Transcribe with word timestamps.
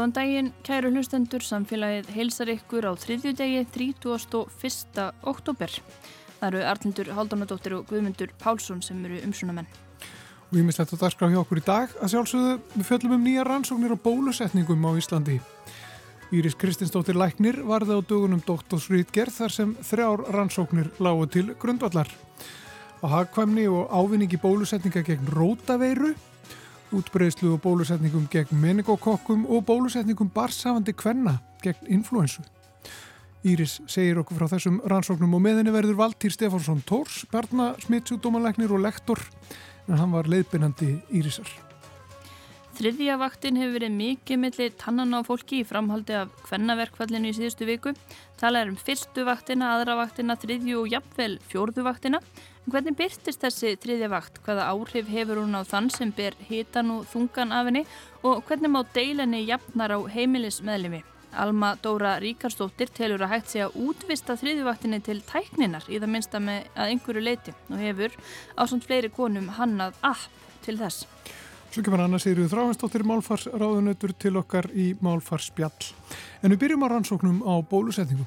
Góðan 0.00 0.14
daginn, 0.16 0.46
kæru 0.64 0.88
hlustendur, 0.94 1.42
samfélagið 1.44 2.06
heilsar 2.14 2.48
ykkur 2.48 2.86
á 2.88 2.96
þriðju 2.96 3.34
degi 3.36 3.58
31. 3.68 5.02
oktober. 5.28 5.74
Það 6.38 6.46
eru 6.46 6.62
Arlindur 6.70 7.10
Haldunadóttir 7.18 7.74
og 7.76 7.82
Guðmundur 7.90 8.32
Pálsson 8.40 8.80
sem 8.80 9.02
eru 9.04 9.18
umsunamenn. 9.26 9.68
Og 10.48 10.56
ég 10.56 10.64
mislegt 10.64 10.94
að 10.96 11.02
dagskrá 11.02 11.28
hjá 11.28 11.42
okkur 11.42 11.60
í 11.60 11.64
dag 11.66 11.92
að 12.00 12.14
sjálfsögðu 12.14 12.54
við 12.78 12.88
fjöllum 12.88 13.18
um 13.18 13.28
nýja 13.28 13.44
rannsóknir 13.44 13.92
og 13.92 14.00
bólusetningum 14.06 14.88
á 14.88 14.90
Íslandi. 15.02 15.36
Íris 16.32 16.56
Kristinsdóttir 16.56 17.20
Læknir 17.20 17.60
varði 17.68 18.00
á 18.00 18.00
dögunum 18.00 18.40
doktorsrýtgerð 18.48 19.36
þar 19.42 19.56
sem 19.58 19.76
þrjár 19.84 20.24
rannsóknir 20.32 20.88
lágu 20.96 21.28
til 21.28 21.50
grundvallar. 21.60 22.08
Á 23.04 23.06
hagkvæmni 23.20 23.68
og 23.68 23.92
ávinningi 23.92 24.40
bólusetninga 24.40 25.04
gegn 25.04 25.28
rótaveiru 25.28 26.14
útbreyðslu 26.96 27.54
og 27.54 27.62
bólusetningum 27.64 28.26
gegn 28.32 28.60
meningokokkum 28.62 29.46
og 29.48 29.64
bólusetningum 29.68 30.30
barsafandi 30.34 30.94
kvenna 30.96 31.38
gegn 31.64 31.88
influensu. 31.98 32.42
Íris 33.40 33.78
segir 33.88 34.18
okkur 34.20 34.36
frá 34.36 34.50
þessum 34.52 34.82
rannsóknum 34.90 35.38
og 35.38 35.40
meðinni 35.46 35.72
verður 35.72 35.96
Valtýr 36.02 36.34
Stefánsson 36.34 36.82
Tórs, 36.84 37.22
Berna 37.32 37.72
Smitsjúdómanleiknir 37.80 38.74
og 38.76 38.84
lektor, 38.84 39.22
en 39.88 39.96
hann 39.96 40.12
var 40.12 40.28
leiðbynandi 40.28 40.98
Írisar. 41.16 41.48
Þriðja 42.76 43.16
vaktin 43.20 43.58
hefur 43.60 43.74
verið 43.78 43.96
mikið 43.96 44.38
millir 44.40 44.76
tannan 44.80 45.16
á 45.16 45.20
fólki 45.24 45.58
í 45.60 45.66
framhaldi 45.68 46.14
af 46.16 46.30
kvennaverkfallinu 46.46 47.28
í 47.28 47.34
síðustu 47.36 47.66
viku. 47.68 47.92
Talað 48.40 48.62
er 48.62 48.70
um 48.70 48.78
fyrstu 48.80 49.24
vaktina, 49.28 49.74
aðra 49.74 49.98
vaktina, 49.98 50.36
þriðju 50.40 50.78
og 50.80 50.94
jafnvel 50.94 51.34
fjórðu 51.50 51.84
vaktina. 51.84 52.20
Hvernig 52.68 52.92
byrtist 52.98 53.40
þessi 53.40 53.72
þriðja 53.80 54.10
vakt? 54.12 54.36
Hvaða 54.44 54.66
áhrif 54.68 55.08
hefur 55.08 55.40
hún 55.40 55.56
á 55.56 55.64
þann 55.64 55.88
sem 55.90 56.10
ber 56.12 56.36
hitan 56.44 56.90
og 56.92 57.06
þungan 57.08 57.54
af 57.56 57.70
henni? 57.70 57.86
Og 58.20 58.42
hvernig 58.44 58.70
má 58.70 58.82
deilenni 58.94 59.46
jafnar 59.48 59.96
á 59.96 59.98
heimilismeðlimi? 60.12 61.00
Alma 61.32 61.72
Dóra 61.80 62.18
Ríkarsdóttir 62.20 62.90
telur 62.92 63.22
að 63.24 63.32
hægt 63.34 63.52
sé 63.52 63.62
að 63.64 63.76
útvista 63.80 64.36
þriðjuvaktinni 64.36 64.98
til 65.06 65.20
tækninar 65.24 65.86
í 65.88 66.00
það 66.00 66.12
minnsta 66.12 66.40
með 66.42 66.66
að 66.74 66.92
einhverju 66.92 67.22
leiti 67.22 67.54
og 67.70 67.78
hefur 67.80 68.16
á 68.58 68.62
samt 68.66 68.88
fleiri 68.88 69.12
konum 69.14 69.48
hannað 69.56 69.96
app 70.04 70.26
til 70.66 70.76
þess. 70.80 71.06
Svo 71.70 71.84
kemur 71.86 72.02
Anna 72.02 72.18
Sigriður 72.18 72.50
Þráhansdóttir 72.50 73.06
málfarsráðunötur 73.06 74.12
til 74.18 74.34
okkar 74.42 74.66
í 74.74 74.90
málfarsspjall. 75.00 75.92
En 76.42 76.50
við 76.50 76.64
byrjum 76.64 76.84
á 76.84 76.88
rannsóknum 76.92 77.40
á 77.46 77.62
bólusetningum. 77.62 78.26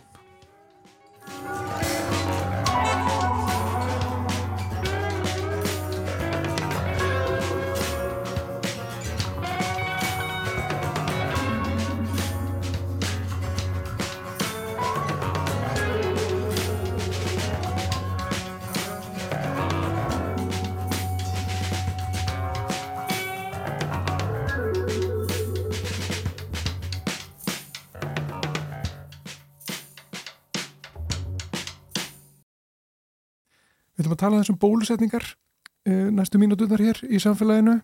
Tala 34.23 34.39
þessum 34.39 34.59
bólusetningar 34.61 35.25
uh, 35.27 36.09
næstu 36.15 36.39
mínutunar 36.39 36.81
hér 36.81 37.03
í 37.09 37.19
samfélaginu 37.21 37.79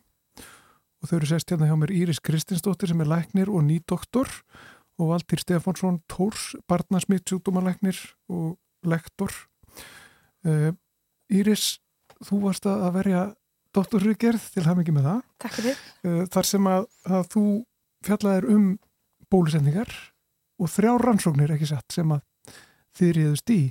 og 1.00 1.08
þau 1.08 1.16
eru 1.20 1.30
sest 1.30 1.52
hérna 1.52 1.70
hjá 1.70 1.78
mér 1.80 1.94
Íris 1.96 2.20
Kristinsdóttir 2.24 2.92
sem 2.92 3.02
er 3.04 3.10
læknir 3.12 3.52
og 3.52 3.64
nýdoktor 3.68 4.32
og 5.00 5.14
Valtýr 5.14 5.40
Stefánsson 5.40 6.02
Tórs, 6.12 6.58
barnasmitt, 6.68 7.24
sjúkdómanlæknir 7.30 7.96
og 8.28 8.58
lektor. 8.84 9.32
Uh, 10.44 10.76
Íris, 11.32 11.78
þú 12.28 12.42
varst 12.44 12.68
að 12.68 12.90
verja 12.98 13.22
doktorriðgerð 13.76 14.50
til 14.56 14.66
haf 14.66 14.80
mikið 14.80 14.98
með 14.98 15.08
það. 15.08 15.22
Takk 15.46 15.56
fyrir. 15.56 15.84
Uh, 16.04 16.24
þar 16.36 16.50
sem 16.52 16.68
að, 16.72 16.88
að 17.08 17.30
þú 17.36 17.46
fjallaðir 18.10 18.50
um 18.56 18.66
bólusetningar 19.32 19.96
og 20.60 20.74
þrjá 20.74 20.92
rannsóknir 21.00 21.56
ekki 21.56 21.70
satt 21.70 21.96
sem 21.96 22.12
að 22.12 22.26
þið 23.00 23.16
reyðust 23.16 23.56
í 23.56 23.62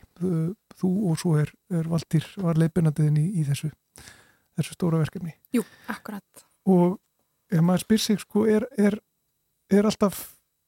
þú 0.78 0.92
og 1.10 1.20
svo 1.20 1.36
er, 1.40 1.52
er 1.74 1.88
Valtýr 1.90 2.26
var 2.42 2.58
leipinandiðin 2.60 3.20
í, 3.20 3.26
í 3.40 3.46
þessu 3.48 3.72
þessu 4.58 4.74
stóra 4.74 5.02
verkefni. 5.02 5.34
Jú, 5.54 5.62
akkurat. 5.90 6.44
Og 6.68 6.98
ef 7.52 7.62
maður 7.64 7.84
spyr 7.86 8.02
sig 8.02 8.20
sko 8.22 8.44
er, 8.50 8.66
er, 8.78 8.98
er 9.72 9.88
alltaf 9.88 10.20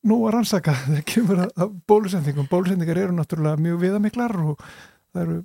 nú 0.07 0.23
að 0.25 0.37
rannsaka 0.39 0.75
þegar 0.87 1.07
kemur 1.09 1.45
að 1.49 1.77
bólusendingum? 1.91 2.49
Bólusendingar 2.51 3.03
eru 3.03 3.17
náttúrulega 3.17 3.61
mjög 3.61 3.83
viðamiklar 3.85 4.37
og 4.45 4.65
það 5.11 5.23
eru, 5.25 5.39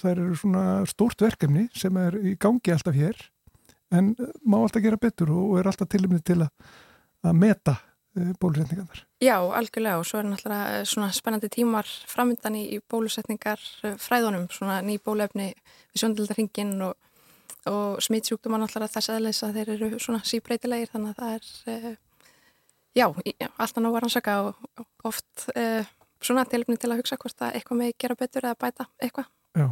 það 0.00 0.10
eru 0.14 0.40
svona 0.40 0.66
stórt 0.88 1.24
verkefni 1.26 1.66
sem 1.76 1.96
er 2.00 2.18
í 2.22 2.36
gangi 2.40 2.74
alltaf 2.74 2.96
hér 2.96 3.18
en 3.94 4.14
má 4.46 4.60
alltaf 4.60 4.84
gera 4.84 5.00
betur 5.00 5.32
og 5.34 5.58
er 5.58 5.68
alltaf 5.70 5.90
tilumni 5.90 6.22
til 6.24 6.40
að, 6.46 6.52
að 7.26 7.40
meta 7.42 7.76
bólusetningarnar. 8.14 9.00
Já, 9.22 9.36
algjörlega 9.42 9.98
og 9.98 10.06
svo 10.06 10.20
er 10.20 10.28
náttúrulega 10.28 10.78
eh, 10.78 10.84
svona 10.86 11.10
spennandi 11.12 11.50
tímar 11.50 11.88
framöndan 12.10 12.54
í, 12.58 12.78
bólusetningar 12.90 13.60
eh, 13.82 13.96
fræðunum, 13.98 14.46
svona 14.54 14.78
ný 14.86 15.00
bólefni 15.02 15.50
við 15.56 16.02
sjóndildarhingin 16.02 16.72
og, 16.86 16.94
og 17.70 18.02
smitsjúkduma 18.04 18.60
náttúrulega 18.62 18.94
þess 18.94 19.10
aðleis 19.14 19.42
að 19.42 19.58
þeir 19.58 19.74
eru 19.74 19.90
svona 19.98 20.22
síbreytilegir 20.26 20.92
þannig 20.94 21.14
að 21.14 21.20
það 21.20 21.34
er, 21.34 21.98
já, 22.94 23.06
alltaf 23.58 23.82
ná 23.82 23.90
að 23.90 24.00
rannsaka 24.04 24.38
og 24.46 24.86
oft 25.10 25.48
svona 26.24 26.46
tilöfni 26.48 26.78
til 26.78 26.92
að 26.92 27.02
hugsa 27.02 27.18
hvort 27.18 27.42
að 27.42 27.58
eitthvað 27.58 27.80
með 27.80 27.94
gera 27.98 28.18
betur 28.20 28.46
eða 28.46 28.60
bæta 28.62 28.86
eitthvað. 29.02 29.30
Já, 29.58 29.68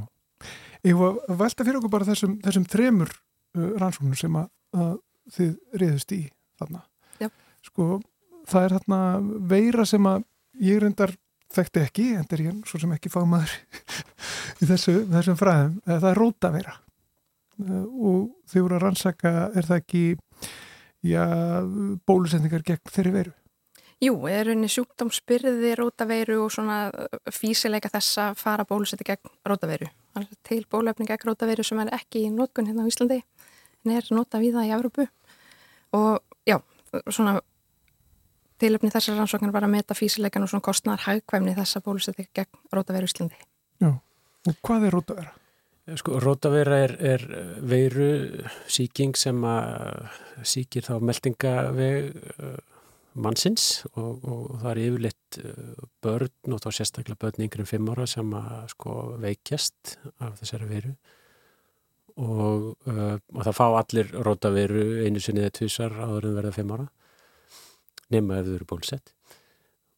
ég 0.90 0.98
var 0.98 1.22
að 1.28 1.42
velta 1.46 1.66
fyrir 1.68 1.78
okkur 1.78 1.94
bara 1.94 2.10
þessum, 2.10 2.40
þessum 2.42 2.66
þremur 2.74 3.14
rannsóknum 3.54 4.18
sem 4.18 4.40
að, 4.40 4.50
að 4.74 4.94
þið 5.36 5.52
reyðust 5.78 6.16
í 6.16 6.24
þarna. 6.58 6.82
Já. 7.22 7.30
Sko, 7.62 8.00
það 8.48 8.66
er 8.66 8.76
hérna 8.76 9.00
veira 9.52 9.86
sem 9.88 10.08
að 10.08 10.24
ég 10.62 10.80
reyndar 10.82 11.14
þekkti 11.52 11.82
ekki, 11.82 12.06
en 12.16 12.24
það 12.28 12.38
er 12.38 12.44
ég 12.46 12.62
svo 12.68 12.80
sem 12.80 12.94
ekki 12.94 13.12
fagmaður 13.12 13.52
í 14.62 14.68
þessu, 14.70 14.96
þessum 15.12 15.38
fræðum, 15.40 15.76
það 15.88 16.08
er 16.10 16.20
rótaveira 16.20 16.78
og 17.62 18.32
þau 18.48 18.60
voru 18.62 18.76
að 18.78 18.82
rannsaka 18.86 19.32
er 19.52 19.68
það 19.68 19.82
ekki 19.82 20.02
já, 21.04 21.24
bólusendingar 22.08 22.64
gegn 22.66 22.92
þeirri 22.92 23.14
veru? 23.14 23.34
Jú, 24.02 24.16
er 24.26 24.48
rauninni 24.48 24.70
sjúkdómsbyrði 24.72 25.76
rótaveiru 25.78 26.40
og 26.42 26.50
svona 26.50 26.88
físileika 27.30 27.90
þess 27.92 28.18
að 28.18 28.40
fara 28.40 28.64
bólusetti 28.66 29.06
gegn 29.06 29.30
rótaveiru. 29.46 29.86
Til 30.42 30.64
bólefning 30.70 31.06
gegn 31.06 31.28
rótaveiru 31.28 31.62
sem 31.66 31.78
er 31.84 31.92
ekki 31.94 32.24
í 32.26 32.32
nótkunn 32.34 32.66
hérna 32.66 32.82
á 32.82 32.90
Íslandi 32.90 33.20
en 33.84 33.94
er 33.94 34.10
nota 34.10 34.40
við 34.42 34.58
það 34.58 34.66
í 34.66 34.74
Európu 34.74 35.06
og 35.94 36.18
já, 36.48 36.58
svona 37.08 37.38
tilöfni 38.60 38.90
þessar 38.92 39.20
rannsóknar 39.20 39.52
var 39.54 39.66
að 39.66 39.74
meta 39.76 39.96
físileikan 39.96 40.44
og 40.44 40.50
svona 40.52 40.66
kostnar 40.66 41.04
haugkvæmni 41.06 41.54
þessa 41.56 41.82
bólusetting 41.84 42.28
gegn 42.34 42.60
rótaveru 42.72 43.08
Íslandi. 43.08 43.38
Já, 43.82 43.92
og 43.92 44.58
hvað 44.66 44.88
er 44.88 44.96
rótavera? 44.96 45.32
Sko, 45.98 46.18
rótavera 46.22 46.76
er, 46.84 46.92
er 47.02 47.24
veiru 47.66 48.10
síking 48.70 49.16
sem 49.18 49.40
að 49.42 50.20
síkir 50.46 50.86
þá 50.86 50.92
meldingaveg 51.02 52.12
uh, 52.38 52.60
mannsins 53.18 53.82
og, 53.92 54.22
og 54.22 54.44
það 54.62 54.70
er 54.70 54.82
yfirleitt 54.84 55.40
börn 56.04 56.54
og 56.54 56.62
þá 56.62 56.68
sérstaklega 56.78 57.18
börn 57.20 57.44
yngre 57.48 57.66
en 57.66 57.68
fimm 57.68 57.90
ára 57.92 58.06
sem 58.08 58.30
að 58.38 58.70
sko 58.72 58.94
veikjast 59.20 59.96
af 60.22 60.38
þessari 60.40 60.70
veiru 60.70 60.94
og, 62.16 62.72
uh, 62.86 63.18
og 63.18 63.42
það 63.42 63.58
fá 63.58 63.66
allir 63.66 64.16
rótaveru 64.28 64.86
einu 65.04 65.20
sinni 65.20 65.42
eða 65.44 65.56
tvísar 65.58 65.98
áður 65.98 66.30
en 66.30 66.38
verða 66.38 66.56
fimm 66.56 66.74
ára 66.76 66.88
nema 68.12 68.40
ef 68.40 68.48
þau 68.48 68.54
eru 68.58 68.68
bólsett. 68.70 69.14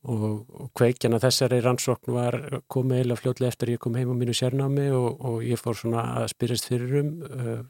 Og, 0.05 0.25
og 0.53 0.69
kveikjana 0.77 1.17
þessari 1.23 1.63
rannsókn 1.65 2.13
var 2.13 2.37
komið 2.69 3.01
eila 3.01 3.17
fljóðlega 3.17 3.55
eftir 3.55 3.71
ég 3.73 3.81
kom 3.81 3.95
heim 3.97 4.11
á 4.13 4.17
mínu 4.21 4.35
sérnámi 4.37 4.91
og, 4.93 5.23
og 5.25 5.39
ég 5.47 5.61
fór 5.61 5.79
svona 5.79 6.03
að 6.21 6.27
spyrjast 6.35 6.69
fyrir 6.69 6.99
um 7.01 7.13
uh, 7.25 7.63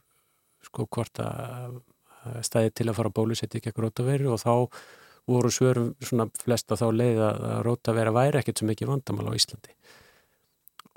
sko 0.67 0.89
hvort 0.91 1.21
að 1.23 1.79
stæði 2.43 2.73
til 2.73 2.89
að 2.89 2.99
fara 2.99 3.13
bólusetti 3.15 3.61
ekki 3.61 3.71
ekki 3.71 3.85
rótaveru 3.85 4.33
og 4.33 4.41
þá 4.41 4.55
voru 5.31 5.51
svörum 5.53 5.93
svona 6.05 6.27
flest 6.41 6.73
að 6.73 6.83
þá 6.83 6.87
leið 6.99 7.21
að 7.29 7.45
rótavera 7.69 8.17
væri 8.17 8.41
ekkert 8.41 8.61
sem 8.61 8.73
ekki 8.73 8.89
vandamál 8.89 9.31
á 9.31 9.37
Íslandi. 9.39 9.77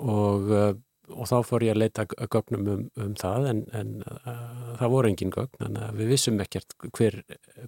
Og, 0.02 0.50
uh, 0.50 0.72
og 1.14 1.30
þá 1.30 1.36
fór 1.46 1.68
ég 1.68 1.76
að 1.76 1.82
leita 1.84 2.08
gögnum 2.08 2.66
um, 2.74 2.82
um 2.98 3.14
það 3.18 3.48
en, 3.52 3.62
en 3.78 3.94
uh, 4.02 4.74
það 4.80 4.92
voru 4.96 5.12
engin 5.12 5.32
gögn 5.38 5.68
en 5.68 5.80
við 6.00 6.12
vissum 6.16 6.42
ekkert 6.42 6.74
hver 6.98 7.22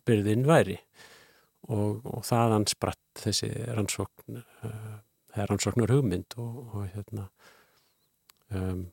byrðin 0.08 0.48
væri. 0.48 0.80
og, 0.80 1.19
og 1.68 2.22
þaðan 2.26 2.66
spratt 2.70 3.20
þessi 3.20 3.50
rannsókn 3.68 4.40
uh, 4.40 4.96
rannsóknur 5.36 5.92
hugmynd 5.92 6.36
og, 6.40 6.56
og 6.74 6.88
hérna 6.94 7.26
um, 8.54 8.86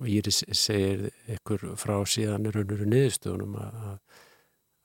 og 0.00 0.08
Íris 0.08 0.42
segir 0.56 1.10
ykkur 1.28 1.74
frá 1.80 1.98
síðan 2.08 2.48
raunuru 2.48 2.86
niðurstöðunum 2.88 3.56
að, 3.60 3.80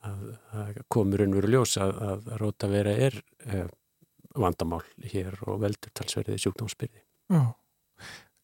að, 0.04 0.24
að 0.60 0.80
komur 0.92 1.24
unnveru 1.24 1.52
ljós 1.54 1.76
að, 1.80 1.94
að 2.10 2.30
róta 2.42 2.70
vera 2.70 2.92
er 3.08 3.16
uh, 3.48 3.66
vandamál 4.36 4.82
hér 5.08 5.38
og 5.48 5.62
veldur 5.64 5.92
talsverðið 5.96 6.42
sjúkdómsbyrði. 6.44 7.00
Já. 7.32 7.42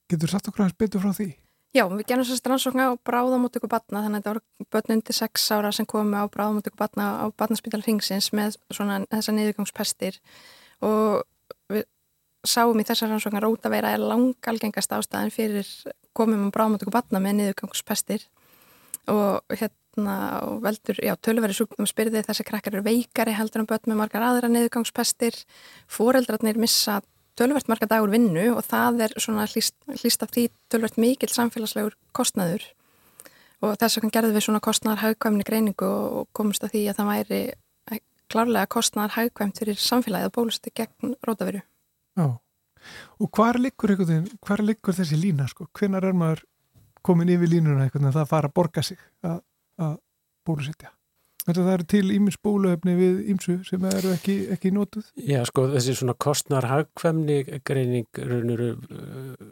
Getur 0.09 0.29
þú 0.29 0.33
sagt 0.33 0.49
okkur 0.49 0.65
hans 0.65 0.79
betur 0.81 1.05
frá 1.05 1.13
því? 1.17 1.29
Já, 1.73 1.87
við 1.89 2.05
genum 2.05 2.27
sérst 2.29 2.45
rannsókn 2.45 2.83
á 2.85 2.93
bráðamótöku 3.01 3.69
batna, 3.73 4.03
þannig 4.05 4.19
að 4.19 4.25
þetta 4.27 4.33
voru 4.33 4.67
börn 4.75 4.93
undir 4.93 5.17
6 5.17 5.45
ára 5.57 5.71
sem 5.73 5.87
komu 5.89 6.19
á 6.21 6.29
bráðamótöku 6.29 6.77
batna 6.77 7.07
á 7.25 7.27
batnaspítal 7.33 7.81
Ringsins 7.81 8.29
með 8.37 8.59
svona 8.69 8.99
þessa 9.09 9.33
niðurgangspestir 9.33 10.19
og 10.85 11.23
við 11.73 11.87
sáum 12.45 12.77
í 12.77 12.85
þessar 12.85 13.15
rannsókn 13.15 13.41
að 13.41 13.47
rótaveira 13.47 13.95
er 13.97 14.05
langalgengast 14.05 14.93
ástæðan 14.93 15.33
fyrir 15.33 15.71
komum 16.13 16.45
á 16.53 16.53
bráðamótöku 16.53 16.93
batna 16.93 17.23
með 17.25 17.39
niðurgangspestir 17.41 18.29
og 19.09 19.57
hérna 19.57 20.19
og 20.45 20.61
veldur, 20.67 21.01
já, 21.01 21.17
tölveri 21.25 21.57
sjúkdum 21.57 21.89
spyrði 21.89 22.21
þessi 22.27 22.45
krakkar 22.49 22.77
eru 22.77 22.85
veikari 22.85 23.33
heldur 23.33 23.65
en 23.65 23.71
börn 23.73 23.89
með 23.89 24.03
margar 24.03 24.29
aðra 24.29 24.53
niðurgangspestir, 24.53 25.41
foreldrarnir 25.89 26.61
missa 26.61 27.01
tölvert 27.39 27.69
marga 27.71 27.89
dagur 27.89 28.13
vinnu 28.13 28.45
og 28.57 28.63
það 28.67 29.07
er 29.07 29.17
svona 29.21 29.47
hlýst, 29.49 29.75
hlýst 29.89 30.23
af 30.25 30.33
því 30.35 30.49
tölvert 30.73 31.01
mikill 31.01 31.33
samfélagslegur 31.33 31.97
kostnaður 32.17 32.65
og 33.63 33.77
þess 33.81 33.99
vegna 33.99 34.15
gerðum 34.17 34.37
við 34.37 34.47
svona 34.47 34.63
kostnaðar 34.65 35.05
haugkvæmni 35.07 35.47
greiningu 35.47 35.89
og 35.89 36.31
komumst 36.37 36.65
að 36.67 36.75
því 36.77 36.87
að 36.91 36.99
það 37.01 37.13
væri 37.13 37.43
klárlega 38.33 38.71
kostnaðar 38.71 39.17
haugkvæmt 39.19 39.61
fyrir 39.61 39.81
samfélagið 39.81 40.31
og 40.31 40.37
bólusti 40.37 40.73
gegn 40.75 41.15
rótaveru. 41.27 41.61
Já, 42.17 42.27
og 43.21 43.29
hvar 43.37 43.59
liggur, 43.61 43.95
hvar 44.47 44.65
liggur 44.65 44.97
þessi 44.97 45.19
lína 45.21 45.49
sko? 45.51 45.69
Hvenar 45.77 46.09
er 46.09 46.17
maður 46.17 46.45
komin 47.05 47.33
yfir 47.35 47.51
línuna 47.51 47.87
eitthvað 47.87 48.09
en 48.09 48.17
það 48.17 48.33
fara 48.33 48.51
að 48.51 48.57
borga 48.59 48.85
sig 48.87 49.01
að, 49.27 49.41
að 49.83 49.97
bólusetja? 50.47 50.93
Þetta 51.43 51.63
það 51.67 51.73
eru 51.75 51.87
til 51.91 52.05
ímins 52.15 52.39
bóluefni 52.39 52.93
við 52.95 53.21
ímsu 53.33 53.57
sem 53.67 53.85
eru 53.89 54.13
ekki, 54.15 54.37
ekki 54.55 54.71
nótuð? 54.75 55.09
Já, 55.27 55.41
sko, 55.49 55.67
þessi 55.73 55.97
svona 55.99 56.15
kostnar 56.23 56.69
hagkvæmni 56.71 57.39
greining 57.67 58.21
raunuru, 58.31 58.69
uh, 58.79 59.49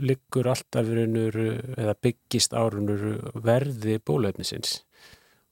liggur 0.00 0.48
alltaf 0.48 0.88
raunuru, 0.88 1.50
eða 1.76 1.96
byggist 2.06 2.56
árunuru 2.56 3.18
verði 3.44 3.98
bóluefnisins 4.00 4.78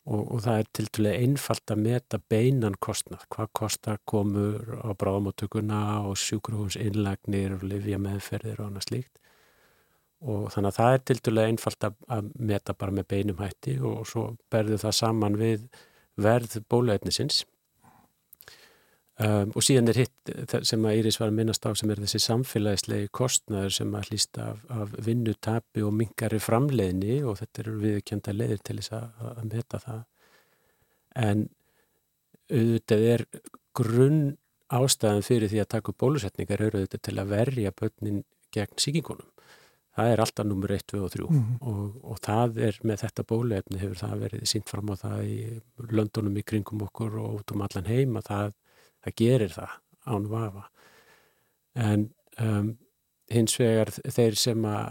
og, 0.06 0.22
og 0.22 0.40
það 0.46 0.62
er 0.62 0.72
til 0.78 0.88
dælu 0.96 1.12
einfalt 1.12 1.74
að 1.74 1.84
meta 1.84 2.22
beinan 2.30 2.80
kostnar. 2.80 3.26
Hvað 3.32 3.52
kostar 3.60 4.00
komur 4.08 4.78
á 4.80 4.96
bráðmáttökuna 4.96 5.82
og 6.06 6.16
sjúkruhús 6.22 6.78
innlagnir 6.80 7.58
og 7.58 7.68
livja 7.68 8.00
meðferðir 8.00 8.62
og 8.62 8.70
annað 8.70 8.88
slíkt 8.88 9.25
og 10.24 10.46
þannig 10.52 10.70
að 10.70 10.78
það 10.78 10.94
er 10.94 11.02
til 11.04 11.18
dælu 11.26 11.42
einfalt 11.42 11.84
að, 11.88 12.30
meta 12.38 12.74
bara 12.78 12.94
með 12.94 13.08
beinum 13.12 13.42
hætti 13.42 13.76
og 13.84 14.06
svo 14.08 14.30
berðu 14.52 14.78
það 14.80 14.96
saman 15.00 15.36
við 15.40 15.66
verð 16.16 16.56
bóluefnisins. 16.70 17.44
Um, 19.16 19.52
og 19.56 19.64
síðan 19.64 19.88
er 19.88 20.02
hitt 20.02 20.30
sem 20.68 20.82
að 20.84 20.98
Íris 20.98 21.16
var 21.16 21.30
að 21.30 21.38
minnast 21.38 21.64
á 21.64 21.72
sem 21.72 21.88
er 21.92 22.02
þessi 22.02 22.20
samfélagslegi 22.20 23.08
kostnaður 23.16 23.72
sem 23.72 23.94
að 23.96 24.10
hlýsta 24.10 24.48
af, 24.52 24.58
af 24.68 24.90
vinnutapi 25.06 25.84
og 25.84 25.94
mingari 25.96 26.40
framleiðni 26.42 27.22
og 27.24 27.38
þetta 27.40 27.62
eru 27.62 27.76
viðkjönda 27.84 28.34
leiðir 28.36 28.60
til 28.60 28.76
þess 28.80 28.92
að, 28.98 29.06
að 29.30 29.46
meta 29.54 29.80
það. 29.86 30.02
En 31.16 31.46
auðvitað 32.52 33.06
er 33.14 33.24
grunn 33.76 34.20
ástæðan 34.76 35.24
fyrir 35.24 35.52
því 35.52 35.62
að 35.62 35.72
taka 35.76 35.92
upp 35.92 36.02
bólusetningar 36.04 36.66
auðvitað 36.66 37.06
til 37.08 37.16
að 37.16 37.32
verja 37.32 37.72
börnin 37.76 38.22
gegn 38.52 38.84
síkingunum 38.84 39.35
það 39.96 40.12
er 40.12 40.22
alltaf 40.22 40.46
nummer 40.46 40.72
1, 40.76 40.86
2 40.92 41.02
og 41.04 41.12
3 41.12 41.26
mm 41.26 41.42
-hmm. 41.42 41.58
og, 41.72 41.98
og 42.12 42.18
það 42.20 42.58
er 42.68 42.78
með 42.84 43.02
þetta 43.04 43.26
bólefni 43.32 43.78
hefur 43.80 44.00
það 44.02 44.24
verið 44.24 44.48
sínt 44.52 44.68
fram 44.68 44.90
á 44.92 44.94
það 45.02 45.20
í 45.24 45.38
löndunum 45.98 46.36
í 46.36 46.46
kringum 46.50 46.82
okkur 46.88 47.18
og 47.20 47.38
út 47.40 47.52
um 47.52 47.62
allan 47.62 47.86
heim 47.92 48.16
að 48.16 48.26
það, 48.30 48.56
það 49.04 49.14
gerir 49.22 49.52
það 49.58 49.70
án 50.06 50.28
vafa. 50.28 50.64
En 51.74 52.10
um, 52.40 52.76
hins 53.30 53.56
vegar 53.58 53.90
þeir 53.90 54.36
sem 54.36 54.64
að, 54.64 54.84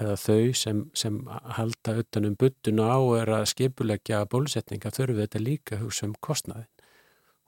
eða 0.00 0.16
þau 0.16 0.52
sem, 0.54 0.84
sem 0.94 1.16
halda 1.56 1.96
utanum 1.98 2.36
buttun 2.36 2.78
á 2.80 2.96
er 3.20 3.28
að 3.28 3.48
skipulegja 3.52 4.26
bólusetninga 4.26 4.90
þurfum 4.90 5.20
þetta 5.20 5.38
líka 5.38 5.80
hugsa 5.80 6.06
um 6.06 6.14
kostnaðin 6.20 6.70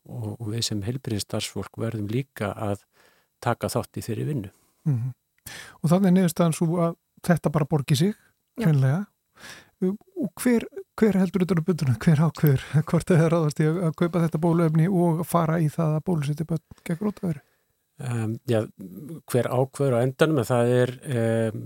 og, 0.04 0.40
og 0.40 0.48
við 0.50 0.62
sem 0.62 0.82
helbriðinstarfsfólk 0.82 1.78
verðum 1.78 2.08
líka 2.08 2.52
að 2.52 2.82
taka 3.40 3.68
þátt 3.68 3.96
í 3.96 4.02
þeirri 4.02 4.24
vinnu. 4.24 4.50
Mm 4.84 4.98
-hmm 4.98 5.25
og 5.82 5.92
þannig 5.92 6.10
er 6.10 6.16
niðurstaðan 6.16 6.56
svo 6.56 6.80
að 6.86 6.96
þetta 7.26 7.52
bara 7.54 7.68
borgi 7.70 7.98
sig 7.98 8.16
hreinlega. 8.60 9.04
Og 9.84 10.30
hver, 10.40 10.64
hver 10.96 11.18
heldur 11.20 11.44
þetta 11.44 11.58
um 11.58 11.66
byrjunum, 11.66 11.98
hver 12.00 12.22
ákveður 12.24 12.62
hvort 12.88 13.10
það 13.10 13.24
er 13.26 13.34
ráðast 13.34 13.60
í 13.60 13.66
að 13.68 13.98
kaupa 14.00 14.22
þetta 14.24 14.40
bóluefni 14.40 14.88
og 14.88 15.20
fara 15.28 15.58
í 15.60 15.68
það 15.72 15.98
að 15.98 16.06
bólusetja 16.08 16.48
börn 16.48 16.64
gegn 16.86 17.04
rótaveru? 17.04 17.42
Um, 17.96 18.34
já, 18.44 18.58
hver 19.32 19.46
ákveður 19.48 19.94
á 19.96 20.04
endanum 20.04 20.44
það 20.44 20.72
er, 20.74 20.90
um, 21.16 21.60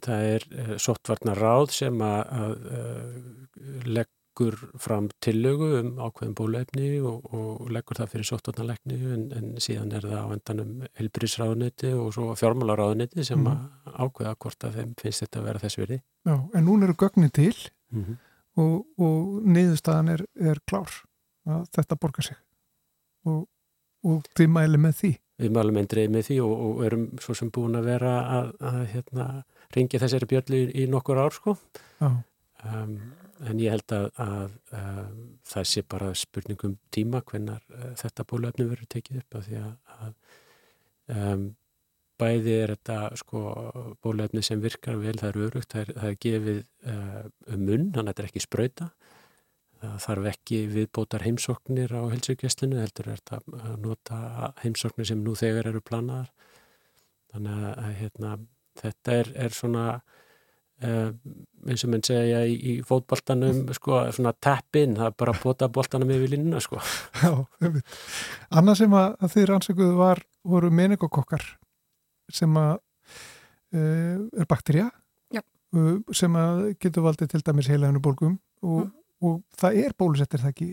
það 0.00 0.28
er 0.28 0.46
uh, 0.48 0.70
sóttvarnar 0.80 1.40
ráð 1.42 1.74
sem 1.76 1.98
að, 2.04 2.22
að 2.38 2.54
uh, 2.78 3.82
legg 3.98 4.08
leggur 4.38 4.70
fram 4.78 5.08
tillögu 5.20 5.80
um 5.80 5.98
ákveðin 5.98 6.34
bóluefni 6.34 7.00
og, 7.00 7.24
og 7.34 7.70
leggur 7.70 7.96
það 7.98 8.10
fyrir 8.12 8.26
sóttvarnalegni 8.28 8.98
en, 9.14 9.24
en 9.34 9.48
síðan 9.58 9.92
er 9.92 10.06
það 10.06 10.22
á 10.22 10.26
endanum 10.36 10.84
helbrísráðuniti 10.98 11.92
og 11.98 12.12
svo 12.14 12.34
fjármálaráðuniti 12.38 13.24
sem 13.24 13.40
mm. 13.42 13.90
ákveða 13.98 14.36
hvort 14.38 14.64
að 14.64 14.78
þeim 14.78 14.94
finnst 15.00 15.24
þetta 15.24 15.40
að 15.40 15.48
vera 15.48 15.62
þess 15.64 15.78
verið. 15.78 16.02
Já, 16.28 16.34
en 16.54 16.66
núna 16.66 16.86
eru 16.86 16.94
gögnin 16.94 17.34
til 17.34 17.54
mm 17.90 18.04
-hmm. 18.04 18.16
og, 18.62 18.86
og 18.98 19.42
niðurstaðan 19.44 20.08
er, 20.14 20.26
er 20.38 20.58
klár 20.66 21.02
að 21.46 21.66
þetta 21.74 21.96
borgar 21.96 22.24
sig 22.24 22.36
og, 23.24 23.48
og 24.04 24.22
þið 24.36 24.48
mæli 24.48 24.78
með 24.78 24.94
því. 25.02 25.12
Við 25.38 25.54
mælum 25.54 25.76
eindreið 25.76 26.10
með 26.10 26.26
því 26.26 26.40
og 26.42 26.84
erum 26.84 27.10
svo 27.18 27.34
sem 27.34 27.50
búin 27.50 27.78
að 27.78 27.84
vera 27.84 28.14
að, 28.38 28.52
að 28.60 28.86
hérna, 28.86 29.44
ringi 29.74 29.98
þessari 29.98 30.26
björli 30.26 30.66
í 30.74 30.86
nokkur 30.86 31.18
ár 31.18 31.32
sko. 31.32 31.56
Já. 32.00 32.22
Um, 32.66 32.98
en 33.46 33.62
ég 33.62 33.74
held 33.74 33.94
að, 33.94 34.08
að, 34.24 34.58
að 34.74 35.14
það 35.52 35.70
sé 35.70 35.84
bara 35.94 36.10
spurningum 36.18 36.76
tíma 36.94 37.22
hvernar 37.28 37.62
uh, 37.74 37.92
þetta 38.00 38.26
bólöfni 38.28 38.68
verður 38.68 38.92
tekið 38.96 39.22
upp 39.22 39.38
af 39.38 39.48
því 39.48 39.62
að 39.62 40.12
um, 41.14 41.48
bæði 42.18 42.54
er 42.64 42.74
þetta 42.74 42.98
sko 43.20 43.42
bólöfni 44.02 44.42
sem 44.42 44.62
virkar 44.62 44.98
vel, 44.98 45.14
það 45.20 45.28
er 45.28 45.44
örugt, 45.46 45.70
það 45.70 45.84
er, 45.84 45.94
það 46.00 46.10
er 46.10 46.18
gefið 46.26 46.64
uh, 46.90 47.22
um 47.54 47.62
munn, 47.62 47.90
þannig 47.94 48.02
að 48.02 48.10
þetta 48.10 48.24
er 48.24 48.30
ekki 48.32 48.46
spröyta 48.48 48.90
það 49.78 49.98
þarf 50.02 50.28
ekki 50.32 50.58
viðbótar 50.72 51.24
heimsóknir 51.26 51.92
á 51.94 52.02
helsugjastlinu, 52.10 52.80
heldur 52.82 53.12
er 53.12 53.20
þetta 53.20 53.68
að 53.70 53.76
nota 53.84 54.20
heimsóknir 54.62 55.08
sem 55.10 55.20
nú 55.22 55.34
þegar 55.38 55.70
eru 55.70 55.82
planaðar. 55.84 56.32
Þannig 57.32 57.66
að 57.68 57.92
hérna, 58.00 58.32
þetta 58.80 59.18
er, 59.20 59.32
er 59.46 59.54
svona 59.54 59.84
Uh, 60.78 61.10
eins 61.66 61.82
og 61.82 61.90
mann 61.90 62.04
segja 62.06 62.44
í, 62.46 62.52
í 62.54 62.72
fótboltanum 62.86 63.64
sko, 63.74 63.96
svona 64.14 64.30
tappin, 64.38 64.92
það 64.94 65.08
er 65.10 65.16
bara 65.18 65.32
að 65.34 65.40
bota 65.42 65.68
boltanum 65.74 66.12
yfir 66.14 66.30
línuna 66.36 66.60
sko. 66.62 66.78
Já, 67.22 67.32
annað 68.60 68.78
sem 68.84 68.94
að, 68.94 69.16
þið 69.34 69.48
rannsökuðu 69.50 69.96
var, 69.98 70.22
voru 70.46 70.70
meningokokkar 70.70 71.42
sem 72.30 72.54
að 72.60 72.76
uh, 72.78 74.22
er 74.38 74.48
bakterja 74.48 74.86
uh, 75.34 75.98
sem 76.14 76.38
að 76.38 76.64
getur 76.78 77.08
valdið 77.08 77.34
til 77.34 77.42
dæmis 77.44 77.70
heilæðinu 77.72 78.04
bólgum 78.04 78.38
og, 78.62 78.86
mm. 78.86 78.94
og 79.26 79.42
það 79.58 79.82
er 79.82 79.98
bólusettir 79.98 80.44
það 80.44 80.54
ekki, 80.54 80.70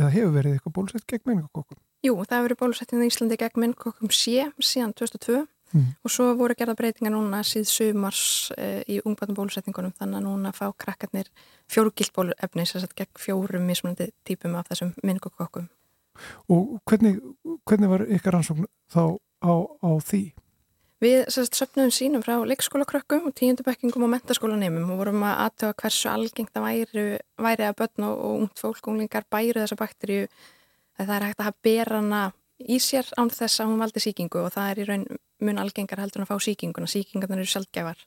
eða 0.00 0.12
hefur 0.18 0.38
verið 0.40 0.58
eitthvað 0.58 0.78
bólusett 0.80 1.06
gegn 1.10 1.28
meningokokkum? 1.30 1.78
Jú, 2.04 2.18
það 2.20 2.36
hefur 2.36 2.48
verið 2.48 2.62
bólusettir 2.66 3.00
í 3.06 3.10
Íslandi 3.12 3.40
gegn 3.40 3.62
meningokkum 3.62 4.10
sé 4.12 4.48
síðan 4.58 4.98
2002 4.98 5.44
Mm. 5.72 5.88
Og 6.04 6.12
svo 6.12 6.28
voru 6.38 6.54
gerða 6.58 6.76
breytinga 6.78 7.10
núna 7.14 7.40
síð 7.46 7.64
sumars 7.70 8.52
e, 8.58 8.84
í 8.86 9.00
ungbarnum 9.02 9.38
bólusetningunum 9.38 9.94
þannig 9.98 10.20
að 10.20 10.26
núna 10.28 10.52
fá 10.54 10.68
krakkarnir 10.70 11.30
fjórugilt 11.70 12.14
bóluefni 12.14 12.66
sem 12.68 12.82
sett 12.82 12.94
gegn 12.98 13.18
fjórum 13.18 13.66
mismunandi 13.66 14.12
típum 14.28 14.54
af 14.60 14.70
þessum 14.70 14.94
minningokokkum. 15.02 15.66
Og 16.52 16.78
hvernig, 16.86 17.18
hvernig 17.66 17.90
var 17.90 18.06
ykkar 18.06 18.38
ansókn 18.38 18.68
þá 18.92 19.18
á, 19.42 19.54
á 19.82 19.90
því? 19.98 20.22
Við 21.02 21.26
sérst 21.34 21.58
söpnum 21.58 21.90
sínum 21.92 22.22
frá 22.24 22.38
leikskólakrökkum 22.46 23.26
og 23.28 23.34
tíundubekkingum 23.36 24.06
og 24.06 24.12
mentaskólanemum 24.14 24.92
og 24.94 25.00
vorum 25.02 25.26
að 25.26 25.40
aðtöfa 25.48 25.76
hversu 25.82 26.08
algengt 26.08 26.54
það 26.54 26.64
væri, 26.68 27.04
væri 27.44 27.66
að 27.66 27.76
börn 27.80 28.06
og, 28.06 28.14
og 28.14 28.38
ungt 28.44 28.62
fólkunglingar 28.62 29.26
bæru 29.32 29.58
þessa 29.58 29.80
bakteríu 29.80 30.28
að 30.94 31.08
það 31.08 31.14
er 31.16 31.26
hægt 31.26 31.42
að 31.42 31.48
hafa 31.48 31.62
berana 31.66 32.22
í 32.62 32.78
sér 32.80 33.10
án 33.18 33.32
þess 33.34 33.60
að 33.60 33.72
hún 33.72 33.82
valdi 33.82 34.04
síkingu 34.04 34.44
og 34.46 34.54
það 34.54 34.70
er 34.70 34.80
í 34.80 34.88
raun 34.88 35.06
mun 35.42 35.58
algengar 35.62 36.02
heldur 36.02 36.24
að 36.24 36.30
fá 36.30 36.46
síkinguna, 36.46 36.90
síkingarna 36.90 37.40
eru 37.40 37.50
sjálfgefar 37.50 38.04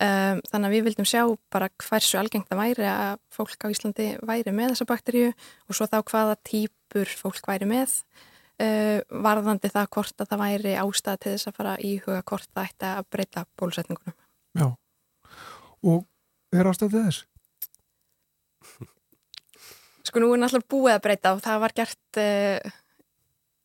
um, 0.00 0.40
þannig 0.50 0.66
að 0.66 0.74
við 0.74 0.84
vildum 0.88 1.08
sjá 1.08 1.22
bara 1.52 1.70
hversu 1.80 2.18
algengt 2.20 2.50
það 2.50 2.62
væri 2.62 2.88
að 2.90 3.14
fólk 3.34 3.66
á 3.66 3.72
Íslandi 3.72 4.08
væri 4.26 4.54
með 4.56 4.74
þessa 4.74 4.88
bakteríu 4.90 5.30
og 5.30 5.76
svo 5.76 5.88
þá 5.90 6.00
hvaða 6.02 6.36
típur 6.46 7.14
fólk 7.20 7.48
væri 7.50 7.68
með 7.70 7.96
uh, 8.60 9.00
varðandi 9.10 9.72
það 9.72 9.90
hvort 9.96 10.22
að 10.24 10.32
það 10.32 10.44
væri 10.44 10.76
ástæð 10.82 11.22
til 11.22 11.34
þess 11.34 11.50
að 11.50 11.58
fara 11.60 11.74
í 11.78 11.94
huga 12.04 12.20
hvort 12.22 12.50
það 12.52 12.68
ætti 12.68 12.90
að 12.90 13.10
breyta 13.14 13.46
bólusetningunum. 13.60 14.16
Já, 14.58 14.68
og 15.86 16.06
er 16.56 16.70
ástæð 16.70 16.94
til 16.94 17.04
þess? 17.06 17.26
Sko 20.10 20.22
nú 20.22 20.32
er 20.34 20.40
náttúrulega 20.42 20.72
búið 20.72 20.94
að 20.96 21.02
breyta 21.04 21.34
og 21.36 21.42
það 21.44 21.64
var 21.64 21.76
gert 21.76 22.20
uh, 22.20 22.78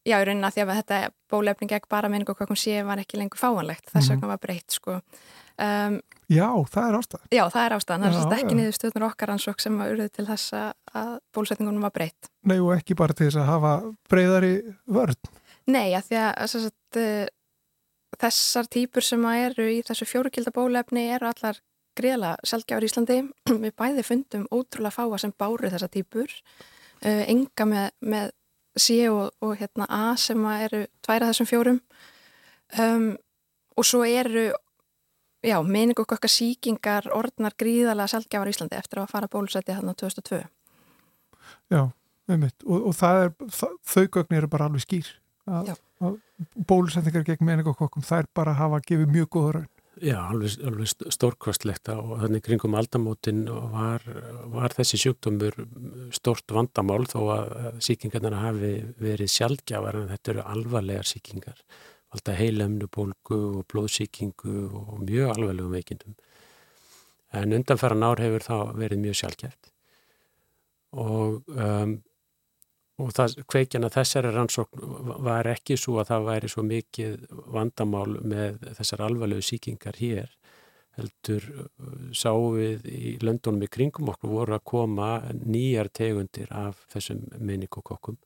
já, 0.06 0.20
í 0.20 0.26
rauninna 0.28 0.52
því 0.54 0.66
að 0.66 0.76
þetta 0.82 1.00
bólefning 1.32 1.70
gegn 1.72 1.90
bara 1.90 2.10
menningu 2.10 2.32
og 2.34 2.38
hvað 2.40 2.48
kom 2.52 2.60
sé 2.60 2.80
var 2.86 2.98
ekki 3.02 3.18
lengur 3.18 3.40
fáanlegt 3.42 3.90
þess 3.92 4.10
Mhm. 4.10 4.16
vegna 4.16 4.28
var 4.34 4.38
breytt 4.44 4.72
sko 4.72 5.00
um, 5.60 6.02
Já, 6.28 6.50
það 6.74 6.88
er 6.90 6.96
ástæð. 6.98 7.22
Já, 7.32 7.44
það 7.54 7.66
er 7.66 7.74
ástæðan, 7.78 8.02
það 8.02 8.08
er 8.10 8.16
Já, 8.18 8.38
ekki 8.42 8.56
já. 8.56 8.58
niður 8.58 8.78
stöðnur 8.80 9.04
okkar 9.12 9.30
ansvökk 9.36 9.62
sem 9.62 9.78
var 9.78 9.92
urðið 9.94 10.12
til 10.12 10.26
þess 10.26 10.54
að- 10.58 11.20
bólusetningunum 11.38 11.82
var 11.86 11.92
breytt 11.92 12.30
Nei, 12.44 12.58
og 12.60 12.72
ekki 12.80 12.96
bara 12.98 13.14
til 13.14 13.28
þess 13.30 13.38
að 13.38 13.46
hafa 13.46 13.74
breyðari 14.10 14.76
vörn. 14.90 15.16
Nei, 15.68 15.92
að 15.94 16.04
því 16.10 16.18
að 16.34 16.48
sagt, 16.48 16.98
uh, 16.98 17.28
þessar 18.22 18.68
típur 18.72 19.04
sem 19.04 19.24
eru 19.26 19.66
í 19.70 19.84
þessu 19.86 20.06
fjórukilda 20.10 20.52
bólefni 20.56 21.08
eru 21.14 21.28
allar 21.30 21.60
greiðlega 21.96 22.38
sjálfgjafur 22.44 22.84
í 22.86 22.90
Íslandi. 22.90 23.18
Við 23.66 23.74
bæði 23.78 24.04
fundum 24.08 24.48
ótrúlega 24.52 24.94
fáa 24.98 25.20
sem 25.20 25.34
báru 25.38 25.70
þessar 25.70 25.92
típur. 25.94 26.28
Uh, 27.06 27.24
enga 27.30 27.66
með, 27.70 27.90
með 28.02 28.32
C 28.80 29.06
og, 29.10 29.32
og 29.42 29.56
hérna, 29.60 29.88
A 29.90 30.16
sem 30.20 30.46
eru 30.58 30.86
tværa 31.06 31.32
þessum 31.32 31.50
fjórum. 31.50 31.80
Um, 32.80 33.14
og 33.78 33.86
svo 33.86 34.04
eru 34.08 34.50
já, 35.46 35.58
meningokokka 35.62 36.30
síkingar 36.32 37.08
orðnar 37.14 37.56
gríðarlega 37.60 38.16
sjálfgjafur 38.16 38.50
í 38.50 38.56
Íslandi 38.56 38.80
eftir 38.80 39.02
að 39.02 39.12
fara 39.14 39.30
bólusetti 39.32 39.76
hérna 39.76 39.94
2002. 39.98 40.42
Já, 41.74 41.82
einmitt. 42.32 42.58
Og, 42.66 42.90
og 42.90 42.98
það 42.98 43.22
er, 43.24 43.32
það, 43.60 43.78
þau 43.94 44.06
gögn 44.18 44.40
eru 44.40 44.52
bara 44.52 44.70
alveg 44.70 44.86
skýr. 44.86 45.12
Að, 45.46 45.76
að 46.02 46.18
bólusetningar 46.68 47.26
gegn 47.28 47.46
meningokokkum, 47.46 48.06
það 48.06 48.24
er 48.24 48.30
bara 48.38 48.56
að 48.56 48.62
hafa 48.64 48.82
gefið 48.90 49.12
mjög 49.14 49.32
góða 49.36 49.56
raun. 49.60 49.72
Já, 50.04 50.18
alveg, 50.28 50.58
alveg 50.68 50.90
stórkvastlegt 51.14 51.88
og 51.94 52.18
þannig 52.20 52.44
kringum 52.44 52.76
aldamótin 52.76 53.46
var, 53.72 54.04
var 54.52 54.74
þessi 54.76 55.00
sjúkdómur 55.00 55.56
stórt 56.16 56.52
vandamál 56.52 57.06
þó 57.08 57.20
að 57.38 57.54
síkingarnar 57.86 58.36
hafi 58.42 58.72
verið 59.00 59.32
sjálfgjafar 59.32 60.02
en 60.02 60.10
þetta 60.12 60.34
eru 60.34 60.48
alvarlegar 60.52 61.08
síkingar 61.08 61.62
alltaf 62.16 62.40
heilemnubólgu 62.40 63.40
og 63.60 63.64
blóðsíkingu 63.72 64.56
og 64.80 65.00
mjög 65.04 65.32
alvarlegum 65.36 65.76
veikindum. 65.76 66.18
En 67.36 67.56
undanfæran 67.56 68.06
ár 68.06 68.22
hefur 68.24 68.46
þá 68.46 68.58
verið 68.80 69.02
mjög 69.04 69.20
sjálfgjæft 69.22 69.72
og 70.96 71.42
um, 71.52 71.98
og 73.02 73.12
það, 73.16 73.42
kveikjana 73.52 73.92
þessari 73.92 74.32
rannsókn 74.32 75.14
var 75.26 75.48
ekki 75.52 75.76
svo 75.80 76.00
að 76.00 76.12
það 76.14 76.28
væri 76.30 76.52
svo 76.52 76.64
mikið 76.64 77.26
vandamál 77.52 78.08
með 78.24 78.62
þessar 78.78 79.04
alvarlegu 79.10 79.44
síkingar 79.44 80.00
hér 80.00 80.32
heldur 80.96 81.48
sáum 82.16 82.56
við 82.56 82.86
í 82.88 83.16
löndunum 83.24 83.66
í 83.66 83.72
kringum 83.72 84.14
okkur 84.14 84.32
voru 84.32 84.56
að 84.56 84.64
koma 84.72 85.10
nýjar 85.42 85.90
tegundir 85.92 86.52
af 86.56 86.86
þessum 86.94 87.26
meningokokkum. 87.36 88.18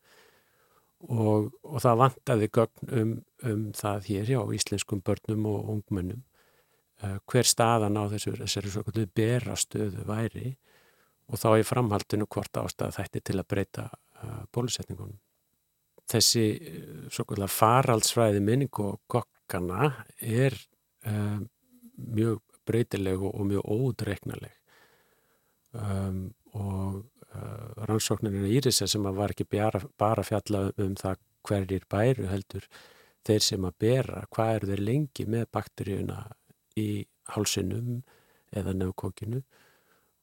Og, 1.09 1.49
og 1.63 1.79
það 1.79 1.99
vantaði 2.01 2.49
gögn 2.53 2.89
um, 2.99 3.13
um 3.47 3.61
það 3.73 4.09
hér 4.09 4.31
hjá 4.33 4.41
íslenskum 4.57 5.01
börnum 5.01 5.45
og 5.47 5.69
ungmennum 5.73 6.21
uh, 7.01 7.17
hver 7.23 7.47
staðan 7.47 7.97
á 7.97 8.03
þessu, 8.11 8.35
þessari 8.35 8.73
svo 8.73 8.83
kallu 8.83 9.05
berastöðu 9.15 10.03
væri 10.09 10.51
og 11.31 11.39
þá 11.39 11.49
í 11.61 11.65
framhaldinu 11.65 12.27
hvort 12.27 12.59
ástæða 12.59 12.97
þetta 12.99 13.23
til 13.29 13.37
að 13.39 13.47
breyta 13.53 13.87
uh, 13.87 14.08
bólusetningunum. 14.55 15.17
Þessi 16.09 16.45
uh, 16.57 17.05
svo 17.13 17.25
kallu 17.29 17.49
faraldsfræði 17.53 18.43
meningokokkana 18.45 19.93
er 20.19 20.57
uh, 21.07 21.39
mjög 21.99 22.41
breytileg 22.69 23.21
og, 23.25 23.39
mjög 23.49 23.65
ódreiknaleg 23.65 24.53
um, 25.73 26.27
og 26.53 26.99
uh, 27.33 27.85
rannsóknirinn 27.89 28.49
Írisa 28.49 28.87
sem 28.89 29.05
var 29.05 29.33
ekki 29.33 29.47
bara, 29.49 29.81
bara 29.97 30.25
fjalla 30.25 30.67
um 30.77 30.95
það 30.99 31.21
hverjir 31.47 31.85
bæru 31.89 32.27
heldur 32.29 32.65
þeir 33.25 33.45
sem 33.45 33.65
að 33.67 33.77
bera, 33.81 34.23
hvað 34.33 34.55
eru 34.55 34.69
þeir 34.71 34.83
lengi 34.85 35.25
með 35.29 35.47
bakteríuna 35.53 36.19
í 36.79 36.89
hálsinum 37.33 37.99
eða 38.55 38.73
nefnkókinu 38.77 39.43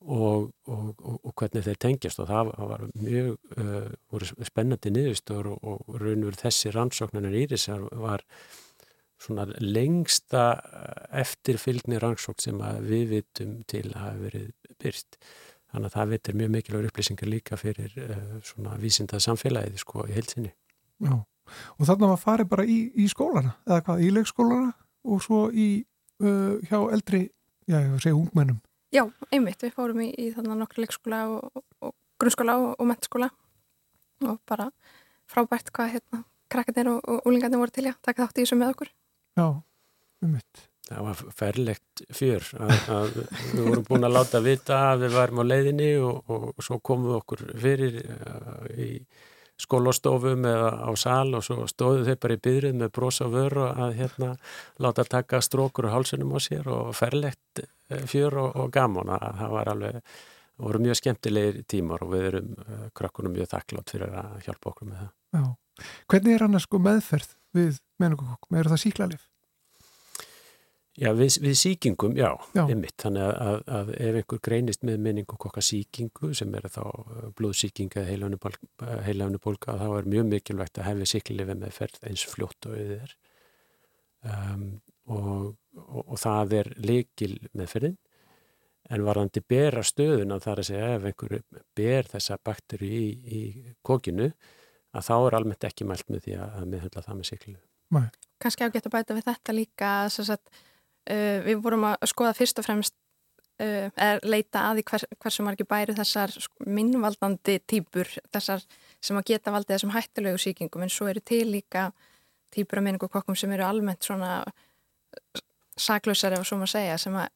og, 0.04 0.52
og, 0.68 0.84
og, 1.00 1.16
og 1.24 1.32
hvernig 1.38 1.64
þeir 1.64 1.80
tengjast 1.80 2.20
og 2.22 2.28
það 2.30 2.52
var 2.58 2.84
mjög 2.94 3.32
uh, 3.56 3.88
voru 4.12 4.46
spennandi 4.46 4.92
niðurstöður 4.92 5.50
og, 5.54 5.66
og 5.72 5.98
raunur 6.02 6.36
þessi 6.38 6.72
rannsóknirinn 6.74 7.38
Írisa 7.40 7.78
var 7.96 8.24
svona 9.22 9.46
lengsta 9.62 10.44
eftirfylgni 11.16 12.00
rannsókn 12.02 12.42
sem 12.44 12.58
við 12.84 13.06
vitum 13.14 13.54
til 13.68 13.86
að 13.94 14.00
hafa 14.02 14.24
verið 14.26 14.50
byrst. 14.82 15.18
Þannig 15.72 15.88
að 15.88 15.96
það 15.96 16.12
veitir 16.12 16.36
mjög 16.36 16.52
mikilvægur 16.54 16.90
upplýsingar 16.90 17.30
líka 17.30 17.58
fyrir 17.60 17.96
uh, 18.04 18.36
svona 18.44 18.76
vísindað 18.80 19.24
samfélagið 19.24 19.80
sko 19.82 20.04
í 20.06 20.14
heilsinni. 20.14 20.52
Já, 21.02 21.16
og 21.16 21.88
þarna 21.88 22.12
var 22.12 22.20
farið 22.22 22.50
bara 22.52 22.66
í, 22.68 22.78
í 22.94 23.08
skólana, 23.10 23.56
eða 23.66 23.82
hvað, 23.88 24.04
í 24.04 24.12
leikskólana 24.14 24.70
og 25.06 25.24
svo 25.24 25.40
í, 25.50 25.68
uh, 26.22 26.54
hjá 26.68 26.78
eldri, 26.94 27.26
já, 27.66 27.80
ég 27.80 27.90
var 27.90 27.98
að 27.98 28.06
segja 28.06 28.20
ungmennum. 28.20 28.60
Já, 28.94 29.02
einmitt, 29.34 29.62
við 29.64 29.74
fórum 29.74 30.04
í, 30.04 30.12
í 30.14 30.30
þannig 30.34 30.60
nokkru 30.60 30.84
leikskóla 30.84 31.24
og, 31.32 31.64
og, 31.82 31.92
grunnskóla 32.20 32.54
og, 32.62 32.70
og 32.78 32.88
mentaskóla 32.88 33.28
og 34.24 34.38
bara 34.48 34.70
frábært 35.30 35.72
hvað 35.74 35.96
hérna 35.96 36.22
krakkarnir 36.52 36.92
og, 36.94 37.02
og 37.02 37.26
úlingarnir 37.28 37.60
voru 37.60 37.74
til 37.74 37.88
að 37.90 37.98
taka 38.06 38.24
þátt 38.24 38.38
í 38.38 38.44
þessu 38.44 38.58
með 38.60 38.72
okkur. 38.76 38.90
Já, 39.36 39.46
um 40.22 40.32
mitt. 40.36 40.66
Það 40.86 41.02
var 41.02 41.22
ferlegt 41.34 42.02
fjör 42.14 42.44
að, 42.62 42.74
að 42.94 43.16
við 43.18 43.62
vorum 43.66 43.86
búin 43.88 44.06
að 44.06 44.12
láta 44.14 44.40
vita 44.44 44.76
að 44.92 45.00
við 45.02 45.16
varum 45.16 45.40
á 45.42 45.44
leiðinni 45.50 45.88
og, 45.98 46.30
og 46.30 46.62
svo 46.62 46.78
komum 46.78 47.08
við 47.10 47.16
okkur 47.16 47.42
fyrir 47.58 47.96
uh, 48.04 48.68
í 48.70 48.90
skólastofum 49.60 50.44
eða 50.48 50.70
á 50.84 50.90
sal 51.00 51.34
og 51.36 51.44
svo 51.44 51.66
stóðu 51.70 52.04
þau 52.06 52.16
bara 52.22 52.36
í 52.36 52.42
byrjuð 52.44 52.78
með 52.82 52.92
brosa 52.98 53.28
vöru 53.32 53.68
að 53.70 53.94
hérna 54.00 54.32
láta 54.82 55.04
taka 55.08 55.40
strókur 55.44 55.88
og 55.88 55.94
hálsunum 55.96 56.34
á 56.36 56.38
sér 56.44 56.68
og 56.68 56.92
ferlegt 56.96 57.64
fjör 58.10 58.40
og, 58.42 58.56
og 58.56 58.72
gaman 58.74 59.12
að 59.16 59.28
það 59.40 59.54
var 59.54 59.70
alveg, 59.72 60.00
voru 60.66 60.82
mjög 60.82 61.00
skemmtilegir 61.00 61.62
tímar 61.68 62.04
og 62.04 62.12
við 62.12 62.28
erum 62.30 62.52
uh, 62.58 62.84
krakkunum 62.96 63.36
mjög 63.36 63.50
þakklátt 63.54 63.94
fyrir 63.94 64.12
að 64.16 64.36
hjálpa 64.46 64.72
okkur 64.72 64.90
með 64.90 65.00
það. 65.02 65.14
Já, 65.36 65.88
hvernig 66.12 66.36
er 66.36 66.46
annars 66.46 66.68
sko 66.68 66.82
meðferð 66.82 67.32
við 67.56 67.80
meningokokkum? 68.02 68.58
Er 68.60 68.70
það 68.72 68.82
síklarlif? 68.82 69.26
Já, 70.96 71.10
við, 71.12 71.34
við 71.44 71.56
síkingum, 71.60 72.14
já, 72.16 72.30
Já. 72.56 72.62
einmitt. 72.64 72.94
Þannig 73.02 73.26
að, 73.26 73.34
að, 73.44 73.58
að 73.76 73.90
ef 74.00 74.18
einhver 74.20 74.38
greinist 74.48 74.84
með 74.88 75.02
meningokokka 75.04 75.60
síkingu 75.64 76.30
sem 76.38 76.54
er 76.56 76.68
þá 76.72 76.82
blóðsíkinga 77.36 78.04
eða 78.06 79.02
heilafnubólka, 79.04 79.74
þá 79.76 79.86
er 79.90 80.08
mjög 80.14 80.30
mikilvægt 80.30 80.80
að 80.80 80.88
hefði 80.88 81.08
síklifi 81.10 81.46
með 81.52 81.74
ferð 81.76 82.06
eins 82.08 82.24
fljótt 82.30 82.68
og 82.70 82.78
er. 82.80 83.12
Um, 84.24 84.64
og, 85.12 85.52
og, 85.76 86.00
og 86.00 86.20
það 86.22 86.54
er 86.62 86.70
leikil 86.80 87.34
með 87.52 87.68
ferðin. 87.74 87.98
En 88.86 89.04
varðandi 89.04 89.42
bera 89.42 89.82
stöðuna 89.84 90.38
þar 90.40 90.62
að 90.62 90.68
segja 90.70 90.92
ef 90.94 91.04
einhver 91.10 91.34
ber 91.76 92.08
þessa 92.08 92.38
bakteri 92.40 92.88
í, 92.88 93.06
í 93.36 93.40
kokinu, 93.84 94.30
að 94.96 95.08
þá 95.10 95.16
er 95.18 95.36
almennt 95.40 95.68
ekki 95.68 95.84
mælt 95.84 96.08
með 96.08 96.24
því 96.24 96.38
að 96.40 96.64
meðhundla 96.72 97.04
það 97.04 97.20
með 97.20 97.28
síklifi. 97.32 97.60
Kanski 98.42 98.64
ágætt 98.64 98.88
að 98.88 98.94
bæta 98.96 99.16
við 99.18 99.28
þetta 99.28 99.54
líka 99.54 99.90
að 100.06 100.10
uh, 101.10 101.38
við 101.46 101.62
vorum 101.64 101.88
að 101.90 102.08
skoða 102.10 102.34
fyrst 102.36 102.60
og 102.60 102.66
fremst 102.66 102.94
uh, 103.62 103.88
er 103.90 104.20
leita 104.26 104.66
að 104.70 104.80
því 104.80 104.86
hvers, 104.90 105.06
hversu 105.22 105.46
margir 105.46 105.68
bæri 105.70 105.96
þessar 105.96 106.34
sko, 106.34 106.66
minnvaldandi 106.66 107.58
týpur, 107.68 108.10
þessar 108.34 108.64
sem 109.00 109.18
að 109.18 109.32
geta 109.32 109.54
valdið 109.54 109.76
þessum 109.76 109.94
hættulegu 109.96 110.42
síkingum 110.42 110.86
en 110.86 110.92
svo 110.92 111.08
eru 111.10 111.22
til 111.24 111.44
líka 111.52 111.90
týpur 112.54 112.80
af 112.80 112.86
meningokokkum 112.86 113.36
sem 113.36 113.52
eru 113.52 113.66
almennt 113.66 114.06
svona 114.06 114.38
saklausar 115.76 116.36
ef 116.36 116.46
svo 116.46 116.58
maður 116.60 116.76
segja 116.76 116.98
sem 117.00 117.16
að 117.18 117.28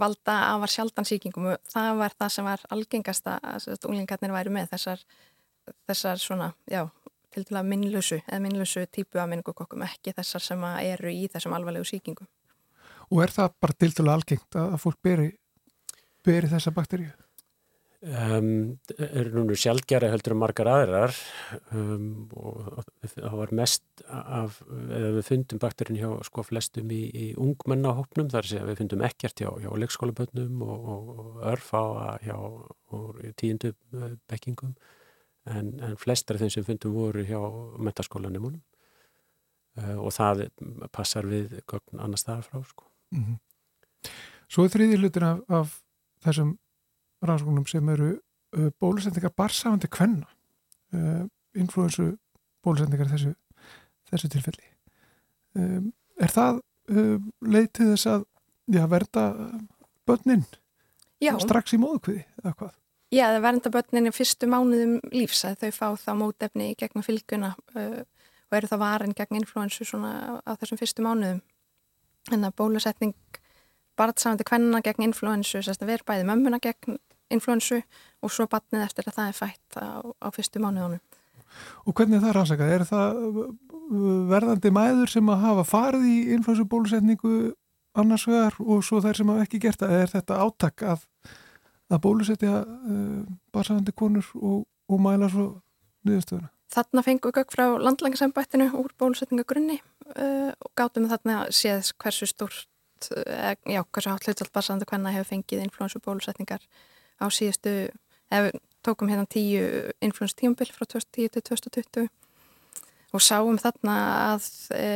valda 0.00 0.36
afar 0.52 0.70
sjaldan 0.70 1.08
síkingum 1.08 1.48
og 1.50 1.70
það 1.72 1.96
var 1.98 2.14
það 2.18 2.32
sem 2.34 2.46
var 2.46 2.64
algengasta 2.76 3.38
að 3.42 3.86
unglingarnir 3.88 4.34
væri 4.34 4.52
með 4.54 4.74
þessar, 4.74 5.02
þessar 5.88 6.20
svona, 6.22 6.52
já 6.70 6.84
til 7.30 7.44
til 7.46 7.58
að 7.58 7.70
minnlusu 7.70 8.18
eða 8.20 8.42
minnlusu 8.42 8.84
típu 8.90 9.20
af 9.22 9.28
minningokokkum 9.30 9.82
ekki 9.86 10.14
þessar 10.16 10.44
sem 10.44 10.64
eru 10.82 11.12
í 11.14 11.28
þessum 11.30 11.54
alvarlegu 11.56 11.86
síkingum. 11.86 12.28
Og 13.10 13.24
er 13.24 13.34
það 13.34 13.56
bara 13.62 13.74
að 13.90 14.12
algengt 14.12 14.56
að 14.56 14.78
fólk 14.82 15.00
beri, 15.02 15.32
beri 16.26 16.50
þessa 16.50 16.72
bakteríu? 16.74 17.10
Um, 18.00 18.78
er 18.96 19.28
núna 19.28 19.52
sjálfgjara 19.60 20.08
heldur 20.08 20.32
margar 20.40 20.70
aðrar 20.72 21.12
um, 21.76 22.30
og 22.32 22.78
það 23.12 23.34
var 23.36 23.50
mest 23.58 23.84
af, 24.08 24.62
eða 24.72 25.10
við 25.18 25.26
fundum 25.26 25.60
bakterin 25.60 25.98
hjá 26.00 26.08
sko 26.24 26.46
flestum 26.48 26.88
í, 26.96 27.02
í 27.12 27.26
ungmennahopnum 27.36 28.30
þar 28.32 28.48
sé 28.48 28.62
að 28.62 28.70
við 28.70 28.80
fundum 28.80 29.04
ekkert 29.04 29.44
hjá, 29.44 29.50
hjá 29.60 29.68
leikskólabötnum 29.82 30.64
og, 30.64 30.88
og, 30.94 31.12
og 31.12 31.44
örfá 31.52 31.82
hjá 32.24 32.38
tíundu 33.36 33.74
bekkingum 34.32 34.72
en, 35.44 35.74
en 35.84 36.00
flestar 36.00 36.40
af 36.40 36.46
þeim 36.46 36.56
sem 36.56 36.68
fundum 36.72 36.96
voru 36.96 37.28
hjá 37.28 37.42
mentaskólanemunum 37.84 38.64
uh, 39.76 39.98
og 39.98 40.14
það 40.16 40.46
passar 40.88 41.28
við 41.28 41.58
gögn 41.66 42.00
annar 42.00 42.24
staðar 42.24 42.48
frá 42.48 42.64
sko. 42.64 42.89
Mm 43.10 43.24
-hmm. 43.24 44.10
Svo 44.50 44.64
er 44.64 44.70
þriði 44.70 44.98
hlutin 44.98 45.22
af, 45.22 45.40
af 45.48 45.82
þessum 46.24 46.58
rannsóknum 47.22 47.66
sem 47.66 47.88
eru 47.88 48.10
uh, 48.56 48.70
bólusetningar 48.80 49.32
barsafandi 49.36 49.88
kvenna 49.88 50.26
uh, 50.94 51.26
influensu 51.54 52.16
bólusetningar 52.62 53.08
þessu, 53.08 53.34
þessu 54.10 54.28
tilfelli 54.28 54.66
um, 55.54 55.92
er 56.20 56.28
það 56.28 56.60
uh, 56.90 57.18
leið 57.40 57.68
til 57.72 57.88
þess 57.92 58.06
að 58.06 58.26
já, 58.66 58.86
verða 58.86 59.24
börnin 60.06 60.44
Já, 61.20 61.34
strax 61.38 61.74
í 61.76 61.80
móðukviði 61.80 62.24
eða 62.42 62.54
hvað? 62.54 62.74
já 63.10 63.26
það 63.26 63.42
vernda 63.42 63.70
börninni 63.70 64.12
fyrstu 64.14 64.46
mánuðum 64.46 65.00
lífs 65.12 65.44
að 65.44 65.58
þau 65.64 65.70
fá 65.70 65.88
þá 65.96 66.12
mótefni 66.16 66.70
í 66.72 66.78
gegnum 66.78 67.04
fylgjuna 67.04 67.54
uh, 67.74 68.02
og 68.50 68.58
eru 68.58 68.70
það 68.70 68.82
varin 68.82 69.16
gegn 69.16 69.38
influensu 69.38 69.86
svona 69.86 70.40
á 70.42 70.52
þessum 70.58 70.80
fyrstu 70.80 71.04
mánuðum. 71.06 71.40
Að 72.30 72.52
bólusetning 72.56 73.14
barnsamandi 73.98 74.46
kvenna 74.46 74.80
gegn 74.84 75.08
influensu, 75.08 75.60
sérst 75.64 75.82
að 75.82 75.94
vera 75.94 76.06
bæði 76.08 76.26
mömmuna 76.28 76.60
gegn 76.62 76.98
influensu 77.30 77.80
og 78.22 78.32
svo 78.32 78.46
barnið 78.50 78.84
eftir 78.86 79.08
að 79.08 79.16
það 79.18 79.30
er 79.30 79.38
fætt 79.38 79.78
á, 79.78 80.02
á 80.02 80.28
fyrstu 80.34 80.62
mánuðunum. 80.62 81.02
Og 81.86 81.96
hvernig 81.96 82.18
er 82.18 82.24
það 82.24 82.36
rannsakað? 82.36 82.72
Er 82.74 82.84
það 82.86 83.20
uh, 83.26 83.48
verðandi 84.30 84.72
mæður 84.74 85.10
sem 85.10 85.32
að 85.32 85.44
hafa 85.44 85.66
farið 85.66 86.06
í 86.06 86.16
influensu 86.36 86.66
bólusetningu 86.70 87.34
annars 87.98 88.26
vegar 88.30 88.58
og 88.62 88.84
svo 88.86 89.00
þær 89.02 89.18
sem 89.18 89.32
hafa 89.32 89.46
ekki 89.46 89.62
gert 89.66 89.82
það? 89.82 89.96
Er 89.98 90.14
þetta 90.14 90.38
átak 90.46 90.86
að, 90.94 91.04
að 91.90 92.02
bólusetja 92.06 92.62
uh, 92.62 93.20
barsafandi 93.54 93.96
konur 93.98 94.30
og, 94.38 94.64
og 94.90 95.02
mæla 95.02 95.30
svo 95.32 95.50
niðurstöðuna? 96.06 96.52
Þarna 96.70 97.02
fengum 97.02 97.32
við 97.32 97.40
gögg 97.40 97.54
frá 97.54 97.64
landlægarsambættinu 97.82 98.68
úr 98.78 98.92
bólusetningagrunni 99.00 99.80
uh, 100.14 100.52
og 100.54 100.70
gátum 100.78 101.08
þarna 101.10 101.48
séð 101.54 101.90
hversu 101.98 102.28
stort, 102.30 102.68
uh, 103.16 103.56
já, 103.66 103.82
hversu 103.82 104.14
hlutvöld 104.14 104.52
barsafandi 104.54 104.86
kvenna 104.86 105.14
hefur 105.16 105.32
fengið 105.32 105.64
influensu 105.64 106.02
bólusetningar 106.04 106.62
á 107.18 107.26
síðustu, 107.26 107.90
ef 108.30 108.46
við 108.46 108.60
tókum 108.86 109.10
hérna 109.10 109.26
tíu 109.28 109.90
influensu 110.00 110.38
tíumbil 110.38 110.70
frá 110.72 110.86
2010 110.86 111.34
til 111.34 111.42
2020 111.50 112.08
og 113.10 113.24
sáum 113.24 113.58
þarna 113.60 113.96
að 114.30 114.46
e, 114.76 114.86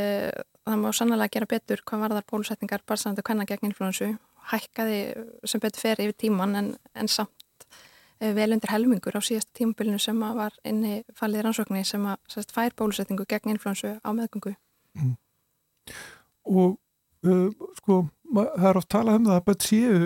það 0.65 0.81
má 0.81 0.91
sannlega 0.95 1.33
gera 1.35 1.51
betur 1.51 1.83
hvað 1.85 2.05
varðar 2.07 2.29
bólusetningar 2.31 2.85
barsafandi 2.87 3.25
kvenna 3.27 3.47
gegn 3.49 3.69
influensu, 3.69 4.13
hækkaði 4.53 5.01
sem 5.49 5.63
betur 5.63 5.85
fer 5.85 6.05
yfir 6.05 6.17
tíman 6.25 6.57
en, 6.61 6.71
en 6.95 7.11
samt 7.11 7.44
vel 8.21 8.53
undir 8.55 8.71
helmingur 8.71 9.17
á 9.19 9.21
síðasta 9.25 9.59
tímabilinu 9.59 9.99
sem 9.99 10.21
var 10.21 10.55
inni 10.65 11.03
fallið 11.19 11.43
rannsóknir 11.45 11.87
sem 11.89 12.05
að 12.07 12.21
sérst, 12.31 12.55
fær 12.55 12.75
bólusetningu 12.79 13.27
gegn 13.29 13.55
influensu 13.55 13.97
á 14.01 14.11
meðgöngu. 14.15 14.55
Og 16.45 16.79
uh, 17.27 17.51
sko, 17.81 17.99
það 18.35 18.69
er 18.71 18.81
oft 18.81 18.91
talað 18.93 19.19
um 19.19 19.29
það 19.29 19.39
að 19.39 19.45
börn 19.49 19.67
séu 19.67 19.99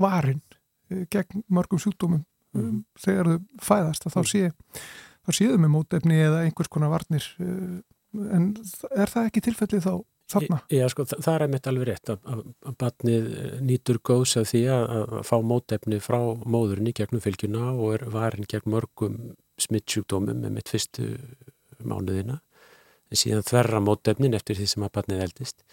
varin 0.00 0.42
uh, 0.90 1.04
gegn 1.12 1.44
mörgum 1.48 1.82
sjúkdómum 1.82 2.22
um, 2.22 2.26
Mhm. 2.50 2.84
þegar 2.98 3.28
þau 3.30 3.38
fæðast 3.62 4.06
að 4.06 4.14
þá 4.16 4.20
sé 4.26 4.40
þá 5.20 5.30
séu 5.36 5.50
þau 5.52 5.60
með 5.62 5.70
mótefni 5.70 6.16
eða 6.18 6.40
einhvers 6.46 6.70
konar 6.72 6.90
varnir 6.90 7.26
uh, 7.38 7.76
en 8.34 8.48
er 8.90 9.12
það 9.12 9.28
ekki 9.28 9.44
tilfellið 9.46 9.84
þá 9.86 9.92
þarna? 10.30 10.60
Já, 10.72 10.84
sko, 10.92 11.06
það, 11.10 11.22
það 11.26 11.36
er 11.36 11.52
mitt 11.54 11.68
alveg 11.70 11.88
rétt 11.88 12.12
að, 12.12 12.22
að, 12.34 12.42
að 12.70 12.76
batnið 12.82 13.28
nýtur 13.66 14.00
góðs 14.10 14.36
af 14.40 14.50
því 14.52 14.62
að, 14.74 14.84
að 14.96 15.14
fá 15.28 15.36
mótefni 15.52 16.00
frá 16.04 16.18
móðurinn 16.44 16.90
í 16.90 16.96
gegnum 16.96 17.24
fylgjuna 17.24 17.72
og 17.74 17.96
er 17.98 18.06
varin 18.14 18.48
gegn 18.50 18.72
mörgum 18.74 19.18
smittsjúkdómum 19.60 20.40
með 20.44 20.56
mitt 20.56 20.72
fyrstu 20.72 21.12
mánuðina. 21.84 22.40
En 23.10 23.18
síðan 23.18 23.46
þverra 23.46 23.80
mótefnin 23.82 24.36
eftir 24.38 24.58
því 24.58 24.68
sem 24.70 24.84
að 24.86 24.94
batnið 24.98 25.24
eldist. 25.26 25.64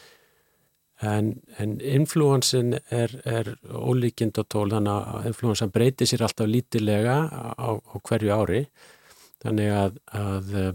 En, 1.05 1.35
en 1.61 1.75
influensin 1.85 2.79
er, 2.89 3.11
er 3.29 3.51
ólíkind 3.69 4.39
á 4.41 4.43
tól 4.49 4.65
þannig 4.71 4.95
að 5.13 5.27
influensan 5.29 5.73
breytir 5.73 6.09
sér 6.09 6.23
alltaf 6.25 6.49
lítilega 6.49 7.19
á, 7.29 7.69
á 7.77 7.95
hverju 8.01 8.33
ári. 8.33 8.63
Þannig 9.45 9.75
að, 9.77 9.99
eh, 10.17 10.71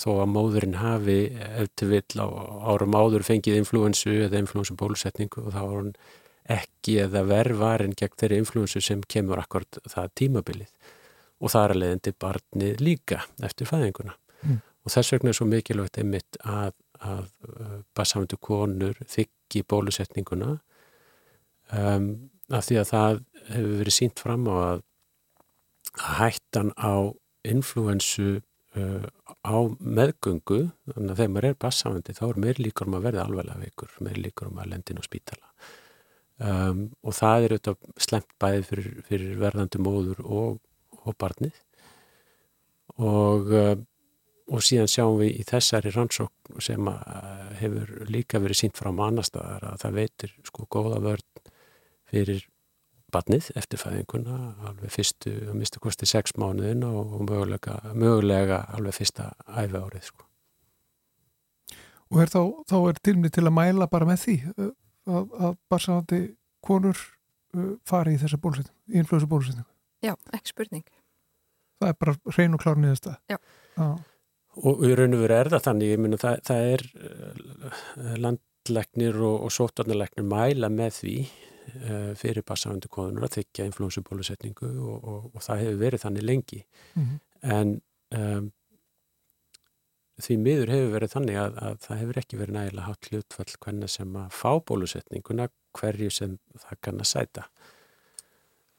þó 0.00 0.08
að 0.18 0.30
móðurinn 0.34 0.78
hafi 0.80 1.18
eftir 1.62 1.92
vill 1.92 2.22
á 2.22 2.26
árum 2.72 2.96
áður 2.98 3.26
fengið 3.26 3.60
influensu 3.62 4.14
eða 4.26 4.40
influensu 4.42 4.76
bólusetningu 4.78 5.44
og 5.46 5.52
þá 5.54 5.60
var 5.60 5.76
hann 5.78 5.92
ekki 6.58 6.94
eða 7.04 7.24
verðvarinn 7.28 7.96
gegn 7.98 8.16
þeirri 8.20 8.40
influensu 8.42 8.80
sem 8.84 9.02
kemur 9.04 9.42
akkord 9.42 9.80
það 9.88 10.14
tímabilið 10.20 10.94
og 11.38 11.52
það 11.52 11.64
er 11.64 11.74
að 11.74 11.80
leiðandi 11.82 12.14
barnið 12.24 12.80
líka 12.82 13.22
eftir 13.44 13.70
fæðinguna 13.70 14.16
Mm. 14.38 14.60
og 14.86 14.92
þess 14.94 15.12
vegna 15.14 15.32
er 15.32 15.34
svo 15.34 15.48
mikilvægt 15.50 15.98
einmitt 15.98 16.36
að, 16.46 16.74
að 17.02 17.24
uh, 17.48 17.78
bassamundu 17.98 18.38
konur 18.38 18.98
þykki 19.10 19.64
bólusetninguna 19.66 20.52
um, 21.74 22.06
af 22.54 22.68
því 22.68 22.78
að 22.78 22.92
það 22.92 23.18
hefur 23.48 23.72
verið 23.80 23.96
sínt 23.96 24.22
fram 24.22 24.46
á 24.46 24.54
að 24.54 24.84
að 25.98 26.14
hættan 26.20 26.70
á 26.78 27.10
influensu 27.48 28.40
á 28.78 29.56
meðgöngu 29.78 30.60
þannig 30.92 31.12
að 31.12 31.20
þegar 31.20 31.34
maður 31.34 31.48
er 31.48 31.60
bassafandi 31.64 32.16
þá 32.16 32.24
er 32.28 32.40
meir 32.44 32.62
líkur 32.62 32.88
um 32.88 32.96
að 32.98 33.06
verða 33.08 33.26
alveglega 33.26 33.64
veikur 33.64 33.94
meir 34.06 34.22
líkur 34.24 34.50
um 34.50 34.62
að 34.62 34.72
lendin 34.72 35.00
á 35.00 35.04
spítala. 35.06 35.52
Um, 36.38 36.82
og 37.02 37.16
það 37.18 37.44
er 37.44 37.54
auðvitað 37.56 38.02
slemt 38.06 38.34
bæði 38.38 38.66
fyrir, 38.68 38.90
fyrir 39.08 39.38
verðandi 39.40 39.80
móður 39.82 40.20
og, 40.22 40.58
og 41.02 41.16
barnið. 41.18 41.56
Og 42.98 43.50
uh, 43.54 43.72
og 44.48 44.64
síðan 44.64 44.88
sjáum 44.90 45.18
við 45.20 45.40
í 45.42 45.46
þessari 45.48 45.92
rannsókn 45.92 46.62
sem 46.64 46.88
að 46.90 47.56
hefur 47.60 47.90
líka 48.08 48.40
verið 48.40 48.62
sínt 48.62 48.78
frá 48.80 48.90
mannastæðar 48.96 49.66
að 49.72 49.82
það 49.82 49.98
veitir 49.98 50.34
sko 50.46 50.64
góða 50.72 51.00
vörn 51.04 51.26
fyrir 52.08 52.46
barnið 53.12 53.50
eftir 53.58 53.80
fæðinguna 53.80 54.38
alveg 54.68 54.92
fyrstu, 54.92 55.32
að 55.48 55.58
mista 55.60 55.80
kosti 55.82 56.08
sex 56.08 56.34
mánuðin 56.38 56.84
og 56.86 57.18
mögulega, 57.24 57.78
mögulega 57.94 58.62
alveg 58.76 58.98
fyrsta 58.98 59.30
æfi 59.48 59.80
árið 59.80 60.10
sko. 60.10 60.26
Og 62.08 62.22
er 62.24 62.32
þá, 62.32 62.42
þá 62.68 62.76
er 62.80 63.00
tilmið 63.04 63.34
til 63.36 63.46
að 63.46 63.56
mæla 63.56 63.88
bara 63.92 64.08
með 64.08 64.22
því 64.24 64.36
að, 64.56 64.70
að 65.08 65.56
barsafandi 65.68 66.20
konur 66.64 67.00
fari 67.88 68.14
í 68.16 68.20
þessa 68.20 68.38
bólusetningu, 68.40 68.76
í 68.92 69.00
influensu 69.02 69.28
bólusetningu. 69.28 69.68
Já, 70.04 70.14
ekki 70.36 70.52
spurning. 70.52 70.86
Það 71.78 71.92
er 71.92 71.98
bara 72.02 72.14
hrein 72.34 72.56
og 72.56 72.62
klár 72.62 72.80
niðursta. 72.80 73.18
Já. 73.30 73.38
Já. 73.78 73.88
Og 74.58 74.80
í 74.82 74.94
raun 74.98 75.14
og 75.14 75.22
veru 75.22 75.36
er 75.36 75.50
það 75.52 75.66
þannig, 75.68 75.92
ég 75.92 76.00
minna 76.02 76.18
það, 76.18 76.40
það 76.48 76.70
er 76.72 76.84
landlegnir 78.24 79.20
og, 79.22 79.36
og 79.46 79.54
sótarnalegnir 79.54 80.26
mæla 80.26 80.70
með 80.72 80.96
því 80.98 81.16
fyrir 82.18 82.44
bassafandi 82.46 82.88
konur 82.92 83.26
að 83.26 83.38
þykja 83.38 83.66
influensu 83.68 84.02
bólusetningu 84.06 84.68
og, 84.68 84.96
og, 84.98 85.26
og 85.34 85.44
það 85.44 85.64
hefur 85.64 85.80
verið 85.82 86.04
þannig 86.04 86.26
lengi. 86.28 86.62
Mm 86.94 87.16
en 87.42 87.80
um, 88.14 88.50
því 90.18 90.36
miður 90.42 90.72
hefur 90.74 90.94
verið 90.96 91.14
þannig 91.14 91.40
að, 91.40 91.58
að 91.62 91.80
það 91.84 92.00
hefur 92.02 92.20
ekki 92.22 92.40
verið 92.40 92.56
nægilega 92.56 92.86
hátt 92.88 93.10
hlutfall 93.10 93.50
hvernig 93.64 93.92
sem 93.92 94.16
að 94.18 94.30
fá 94.34 94.50
bólusetninguna 94.70 95.48
hverju 95.78 96.14
sem 96.14 96.38
það 96.58 96.80
kann 96.86 97.02
að 97.04 97.10
sæta 97.12 97.44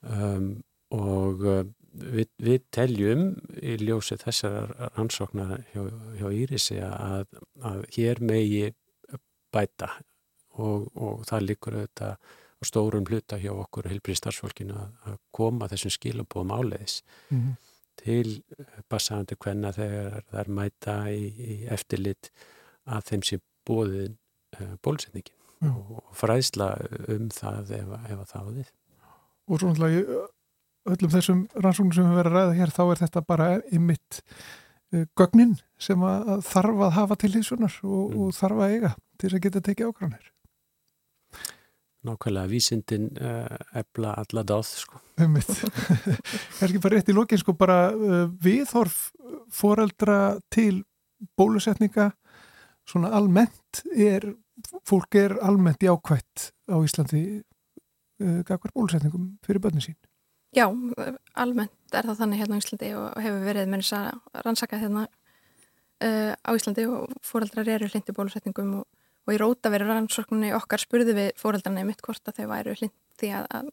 um, 0.03 0.49
og 0.95 1.45
uh, 1.47 1.63
við, 1.93 2.27
við 2.41 2.67
teljum 2.75 3.23
í 3.61 3.77
ljósi 3.79 4.19
þessar 4.19 4.73
rannsóknar 4.97 5.63
hjá, 5.71 5.85
hjá 6.19 6.27
Írisi 6.33 6.81
að, 6.83 7.29
að 7.63 7.87
hér 7.95 8.21
megi 8.25 8.67
bæta 9.53 9.93
og, 10.59 10.89
og 10.99 11.23
það 11.29 11.47
líkur 11.47 11.79
auðvitað 11.79 12.35
á 12.59 12.63
stórum 12.67 13.05
hluta 13.07 13.39
hjá 13.39 13.51
okkur 13.55 13.87
heilbrið 13.89 14.19
starfsfólkinu 14.19 14.75
að, 14.75 15.17
koma 15.31 15.67
þessum 15.71 15.93
skilabóðum 15.95 16.51
áleiðis 16.51 17.01
-hmm. 17.29 17.53
til 18.03 18.43
bassafandi 18.89 19.35
hvenna 19.39 19.71
þegar 19.71 20.23
það 20.29 20.39
er 20.39 20.49
mæta 20.49 20.95
í, 21.11 21.23
í 21.39 21.55
eftirlit 21.71 22.31
að 22.85 23.03
þeim 23.11 23.23
sé 23.23 23.39
bóðin 23.67 24.17
uh, 24.59 24.75
bólusetningin 24.83 25.35
Já. 25.61 25.69
og, 25.71 26.03
og 26.03 26.15
fræðsla 26.15 26.69
um 27.07 27.29
það 27.29 27.71
ef, 27.79 27.89
ef 28.09 28.31
það 28.31 28.39
á 28.39 28.51
við. 28.51 28.71
Og 29.49 29.59
svo 29.59 29.69
náttúrulega 29.69 30.19
öllum 30.89 31.11
þessum 31.13 31.43
rannsóknum 31.53 31.93
sem 31.93 32.07
við 32.07 32.17
verðum 32.19 32.33
að 32.33 32.39
ræða 32.39 32.57
hér 32.59 32.73
þá 32.73 32.83
er 32.85 33.01
þetta 33.03 33.21
bara 33.27 33.47
ymitt 33.75 34.21
uh, 34.93 35.05
gögnin 35.19 35.55
sem 35.77 36.01
að 36.03 36.43
þarf 36.47 36.83
að 36.87 36.95
hafa 36.97 37.15
til 37.15 37.33
hýsunar 37.35 37.79
og, 37.83 38.03
Mm. 38.09 38.19
og 38.19 38.33
þarf 38.33 38.63
að 38.63 38.73
eiga 38.75 38.91
til 39.17 39.29
þess 39.29 39.37
að 39.37 39.43
geta 39.47 39.61
tekið 39.61 39.91
ákvæmir. 39.91 40.31
Nákvæmlega 42.07 42.47
vísindin 42.47 43.09
uh, 43.19 43.57
ebla 43.75 44.13
alla 44.21 44.43
dáð 44.47 44.69
sko. 44.71 45.01
Ymitt. 45.19 45.49
Kannski 46.59 46.79
bara 46.79 46.95
rétt 46.95 47.11
í 47.11 47.15
lokin 47.15 47.41
sko 47.41 47.55
bara 47.59 47.89
uh, 47.91 48.29
viðhorf 48.39 49.09
foreldra 49.51 50.37
til 50.53 50.85
bólusetninga 51.35 52.11
svona 52.87 53.11
almennt 53.17 53.83
er, 53.91 54.29
fólk 54.87 55.19
er 55.19 55.35
almennt 55.43 55.83
jákvætt 55.83 56.51
á 56.71 56.75
Íslandi 56.79 57.23
uh, 58.23 58.39
gagvar 58.47 58.71
bólusetningum 58.75 59.33
fyrir 59.45 59.59
börnin 59.63 59.83
sín. 59.83 59.99
Já, 60.55 60.65
almennt 61.37 61.93
er 61.93 62.07
það 62.07 62.23
þannig 62.23 62.41
hérna 62.41 62.57
á 62.57 62.61
Íslandi 62.63 62.93
og 62.97 63.19
hefur 63.21 63.43
verið 63.45 63.67
með 63.69 63.83
þess 63.83 63.97
að 63.99 64.45
rannsaka 64.47 64.79
hérna 64.81 65.03
uh, 65.05 66.31
á 66.31 66.51
Íslandi 66.55 66.87
og 66.89 67.11
fóreldrar 67.25 67.69
eru 67.75 67.91
hlindi 67.91 68.15
bólusetningum 68.15 68.79
og, 68.81 68.87
og 69.27 69.35
í 69.35 69.39
róta 69.41 69.71
verið 69.73 69.91
rannsókninni 69.93 70.53
okkar 70.57 70.81
spurði 70.81 71.15
við 71.17 71.29
fóreldrarna 71.39 71.83
í 71.83 71.89
mitt 71.89 72.03
hvort 72.05 72.31
að 72.31 72.41
þau 72.41 72.47
væru 72.53 72.75
hlind 72.79 72.95
því 73.19 73.31
að, 73.39 73.49
að 73.59 73.71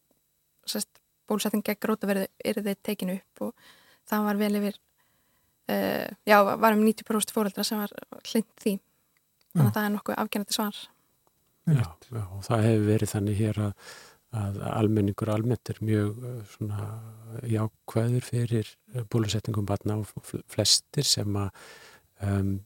sest, 0.67 0.91
bólusetning 1.27 1.65
gegn 1.67 1.83
grótaverði 1.83 2.27
er 2.45 2.61
þið 2.63 2.83
tekinu 2.87 3.17
upp 3.21 3.47
og 3.49 3.71
það 4.07 4.27
var 4.29 4.41
vel 4.41 4.53
yfir 4.61 4.77
uh, 5.73 6.09
já, 6.27 6.37
var 6.45 6.77
um 6.77 6.85
90% 6.85 7.35
fóreldra 7.35 7.65
sem 7.67 7.81
var 7.81 7.95
hlind 8.31 8.51
því. 8.63 8.77
Þannig 9.57 9.71
að 9.71 9.79
það 9.79 9.89
er 9.89 9.95
nokkuð 9.95 10.21
afgjörnandi 10.23 10.57
svar. 10.57 10.83
Já, 11.67 11.87
já, 12.13 12.23
og 12.23 12.45
það 12.47 12.67
hefur 12.69 12.87
verið 12.91 13.13
þannig 13.15 13.41
hér 13.41 13.61
að, 13.65 13.91
að 14.43 14.61
almenningur 14.71 15.33
almennt 15.33 15.73
er 15.73 15.83
mjög 15.83 16.23
uh, 16.23 16.39
svona 16.55 16.89
jákvæður 17.51 18.27
fyrir 18.27 18.73
bólusetningum 19.13 19.67
batna 19.69 19.99
og 20.03 20.33
flestir 20.53 21.09
sem 21.09 21.41
að 21.41 21.51
um, 22.23 22.57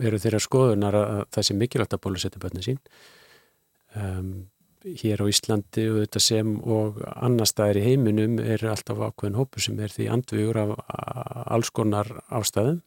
eru 0.00 0.20
þeirra 0.22 0.42
skoðunar 0.42 0.98
að 0.98 1.22
það 1.36 1.48
sé 1.48 1.56
mikilvægt 1.56 1.96
að 1.96 2.04
bólusetja 2.06 2.42
batna 2.42 2.64
sín 2.64 2.80
um, 3.94 4.46
hér 4.86 5.22
á 5.22 5.26
Íslandi 5.26 5.86
og 5.90 6.02
þetta 6.04 6.22
sem 6.22 6.52
og 6.62 7.00
annar 7.14 7.48
staðir 7.50 7.80
í 7.80 7.86
heiminum 7.88 8.38
er 8.42 8.62
alltaf 8.70 9.00
ákveðin 9.02 9.38
hópu 9.38 9.62
sem 9.62 9.78
er 9.82 9.92
því 9.92 10.10
andvigur 10.14 10.60
af 10.62 10.74
alls 11.46 11.72
konar 11.74 12.10
ástæðum 12.30 12.82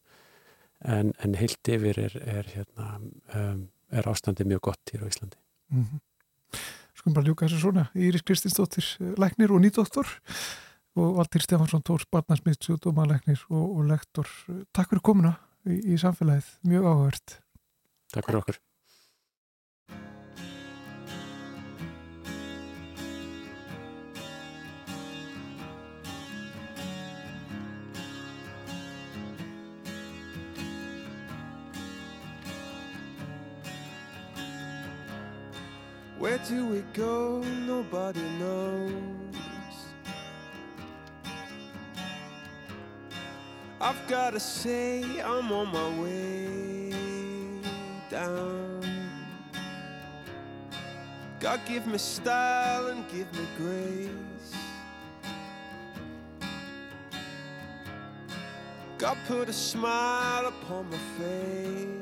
en, 0.86 1.12
en 1.20 1.36
heilt 1.36 1.72
yfir 1.72 2.00
er, 2.06 2.16
er 2.24 2.52
hérna 2.54 2.94
um, 3.36 3.66
er 3.92 4.08
ástandið 4.08 4.54
mjög 4.54 4.70
gott 4.70 4.94
hér 4.94 5.04
á 5.04 5.12
Íslandi. 5.12 5.38
Mm 5.74 5.86
-hmm. 5.86 6.00
Skum 6.96 7.14
bara 7.14 7.26
ljúka 7.26 7.48
þessu 7.48 7.60
svona. 7.60 7.90
Íris 7.96 8.24
Kristinsdóttir, 8.24 8.86
læknir 9.18 9.52
og 9.52 9.62
nýdoktor 9.62 10.08
og 10.96 11.16
Valdir 11.18 11.42
Stefansson 11.42 11.84
Tórs, 11.84 12.06
barnasmiðs 12.12 12.70
og 12.70 12.80
dómalæknir 12.80 13.40
og, 13.50 13.78
og 13.78 13.86
lektor. 13.86 14.28
Takk 14.74 14.90
fyrir 14.90 15.02
komuna 15.02 15.36
í, 15.68 15.80
í 15.94 16.00
samfélagið. 16.00 16.50
Mjög 16.70 16.90
áhverð. 16.94 17.38
Takk 18.14 18.28
fyrir 18.30 18.42
okkur. 18.44 18.60
Where 36.20 36.38
do 36.50 36.66
we 36.68 36.84
go? 36.94 37.42
Nobody 37.66 38.22
knows. 38.38 39.29
I've 43.82 44.08
gotta 44.10 44.42
say, 44.42 45.22
I'm 45.22 45.52
on 45.54 45.72
my 45.72 46.02
way 46.02 46.92
down. 48.10 48.82
God 51.40 51.62
give 51.66 51.88
me 51.88 51.98
style 51.98 52.88
and 52.88 53.08
give 53.08 53.32
me 53.34 53.48
grace. 53.58 54.10
God 58.98 59.18
put 59.28 59.48
a 59.48 59.54
smile 59.54 60.48
upon 60.48 60.90
my 60.90 60.98
face. 61.18 62.00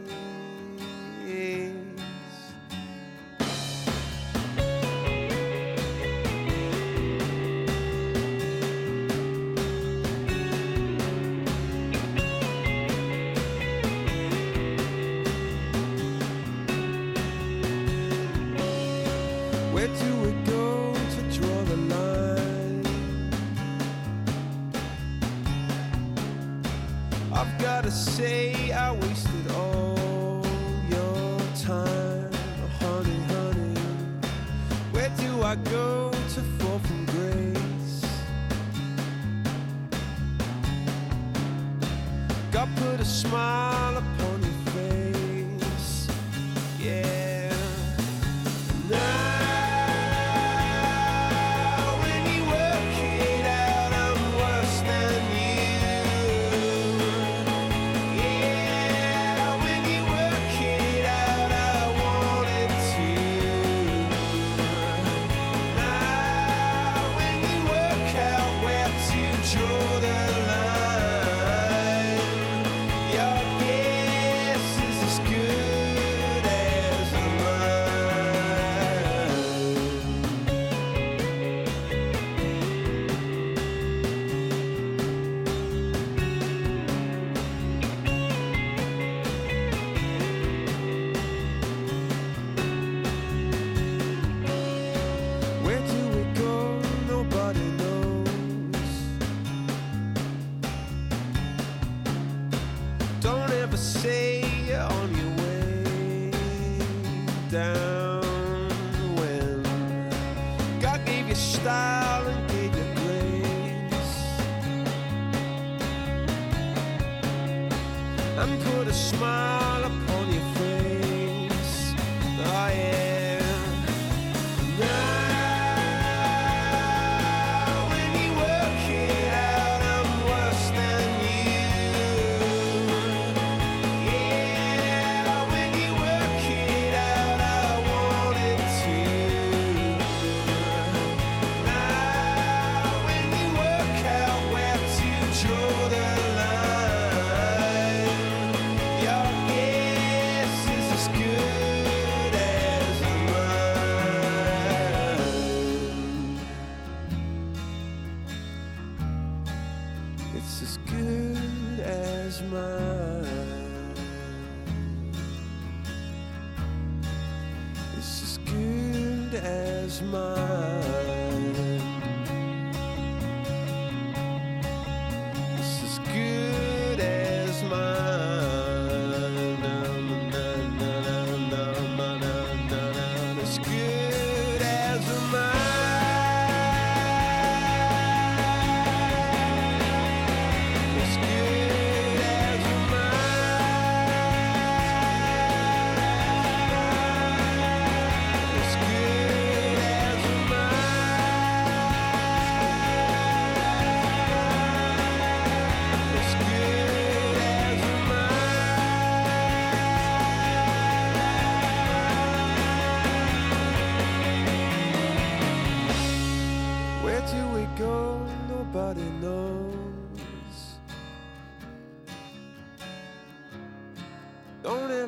smile. 169.98 170.97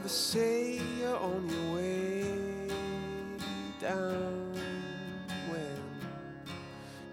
Say 0.09 0.81
you're 0.99 1.15
on 1.15 1.47
your 1.47 1.75
way 1.75 2.25
down 3.79 4.53
when 5.49 5.77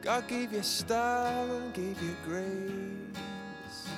God 0.00 0.26
gave 0.26 0.52
you 0.52 0.62
style 0.62 1.50
and 1.56 1.74
gave 1.74 2.00
you 2.02 2.16
grace 2.24 3.88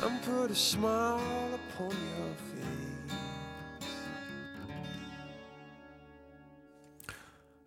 and 0.00 0.22
put 0.22 0.50
a 0.50 0.54
smile 0.54 1.48
upon 1.54 1.90
your 1.90 2.34
face. 2.52 3.16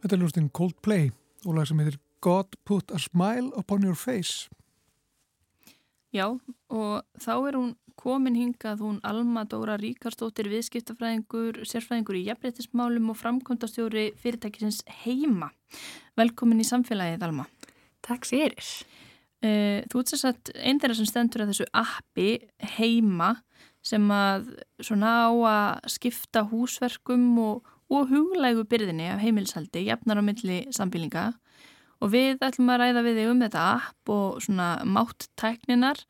Þetta 0.05 0.15
er 0.15 0.21
lústinn 0.21 0.51
Coldplay 0.53 1.09
og 1.47 1.55
lag 1.57 1.65
sem 1.65 1.79
heitir 1.81 1.97
God 2.21 2.53
Put 2.61 2.91
a 2.93 2.99
Smile 3.01 3.49
Upon 3.57 3.81
Your 3.81 3.97
Face. 3.97 4.49
Já, 6.15 6.29
og 6.71 7.01
þá 7.19 7.33
er 7.33 7.55
hún 7.57 7.71
komin 7.99 8.37
hingað 8.37 8.83
hún 8.85 8.99
Alma 9.03 9.41
Dóra 9.51 9.75
Ríkarstóttir 9.79 10.47
viðskiptafræðingur, 10.47 11.59
sérfræðingur 11.67 12.19
í 12.19 12.25
jafnbreytismálum 12.29 13.09
og 13.11 13.17
framkvæmdastjóri 13.19 14.05
fyrirtækisins 14.21 14.79
Heima. 15.01 15.49
Velkomin 16.15 16.63
í 16.63 16.67
samfélagið 16.67 17.25
Alma. 17.27 17.47
Takk 18.05 18.27
fyrir. 18.29 18.63
Uh, 19.43 19.83
þú 19.91 20.01
ert 20.01 20.13
sér 20.13 20.21
satt 20.21 20.53
einn 20.55 20.79
þeirra 20.79 20.95
sem 21.01 21.09
stendur 21.09 21.43
að 21.43 21.51
þessu 21.51 21.67
appi 21.83 22.29
Heima 22.77 23.33
sem 23.85 24.05
að 24.15 24.53
svona 24.87 25.11
á 25.27 25.31
að 25.51 25.91
skipta 25.97 26.45
húsverkum 26.47 27.27
og, 27.43 27.67
og 27.91 28.07
huglægu 28.13 28.63
byrðinni 28.71 29.11
af 29.11 29.19
heimilshaldi, 29.21 29.83
jafnar 29.89 30.23
á 30.23 30.23
milli 30.23 30.63
sambílinga 30.73 31.33
og 32.03 32.11
við 32.13 32.41
ætlum 32.43 32.71
að 32.73 32.81
ræða 32.81 33.03
við 33.05 33.19
þig 33.19 33.31
um 33.31 33.43
þetta 33.45 33.65
app 33.75 34.11
og 34.15 34.39
svona 34.45 34.69
máttækninar 34.83 36.01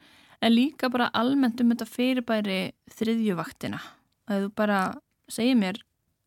en 0.41 0.53
líka 0.53 0.89
bara 0.91 1.11
almennt 1.17 1.61
um 1.61 1.71
þetta 1.73 1.87
fyrirbæri 1.89 2.59
þriðjuvaktina. 2.97 3.81
Að 4.29 4.45
þú 4.45 4.51
bara 4.57 4.79
segir 5.31 5.57
mér 5.59 5.79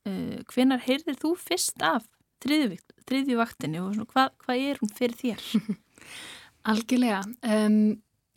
uh, 0.09 0.39
hvenar 0.53 0.83
heyrðir 0.87 1.19
þú 1.21 1.35
fyrst 1.39 1.83
af 1.85 2.07
þriðjuvaktinni 2.45 3.83
og 3.83 3.95
svona, 3.97 4.11
hvað, 4.13 4.35
hvað 4.45 4.67
er 4.71 4.83
hún 4.83 4.93
fyrir 4.95 5.19
þér? 5.19 5.47
Algjörlega. 6.71 7.23
Um, 7.43 7.81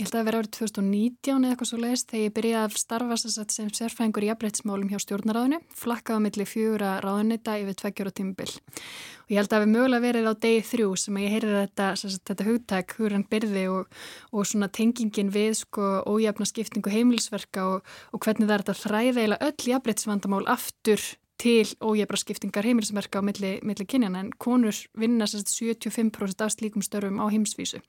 ég 0.02 0.08
held 0.08 0.16
að 0.16 0.22
það 0.22 0.28
vera 0.28 0.40
árið 0.42 0.54
2019 0.58 1.44
eða 1.46 1.54
eitthvað 1.54 1.70
svo 1.70 1.78
leiðist 1.78 2.08
þegar 2.10 2.24
ég 2.24 2.34
byrjaði 2.34 2.62
að 2.66 2.78
starfa 2.82 3.18
sem 3.22 3.68
sérfæðingur 3.78 4.26
í 4.26 4.30
jafnbreytismálum 4.32 4.90
hjá 4.90 5.00
stjórnaráðinu, 5.04 5.60
flakkaði 5.78 6.24
millir 6.26 6.50
fjögura 6.50 6.94
ráðunita 7.04 7.58
yfir 7.62 7.78
tveggjóra 7.78 8.14
tímubil. 8.18 8.50
Og 8.50 9.36
ég 9.36 9.38
held 9.38 9.52
að 9.52 9.54
það 9.54 9.62
hefði 9.62 9.76
mögulega 9.76 10.06
verið 10.08 10.30
á 10.32 10.34
degi 10.46 10.66
þrjú 10.72 10.90
sem 10.98 11.20
að 11.20 11.26
ég 11.26 11.36
heyrði 11.36 11.54
þetta, 11.60 11.90
þetta 12.32 12.48
hugtæk, 12.50 12.96
húran 12.98 13.28
byrði 13.30 13.66
og, 13.76 14.02
og 14.34 14.50
svona 14.50 14.72
tengingin 14.74 15.34
við 15.36 15.54
sko 15.62 15.92
ójafna 16.10 16.50
skiptingu 16.50 16.94
heimilisverka 16.96 17.68
og, 17.76 17.96
og 18.10 18.26
hvernig 18.26 18.50
það 18.50 18.58
er 18.58 18.66
þetta 18.66 18.80
þræðeila 18.82 19.42
öll 19.52 19.70
jafnbreytisvandamál 19.70 20.46
aftur 20.50 21.06
til 21.42 21.66
ójefra 21.82 22.20
skiptingar 22.20 22.66
heimilismerka 22.68 23.22
á 23.22 23.26
milli, 23.26 23.56
milli 23.66 23.86
kynjana 23.90 24.22
en 24.22 24.32
konur 24.42 24.76
vinna 24.98 25.26
sagt, 25.30 25.50
75% 25.50 26.44
af 26.46 26.54
slíkum 26.54 26.86
störfum 26.86 27.18
á 27.18 27.26
heimsvísu 27.34 27.82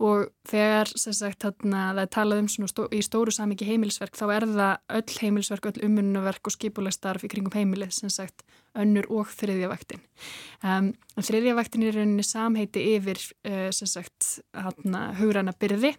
og 0.00 0.30
þegar 0.48 0.92
sagt, 0.96 1.44
þarna, 1.44 1.82
það 1.92 2.02
er 2.04 2.10
talað 2.16 2.42
um 2.44 2.48
stó, 2.70 2.86
í 2.94 3.02
stóru 3.04 3.34
samiki 3.34 3.68
heimilisverk 3.68 4.16
þá 4.16 4.26
er 4.36 4.48
það 4.48 4.74
öll 5.00 5.18
heimilisverk, 5.20 5.70
öll 5.72 5.84
umunnaverk 5.88 6.48
og 6.48 6.56
skipulegstarf 6.56 7.26
í 7.26 7.32
kringum 7.32 7.56
heimilið 7.56 7.92
sem 7.98 8.12
sagt 8.12 8.46
önnur 8.78 9.08
og 9.12 9.30
þriðjavaktin. 9.32 10.00
Um, 10.62 10.92
þriðjavaktin 11.18 11.86
er 11.88 11.96
rauninni 11.98 12.24
samheiti 12.26 12.84
yfir 12.94 13.20
uh, 13.48 13.68
sagt 13.74 14.38
hugræna 15.18 15.56
byrði 15.58 15.96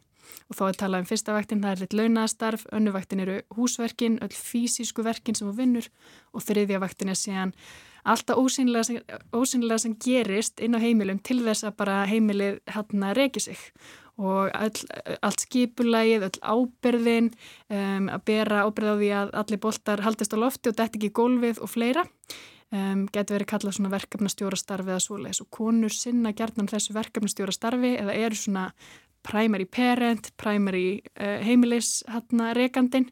og 0.49 0.57
þá 0.57 0.63
er 0.67 0.79
talað 0.81 1.03
um 1.03 1.09
fyrsta 1.09 1.35
vaktin, 1.35 1.61
það 1.63 1.75
er 1.75 1.83
litt 1.83 1.95
launaðastarf, 1.99 2.65
önnu 2.75 2.95
vaktin 2.95 3.23
eru 3.25 3.37
húsverkin, 3.57 4.17
öll 4.25 4.33
fysisku 4.33 5.05
verkin 5.05 5.37
sem 5.37 5.49
þú 5.49 5.55
vinnur 5.59 5.89
og 6.33 6.45
þriðja 6.45 6.81
vaktin 6.83 7.13
er 7.13 7.19
síðan 7.19 7.55
alltaf 8.09 8.39
ósynlega 8.39 8.87
sem, 8.87 8.99
ósynlega 9.35 9.83
sem 9.83 9.95
gerist 10.01 10.61
inn 10.63 10.77
á 10.77 10.79
heimilum 10.81 11.19
til 11.23 11.41
þess 11.43 11.67
að 11.67 11.79
bara 11.81 12.03
heimilið 12.09 12.61
hérna 12.73 13.13
reki 13.17 13.43
sig 13.43 13.65
og 14.19 14.51
öll, 14.51 14.79
allt 15.23 15.43
skipulægið, 15.45 16.25
öll 16.27 16.39
ábyrðin, 16.43 17.29
um, 17.71 18.09
að 18.11 18.23
bera 18.27 18.65
ábyrð 18.67 18.91
á 18.91 18.95
því 18.99 19.11
að 19.15 19.35
allir 19.41 19.61
boltar 19.63 20.03
haldist 20.03 20.35
á 20.35 20.37
lofti 20.41 20.71
og 20.71 20.75
dætt 20.75 20.97
ekki 20.97 21.07
í 21.07 21.15
gólfið 21.15 21.61
og 21.63 21.71
fleira. 21.71 22.03
Um, 22.69 23.07
getur 23.09 23.39
verið 23.39 23.49
kallað 23.49 23.77
svona 23.79 23.93
verkefnastjóra 23.95 24.57
starfi 24.59 24.91
eða 24.91 25.01
svoleiðis 25.01 25.39
og 25.41 25.47
konur 25.55 25.93
sinna 25.95 26.35
gerðan 26.37 26.67
þessu 26.69 26.93
verkefnastjóra 26.93 27.55
starfi 27.55 27.95
eða 27.97 28.13
eru 28.13 28.37
svona 28.37 28.67
primary 29.25 29.65
parent, 29.65 30.31
primary 30.39 31.01
uh, 31.19 31.39
heimilis 31.45 32.03
hérna 32.09 32.53
rekandin 32.57 33.09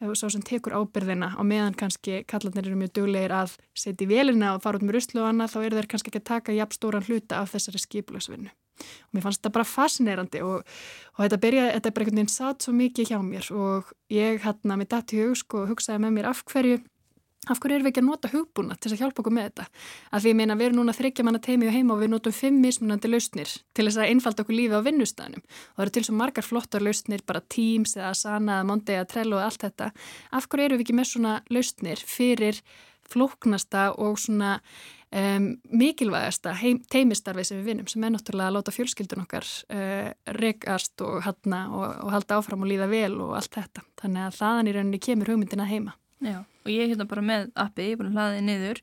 svo 0.00 0.30
sem 0.32 0.42
tekur 0.46 0.72
ábyrðina 0.78 1.34
og 1.38 1.44
meðan 1.48 1.76
kannski 1.76 2.22
kallarnir 2.28 2.70
eru 2.70 2.78
mjög 2.80 2.94
duglegir 2.96 3.34
að 3.36 3.58
setja 3.76 4.06
í 4.06 4.10
velina 4.10 4.54
og 4.54 4.64
fara 4.64 4.80
út 4.80 4.86
með 4.86 4.96
ruslu 4.96 5.20
og 5.20 5.28
annað 5.28 5.52
þá 5.54 5.58
eru 5.60 5.80
þeir 5.80 5.90
kannski 5.92 6.12
ekki 6.12 6.22
að 6.22 6.30
taka 6.30 6.56
jafn 6.56 6.78
stóran 6.78 7.06
hluta 7.06 7.42
af 7.42 7.52
þessari 7.52 7.82
skiplagsvinnu 7.84 8.52
og 8.80 9.16
mér 9.16 9.26
fannst 9.26 9.42
þetta 9.42 9.54
bara 9.56 9.68
fascinerandi 9.68 10.42
og, 10.46 10.62
og 11.16 11.24
þetta 11.24 11.40
byrjaði, 11.44 11.74
þetta 11.76 11.90
er 11.90 11.96
bara 11.96 12.06
einhvern 12.06 12.20
veginn 12.20 12.32
satt 12.32 12.64
svo 12.64 12.74
mikið 12.76 13.12
hjá 13.12 13.18
mér 13.24 13.50
og 13.52 13.92
ég 14.12 14.40
hérna 14.46 14.78
með 14.80 14.92
dætt 14.94 15.14
í 15.16 15.20
hug 15.24 15.36
sko 15.40 15.66
hugsaði 15.68 16.04
með 16.04 16.16
mér 16.16 16.30
af 16.32 16.42
hverju 16.48 16.80
af 17.48 17.56
hverju 17.56 17.78
erum 17.78 17.86
við 17.86 17.92
ekki 17.94 18.02
að 18.02 18.08
nota 18.10 18.30
hugbúna 18.34 18.76
til 18.76 18.90
að 18.92 19.00
hjálpa 19.00 19.22
okkur 19.22 19.32
með 19.32 19.46
þetta? 19.48 19.64
Af 20.12 20.22
því 20.22 20.32
ég 20.32 20.36
meina 20.36 20.56
við 20.60 20.66
erum 20.68 20.78
núna 20.82 20.94
þryggja 20.96 21.24
manna 21.24 21.40
teimi 21.40 21.70
og 21.70 21.72
heima 21.72 21.94
og 21.94 22.02
við 22.02 22.12
notum 22.12 22.36
fimm 22.36 22.60
mismunandi 22.60 23.08
lausnir 23.08 23.54
til 23.72 23.86
þess 23.86 23.96
að 23.96 24.12
einfalda 24.12 24.44
okkur 24.44 24.58
lífi 24.58 24.76
á 24.76 24.84
vinnustæðinum 24.84 25.42
og 25.46 25.78
það 25.78 25.84
eru 25.86 25.94
til 25.96 26.04
svo 26.04 26.18
margar 26.20 26.46
flottar 26.46 26.84
lausnir, 26.84 27.24
bara 27.24 27.40
Teams 27.48 27.96
eða 27.96 28.12
Asana 28.12 28.58
eða 28.58 28.68
Monday 28.68 29.00
eða 29.00 29.08
Trello 29.14 29.40
og 29.40 29.46
allt 29.46 29.64
þetta. 29.64 29.90
Af 30.36 30.48
hverju 30.52 30.68
erum 30.68 30.80
við 30.80 30.86
ekki 30.86 30.98
með 31.00 31.10
svona 31.14 31.34
lausnir 31.48 32.04
fyrir 32.04 32.60
flóknasta 33.10 33.88
og 33.98 34.20
svona 34.20 34.58
um, 35.16 35.48
mikilvægasta 35.72 36.54
teimistarfi 36.92 37.44
sem 37.46 37.60
við 37.60 37.72
vinnum 37.72 37.88
sem 37.90 38.04
er 38.04 38.14
náttúrulega 38.14 38.52
að 38.52 38.58
láta 38.58 38.74
fjölskyldun 38.74 39.24
okkar 39.24 39.48
uh, 39.72 40.12
regast 40.38 41.00
og, 41.02 41.24
og, 41.24 41.88
og 41.88 42.14
halda 42.14 42.38
áfram 42.38 42.66
og 42.66 42.70
líða 42.70 42.90
vel 42.90 43.16
og 43.24 43.34
allt 43.40 43.56
þetta. 43.58 43.84
Þannig 44.02 44.28
að 44.28 44.38
þaðan 44.38 44.70
í 44.70 44.76
rauninni 44.76 45.02
kemur 45.08 45.32
hugmyndina 45.32 45.66
heima. 45.70 45.96
Já, 46.20 46.42
og 46.64 46.72
ég 46.72 46.84
er 46.84 46.92
hérna 46.92 47.08
bara 47.10 47.24
með 47.24 47.50
appi, 47.54 47.88
ég 47.88 47.96
er 47.96 48.02
bara 48.02 48.14
hlaðið 48.16 48.42
niður, 48.48 48.82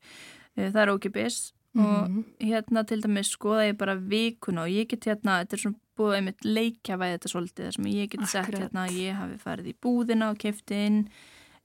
eh, 0.55 0.69
það 0.69 0.81
er 0.83 0.93
ókipis 0.93 1.37
mm 1.73 1.83
-hmm. 1.83 1.87
og 1.87 2.09
mhm. 2.09 2.23
hérna 2.51 2.83
til 2.85 3.01
dæmis 3.01 3.33
skoða 3.33 3.67
ég 3.69 3.77
bara 3.77 3.95
vikuna 3.95 4.63
og 4.63 4.69
ég 4.69 4.87
get 4.87 5.05
hérna, 5.05 5.41
þetta 5.41 5.53
er 5.53 5.63
svona 5.63 5.79
búið 5.97 6.15
einmitt 6.15 6.45
leikjavæði 6.45 7.17
þetta 7.17 7.33
svolítið 7.33 7.65
þar 7.65 7.75
sem 7.75 7.85
ég 7.85 8.09
get 8.09 8.29
sett 8.29 8.53
hérna, 8.53 8.87
ég 8.87 9.13
hafi 9.13 9.37
farið 9.37 9.67
í 9.67 9.75
búðina 9.81 10.29
og 10.31 10.37
kefti 10.37 10.75
inn, 10.87 11.09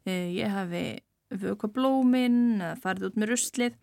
eh, 0.07 0.29
ég 0.33 0.49
hafi 0.49 1.01
vöku 1.33 1.69
blóminn, 1.69 2.61
farið 2.83 3.07
út 3.09 3.17
með 3.17 3.29
ruslið, 3.33 3.75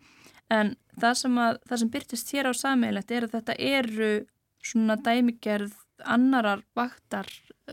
en 0.50 0.76
það 0.98 1.14
sem, 1.14 1.38
að, 1.38 1.58
það 1.68 1.78
sem 1.78 1.90
byrtist 1.90 2.32
hér 2.34 2.50
á 2.50 2.52
sammeilegt 2.54 3.10
er 3.10 3.26
að 3.26 3.34
þetta 3.36 3.54
eru 3.58 4.26
svona 4.62 4.96
dæmigerð 4.96 5.72
annarar 6.04 6.62
vaktar 6.76 7.28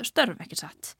störf 0.05 0.39
ekki 0.43 0.59
satt. 0.59 0.95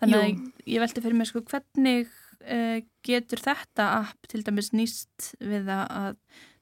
Þannig 0.00 0.18
að 0.18 0.28
Jú. 0.28 0.52
ég 0.74 0.82
velti 0.84 1.02
fyrir 1.04 1.18
mig 1.18 1.30
sko 1.30 1.42
hvernig 1.46 2.10
uh, 2.42 2.76
getur 3.06 3.42
þetta 3.42 3.88
app 4.02 4.28
til 4.30 4.42
dæmis 4.46 4.72
nýst 4.76 5.32
við 5.40 5.70
að 5.72 6.16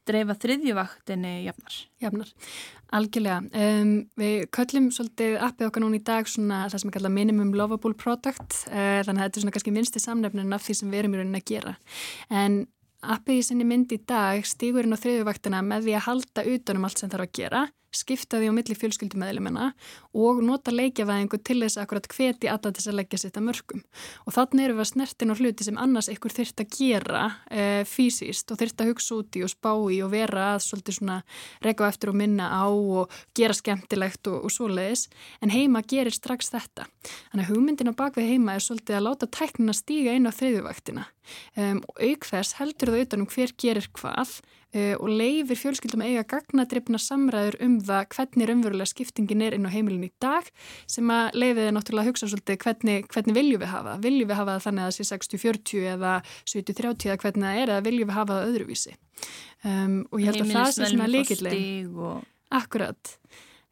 dreifa 0.04 0.36
þriðjuvaktinni 0.36 1.32
jafnar? 1.46 1.76
Jafnar, 2.02 2.32
algjörlega. 2.96 3.38
Um, 3.56 3.94
við 4.20 4.44
köllum 4.54 4.90
svolítið 4.92 5.38
appið 5.46 5.70
okkar 5.70 5.84
núna 5.84 5.98
í 5.98 6.04
dag 6.04 6.28
svona 6.28 6.64
það 6.68 6.82
sem 6.82 6.92
er 6.92 6.96
kallað 6.98 7.16
minimum 7.16 7.54
lovable 7.56 7.96
product 7.96 8.60
uh, 8.68 9.00
þannig 9.06 9.16
að 9.16 9.24
þetta 9.24 9.40
er 9.40 9.46
svona 9.46 9.56
kannski 9.56 9.74
minnsti 9.74 10.04
samnefnin 10.04 10.56
af 10.56 10.66
því 10.66 10.78
sem 10.80 10.92
við 10.92 11.02
erum 11.02 11.16
í 11.16 11.22
rauninni 11.22 11.40
að 11.40 11.50
gera. 11.54 11.76
En 12.28 12.60
appið 13.04 13.40
í 13.40 13.46
sinni 13.48 13.68
mynd 13.68 13.92
í 13.92 14.00
dag 14.08 14.44
stígur 14.48 14.86
inn 14.86 14.96
á 14.96 15.00
þriðjuvaktina 15.00 15.64
með 15.64 15.88
því 15.88 15.96
að 15.98 16.06
halda 16.08 16.46
utanum 16.54 16.86
allt 16.88 17.00
sem 17.00 17.12
þarf 17.12 17.28
að 17.28 17.34
gera 17.40 17.64
skipta 17.96 18.40
því 18.40 18.50
á 18.50 18.56
milli 18.56 18.76
fjölskyldumæðilimina 18.78 19.70
og 20.14 20.40
nota 20.44 20.72
leikjavæðingu 20.74 21.40
til 21.46 21.58
þess 21.62 21.78
að 21.78 21.84
akkurat 21.86 22.08
hveti 22.12 22.50
alla 22.50 22.72
þess 22.74 22.90
að 22.90 22.98
leggja 23.00 23.20
sitt 23.22 23.38
að 23.38 23.46
mörgum. 23.48 23.84
Og 24.26 24.36
þannig 24.36 24.66
eru 24.66 24.76
við 24.76 24.84
að 24.84 24.90
snertin 24.90 25.34
á 25.34 25.38
hluti 25.38 25.66
sem 25.66 25.80
annars 25.80 26.10
ykkur 26.12 26.34
þurft 26.34 26.62
að 26.64 26.76
gera 26.78 27.24
e, 27.50 27.64
fysiskt 27.88 28.52
og 28.52 28.60
þurft 28.60 28.84
að 28.84 28.90
hugsa 28.92 29.18
út 29.18 29.38
í 29.38 29.44
og 29.46 29.52
spá 29.52 29.72
í 29.94 30.00
og 30.04 30.12
vera 30.14 30.48
að 30.54 30.64
svolítið 30.68 30.98
svona 30.98 31.18
rega 31.64 31.88
eftir 31.88 32.12
og 32.12 32.18
minna 32.20 32.50
á 32.50 32.66
og 32.68 33.18
gera 33.36 33.56
skemmtilegt 33.56 34.30
og, 34.32 34.40
og 34.46 34.54
svoleiðis. 34.54 35.06
En 35.42 35.54
heima 35.54 35.84
gerir 35.86 36.14
strax 36.14 36.52
þetta. 36.54 36.88
Þannig 37.32 37.44
að 37.46 37.52
hugmyndin 37.52 37.92
á 37.92 38.00
bakvið 38.00 38.32
heima 38.34 38.56
er 38.56 38.64
svolítið 38.64 39.00
að 39.00 39.06
láta 39.08 39.30
tæknina 39.38 39.76
stíga 39.76 40.14
inn 40.14 40.28
á 40.28 40.32
þriðjuvaktina. 40.34 41.08
Um, 41.56 41.80
og 41.88 42.02
auk 42.04 42.26
þess 42.28 42.58
heldur 42.58 42.92
það 42.92 43.06
utanum 43.06 43.30
hver 43.32 43.54
gerir 43.60 43.88
hvað 43.96 44.40
og 44.74 45.10
leifir 45.10 45.58
fjölskyldum 45.58 46.02
eiga 46.02 46.24
gagnadrifna 46.26 46.98
samræður 46.98 47.56
um 47.62 47.76
það 47.86 48.08
hvernig 48.16 48.48
raunverulega 48.50 48.90
skiptingin 48.90 49.44
er 49.46 49.54
inn 49.54 49.68
á 49.68 49.74
heimilin 49.74 50.08
í 50.08 50.10
dag 50.22 50.48
sem 50.90 51.10
að 51.14 51.38
leifið 51.38 51.62
er 51.68 51.76
náttúrulega 51.76 52.04
að 52.04 52.10
hugsa 52.10 52.30
svolítið 52.32 52.60
hvernig, 52.64 53.08
hvernig 53.14 53.38
viljum 53.38 53.62
við 53.62 53.70
hafa 53.70 53.96
viljum 54.02 54.30
við 54.30 54.40
hafa 54.40 54.56
það 54.56 54.66
þannig 54.66 54.84
að 54.84 54.90
það 54.90 54.98
sé 54.98 55.08
60-40 55.12 55.88
eða 55.94 56.12
70-30 56.42 57.10
eða 57.10 57.22
hvernig 57.24 57.48
það 57.48 57.62
er 57.62 57.74
eða 57.74 57.86
viljum 57.88 58.10
við 58.10 58.18
hafa 58.18 58.38
það 58.38 58.52
öðruvísi? 58.52 58.94
Um, 59.64 59.98
og 60.10 60.20
ég 60.20 60.30
held 60.30 60.44
að 60.44 60.54
það 60.58 60.70
sé 60.74 60.92
svona 60.92 61.10
leikilleg 61.10 61.98
og... 61.98 62.30
Akkurat. 62.54 63.16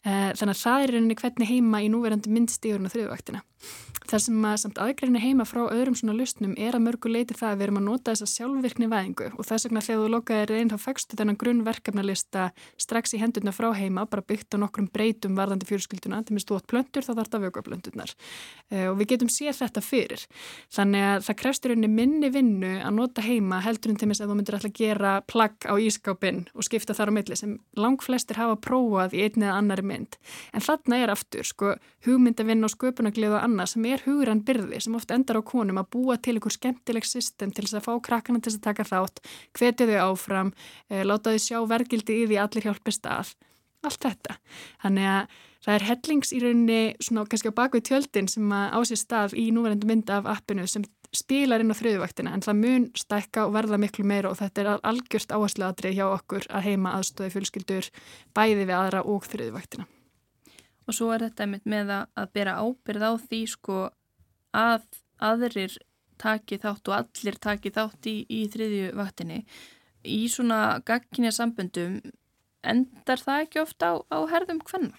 Uh, 0.03 0.31
þannig 0.39 0.55
að 0.57 0.63
það 0.63 0.85
er 0.85 0.93
rauninni 0.97 1.17
hvernig 1.19 1.51
heima 1.51 1.83
í 1.83 1.91
núverandi 1.93 2.33
myndstíðurinn 2.33 2.89
og 2.89 2.95
þriðvaktina 2.95 3.43
Það 4.13 4.21
sem 4.27 4.45
að 4.45 4.57
samt 4.61 4.79
aðgreina 4.83 5.21
heima 5.23 5.45
frá 5.49 5.61
öðrum 5.71 5.95
svona 5.97 6.13
lustnum 6.17 6.53
er 6.61 6.75
að 6.77 6.83
mörgu 6.85 7.09
leiti 7.09 7.33
það 7.39 7.53
að 7.53 7.57
við 7.57 7.65
erum 7.67 7.79
að 7.79 7.85
nota 7.87 8.13
þessa 8.13 8.27
sjálfvirkni 8.29 8.89
væðingu. 8.91 9.29
Og 9.39 9.47
þess 9.47 9.65
vegna 9.69 9.83
þegar 9.87 10.01
þú 10.03 10.09
lokaðir 10.13 10.53
einn 10.59 10.73
þá 10.73 10.79
fegstu 10.83 11.17
þennan 11.17 11.39
grunnverkefnalista 11.41 12.43
strax 12.83 13.15
í 13.17 13.21
hendurna 13.23 13.55
frá 13.55 13.69
heima, 13.79 14.05
bara 14.11 14.25
byggt 14.27 14.53
á 14.53 14.61
nokkrum 14.61 14.89
breytum 14.93 15.39
varðandi 15.39 15.69
fjölskylduna, 15.71 16.21
til 16.27 16.35
minnst 16.37 16.51
þú 16.51 16.59
átt 16.59 16.69
plöntur 16.73 17.07
þá 17.07 17.13
þarf 17.15 17.31
það 17.31 17.39
að 17.39 17.47
vöka 17.47 17.65
plönturnar 17.69 18.13
uh, 18.13 18.87
og 18.91 18.99
við 19.01 19.11
getum 19.15 19.31
séð 19.33 19.57
þetta 19.63 19.85
fyrir. 19.87 20.27
Þannig 20.75 21.03
að 21.09 21.25
það 21.29 21.41
krefstur 21.45 21.75
unni 21.77 21.91
minni 21.93 22.33
vinnu 22.35 22.75
að 22.83 22.93
nota 22.99 23.25
heima 23.25 23.63
heldur 23.65 23.95
en 23.95 24.01
til 24.03 24.11
minnst 24.11 24.25
að 24.25 24.35
þú 24.35 24.39
myndir 24.41 24.59
alltaf 24.59 24.77
gera 24.77 25.15
plagg 25.31 25.57
á 25.65 25.75
ískápin 25.79 26.45
og 26.53 26.67
skipta 26.67 26.97
þar 26.99 27.15
á 27.15 27.17
milli 27.17 27.39
sem 27.39 27.57
lang 27.79 27.97
mynd. 33.53 33.63
Annað 33.63 33.71
sem 33.73 33.87
er 33.87 34.03
hugrann 34.07 34.43
byrði 34.43 34.81
sem 34.81 34.95
oft 34.97 35.11
endar 35.11 35.39
á 35.39 35.43
konum 35.43 35.79
að 35.79 35.91
búa 35.93 36.17
til 36.17 36.37
einhver 36.37 36.53
skemmtileg 36.53 37.05
system 37.05 37.53
til 37.53 37.65
þess 37.67 37.79
að 37.79 37.87
fá 37.87 37.93
krakkana 38.03 38.41
til 38.41 38.53
þess 38.53 38.61
að 38.61 38.67
taka 38.67 38.85
þátt, 38.89 39.21
hvetja 39.55 39.87
þau 39.87 40.13
áfram, 40.13 40.53
e, 40.91 41.05
láta 41.05 41.31
þau 41.31 41.39
sjá 41.39 41.59
vergildi 41.69 42.23
í 42.23 42.27
því 42.27 42.39
allir 42.41 42.67
hjálpist 42.67 43.07
að. 43.07 43.35
Allt 43.83 44.01
þetta. 44.03 44.37
Þannig 44.83 45.07
að 45.11 45.39
það 45.63 45.75
er 45.75 45.87
hellings 45.91 46.33
í 46.33 46.41
rauninni 46.43 46.81
svona 47.03 47.27
kannski 47.27 47.51
á 47.51 47.59
bakvið 47.61 47.87
tjöldin 47.89 48.29
sem 48.29 48.53
að 48.53 48.67
á 48.75 48.79
sér 48.87 49.01
stað 49.01 49.35
í 49.39 49.51
núverendum 49.51 49.91
mynda 49.91 50.19
af 50.19 50.27
appinu 50.39 50.67
sem 50.67 50.85
spilar 51.13 51.61
inn 51.61 51.71
á 51.71 51.77
þriðuvaktina 51.77 52.33
en 52.33 52.43
það 52.43 52.61
mun 52.63 52.91
stækka 52.97 53.47
og 53.47 53.53
verða 53.53 53.79
miklu 53.79 54.07
meira 54.07 54.31
og 54.31 54.39
þetta 54.39 54.63
er 54.63 54.71
algjörst 54.81 55.35
áherslu 55.35 55.67
aðrið 55.67 55.99
hjá 55.99 56.07
okkur 56.09 56.47
að 56.49 56.71
heima 56.71 56.95
aðstóði 56.97 57.35
fjölskyldur 57.35 57.91
bæði 58.33 58.65
við 58.65 58.79
aðra 58.79 59.03
og 59.05 59.27
þriðuvaktina. 59.29 59.85
Og 60.89 60.97
svo 60.97 61.13
er 61.15 61.29
þetta 61.29 61.47
með 61.63 61.93
að, 61.95 62.07
að 62.19 62.33
bera 62.35 62.59
ábyrð 62.59 63.07
á 63.07 63.13
því 63.23 63.43
sko 63.53 63.79
að 64.57 64.87
aðrir 65.23 65.77
taki 66.23 66.59
þátt 66.63 66.91
og 66.91 66.97
allir 66.97 67.39
taki 67.43 67.71
þátt 67.75 68.09
í, 68.11 68.17
í 68.29 68.43
þriðjuvaktinni 68.51 69.45
í 70.03 70.21
svona 70.31 70.81
gagginja 70.87 71.33
samböndum 71.35 72.01
endar 72.63 73.23
það 73.23 73.47
ekki 73.47 73.63
ofta 73.63 73.95
á, 73.95 73.95
á 74.11 74.19
herðum 74.31 74.63
hvenna? 74.67 74.99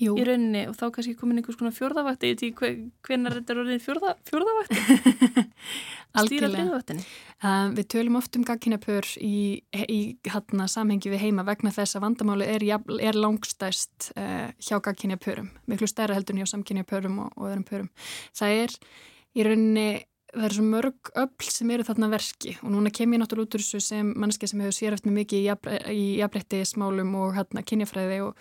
Jú. 0.00 0.16
í 0.18 0.24
rauninni 0.26 0.64
og 0.66 0.74
þá 0.74 0.88
kannski 0.96 1.14
komin 1.14 1.38
einhvers 1.38 1.58
konar 1.58 1.74
fjórðavakti 1.76 2.32
í 2.32 2.36
tí 2.40 2.48
hvenar 2.54 3.36
þetta 3.38 3.52
er 3.54 3.60
orðin 3.62 3.82
fjórða, 3.82 4.14
fjórðavakti 4.26 5.44
stýra 6.26 6.48
hliðvaktinni 6.50 7.04
uh, 7.04 7.68
Við 7.76 7.86
tölum 7.94 8.18
oft 8.18 8.34
um 8.34 8.46
gagkinapör 8.46 9.06
í, 9.22 9.62
í 9.70 10.00
hérna, 10.26 10.66
samhengi 10.70 11.12
við 11.12 11.22
heima 11.28 11.44
vegna 11.46 11.70
þess 11.74 11.94
að 11.94 12.08
vandamáli 12.08 12.48
er, 12.56 12.64
er 12.74 13.18
langstæst 13.18 14.10
uh, 14.18 14.48
hjá 14.58 14.80
gagkinapörum 14.82 15.52
miklu 15.70 15.86
stærra 15.90 16.16
heldur 16.18 16.34
en 16.34 16.42
hjá 16.42 16.50
samkynapörum 16.56 17.20
og, 17.26 17.30
og 17.38 17.52
öðrum 17.52 17.68
pörum. 17.68 17.92
Það 18.34 18.56
er 18.64 18.76
í 19.34 19.46
rauninni 19.46 19.86
það 20.34 20.46
eru 20.48 20.56
svo 20.56 20.64
mörg 20.66 21.10
öll 21.22 21.52
sem 21.54 21.70
eru 21.70 21.86
þarna 21.86 22.08
verki 22.12 22.56
og 22.62 22.72
núna 22.74 22.90
kem 22.94 23.14
ég 23.14 23.22
náttúrulega 23.22 23.46
út 23.46 23.56
úr 23.58 23.62
þessu 23.62 23.80
sem 23.82 24.10
mannski 24.18 24.48
sem 24.50 24.62
hefur 24.64 24.74
sérhæft 24.74 25.06
mig 25.06 25.20
mikið 25.20 25.46
í 25.94 26.02
jafnbretti 26.18 26.64
smálum 26.66 27.14
og 27.20 27.36
hérna 27.38 27.62
kynjafræði 27.66 28.18
og, 28.26 28.34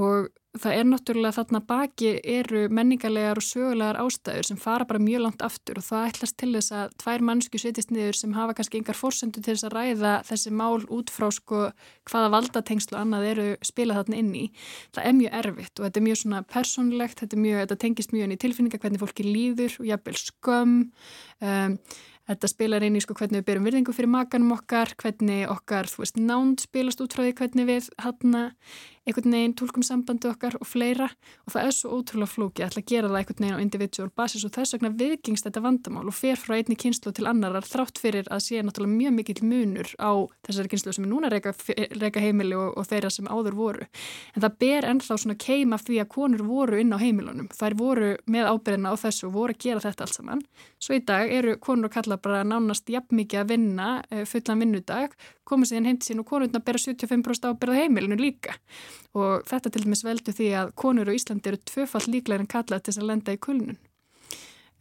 og 0.00 0.32
það 0.54 0.76
er 0.78 0.86
náttúrulega 0.86 1.34
þarna 1.34 1.60
baki 1.66 2.10
eru 2.30 2.68
menningarlegar 2.70 3.40
og 3.40 3.44
sögulegar 3.44 3.98
ástæður 3.98 4.46
sem 4.46 4.60
fara 4.60 4.86
bara 4.86 5.02
mjög 5.02 5.24
langt 5.24 5.42
aftur 5.42 5.80
og 5.80 5.86
það 5.86 6.06
ætlast 6.12 6.36
til 6.38 6.50
þess 6.54 6.74
að 6.78 6.94
tvær 7.02 7.24
mannsku 7.26 7.60
setjast 7.60 7.90
niður 7.94 8.18
sem 8.20 8.36
hafa 8.36 8.54
kannski 8.54 8.78
yngar 8.78 8.98
fórsendu 8.98 9.42
til 9.42 9.56
þess 9.56 9.66
að 9.66 9.74
ræða 9.74 10.14
þessi 10.30 10.54
mál 10.54 10.86
út 10.94 11.10
frá 11.10 11.26
sko 11.34 11.66
hvaða 12.10 12.30
valdatengslu 12.36 12.98
annað 13.00 13.28
eru 13.32 13.48
spilað 13.66 14.02
þarna 14.02 14.22
inn 14.22 14.32
í. 14.38 14.46
Það 14.94 15.10
er 15.10 15.18
mjög 15.18 15.38
erfitt 15.42 15.74
og 15.78 15.88
þetta 15.88 16.00
er 16.00 16.08
mjög 16.08 16.22
svona 16.22 16.42
personlegt, 16.54 17.20
þetta, 17.24 17.42
mjög, 17.44 17.60
þetta 17.64 17.82
tengist 17.86 18.14
mjög 18.14 18.26
inn 18.28 18.38
í 18.38 18.42
tilfinninga 18.46 18.82
hvernig 18.84 19.02
fólki 19.02 19.26
líður 19.26 19.78
og 19.80 19.90
jafnvel 19.90 20.18
skömm 20.22 20.82
um, 21.42 21.78
Þetta 22.24 22.48
spilar 22.48 22.84
inn 22.86 22.94
í 22.96 23.02
sko 23.04 23.12
hvernig 23.18 23.42
við 23.42 23.48
byrjum 23.50 23.66
virðingu 23.68 23.92
fyrir 23.92 24.08
makanum 24.08 24.54
okkar, 24.54 24.94
hvernig 24.96 25.42
okkar, 25.52 25.90
þú 25.92 26.00
veist, 26.00 26.16
nánd 26.16 26.62
spilast 26.64 27.02
út 27.04 27.12
frá 27.12 27.20
því 27.26 27.34
hvernig 27.36 27.66
við 27.68 27.88
hann 28.00 28.38
einhvern 29.04 29.34
veginn 29.36 29.54
tólkum 29.58 29.84
sambandi 29.84 30.28
okkar 30.30 30.56
og 30.60 30.66
fleira 30.68 31.08
og 31.44 31.52
það 31.54 31.68
er 31.68 31.76
svo 31.76 31.98
ótrúlega 31.98 32.30
flóki 32.30 32.64
að 32.64 32.78
gera 32.88 33.10
það 33.10 33.18
einhvern 33.20 33.44
veginn 33.44 33.58
á 33.60 33.64
individual 33.64 34.10
basis 34.16 34.44
og 34.46 34.54
þess 34.54 34.76
vegna 34.76 34.90
viðgingst 34.96 35.44
þetta 35.48 35.62
vandamál 35.64 36.06
og 36.08 36.16
fer 36.16 36.40
frá 36.40 36.56
einni 36.56 36.76
kynslu 36.80 37.12
til 37.12 37.28
annarar 37.28 37.66
þrátt 37.68 38.00
fyrir 38.00 38.30
að 38.32 38.44
sé 38.46 38.62
náttúrulega 38.64 38.96
mjög 38.96 39.16
mikill 39.18 39.44
munur 39.44 39.92
á 40.00 40.12
þessari 40.46 40.72
kynslu 40.72 40.94
sem 40.96 41.04
er 41.04 41.12
núna 41.12 41.30
reyka, 41.32 41.52
reyka 42.00 42.22
heimili 42.24 42.56
og, 42.56 42.72
og 42.78 42.88
þeirra 42.88 43.12
sem 43.12 43.28
áður 43.28 43.58
voru. 43.58 43.88
En 44.34 44.44
það 44.44 44.58
ber 44.64 44.88
ennþá 44.88 45.18
svona 45.20 45.38
keima 45.40 45.80
því 45.80 46.00
að 46.02 46.10
konur 46.16 46.46
voru 46.48 46.80
inn 46.80 46.96
á 46.96 46.98
heimilunum. 47.00 47.50
Þær 47.54 47.78
voru 47.80 48.10
með 48.30 48.50
ábyrðina 48.52 48.94
á 48.94 49.02
þessu 49.04 49.28
og 49.28 49.36
voru 49.36 49.56
að 49.56 49.62
gera 49.66 49.84
þetta 49.84 50.06
allt 50.06 50.18
saman. 50.18 50.44
Svo 50.80 50.96
í 50.96 51.04
dag 51.04 51.32
eru 51.32 51.56
konur 51.60 51.90
og 51.90 51.96
kalla 51.96 52.20
bara 52.20 52.44
nánast 52.46 52.88
jafn 52.92 53.20
mikið 53.20 53.42
að 53.42 53.50
vinna 53.52 53.88
eh, 54.10 54.24
fullan 54.28 54.64
vinnudag 54.64 55.16
koma 55.48 55.68
síðan 55.68 55.88
heim 55.90 55.98
til 56.00 56.10
sín 56.10 56.22
og 56.22 56.28
konurna 56.28 56.60
bera 56.64 56.80
75% 56.80 57.50
ábyrða 57.50 57.80
heimilinu 57.82 58.18
líka. 58.20 58.56
Og 59.14 59.44
þetta 59.48 59.72
til 59.72 59.84
dæmis 59.84 60.04
veldu 60.06 60.34
því 60.34 60.52
að 60.60 60.76
konur 60.80 61.10
og 61.10 61.18
Íslandi 61.18 61.52
eru 61.52 61.60
tvöfall 61.70 62.06
líklega 62.08 62.44
en 62.44 62.50
kallað 62.50 62.84
til 62.84 62.92
þess 62.92 63.02
að 63.02 63.10
lenda 63.12 63.36
í 63.36 63.42
kulnun 63.42 63.80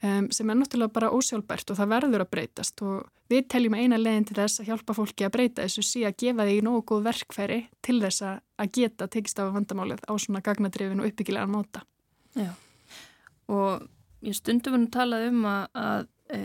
um, 0.03 0.27
sem 0.31 0.49
er 0.49 0.57
náttúrulega 0.59 0.93
bara 0.93 1.11
ósjálfbært 1.15 1.71
og 1.71 1.79
það 1.79 1.91
verður 1.93 2.25
að 2.25 2.31
breytast. 2.35 2.83
Og 2.85 3.07
við 3.31 3.47
teljum 3.51 3.77
eina 3.77 3.99
leginn 3.99 4.27
til 4.27 4.37
þess 4.37 4.61
að 4.61 4.71
hjálpa 4.71 4.95
fólki 4.97 5.27
að 5.27 5.33
breyta 5.37 5.65
þessu 5.65 5.85
sí 5.87 6.03
að 6.07 6.17
gefa 6.23 6.47
því 6.47 6.59
nógu 6.65 6.83
góð 6.91 7.07
verkfæri 7.07 7.59
til 7.85 7.99
þess 8.03 8.25
að 8.27 8.71
geta 8.77 9.09
tekist 9.11 9.41
af 9.41 9.53
vandamálið 9.55 10.03
á 10.07 10.13
svona 10.19 10.43
gagnadrifin 10.45 11.03
og 11.03 11.09
uppbyggilegan 11.09 11.53
móta. 11.53 11.83
Já. 12.37 12.51
Og 13.51 13.87
stundum 14.33 14.79
að 14.79 14.89
tala 14.93 15.21
um 15.27 15.43
að, 15.49 15.63
að 15.83 16.07
e, 16.35 16.41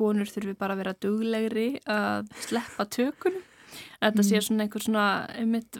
konur 0.00 0.30
þurfi 0.32 0.56
bara 0.58 0.76
að 0.76 0.82
vera 0.84 0.98
duglegri 1.04 1.70
að 1.88 2.30
sleppa 2.48 2.88
tökunum. 2.90 3.44
Þetta 4.00 4.16
mm. 4.18 4.26
sé 4.26 4.40
svona 4.42 4.64
einhver 4.66 4.84
svona 4.84 5.08
einmitt 5.38 5.78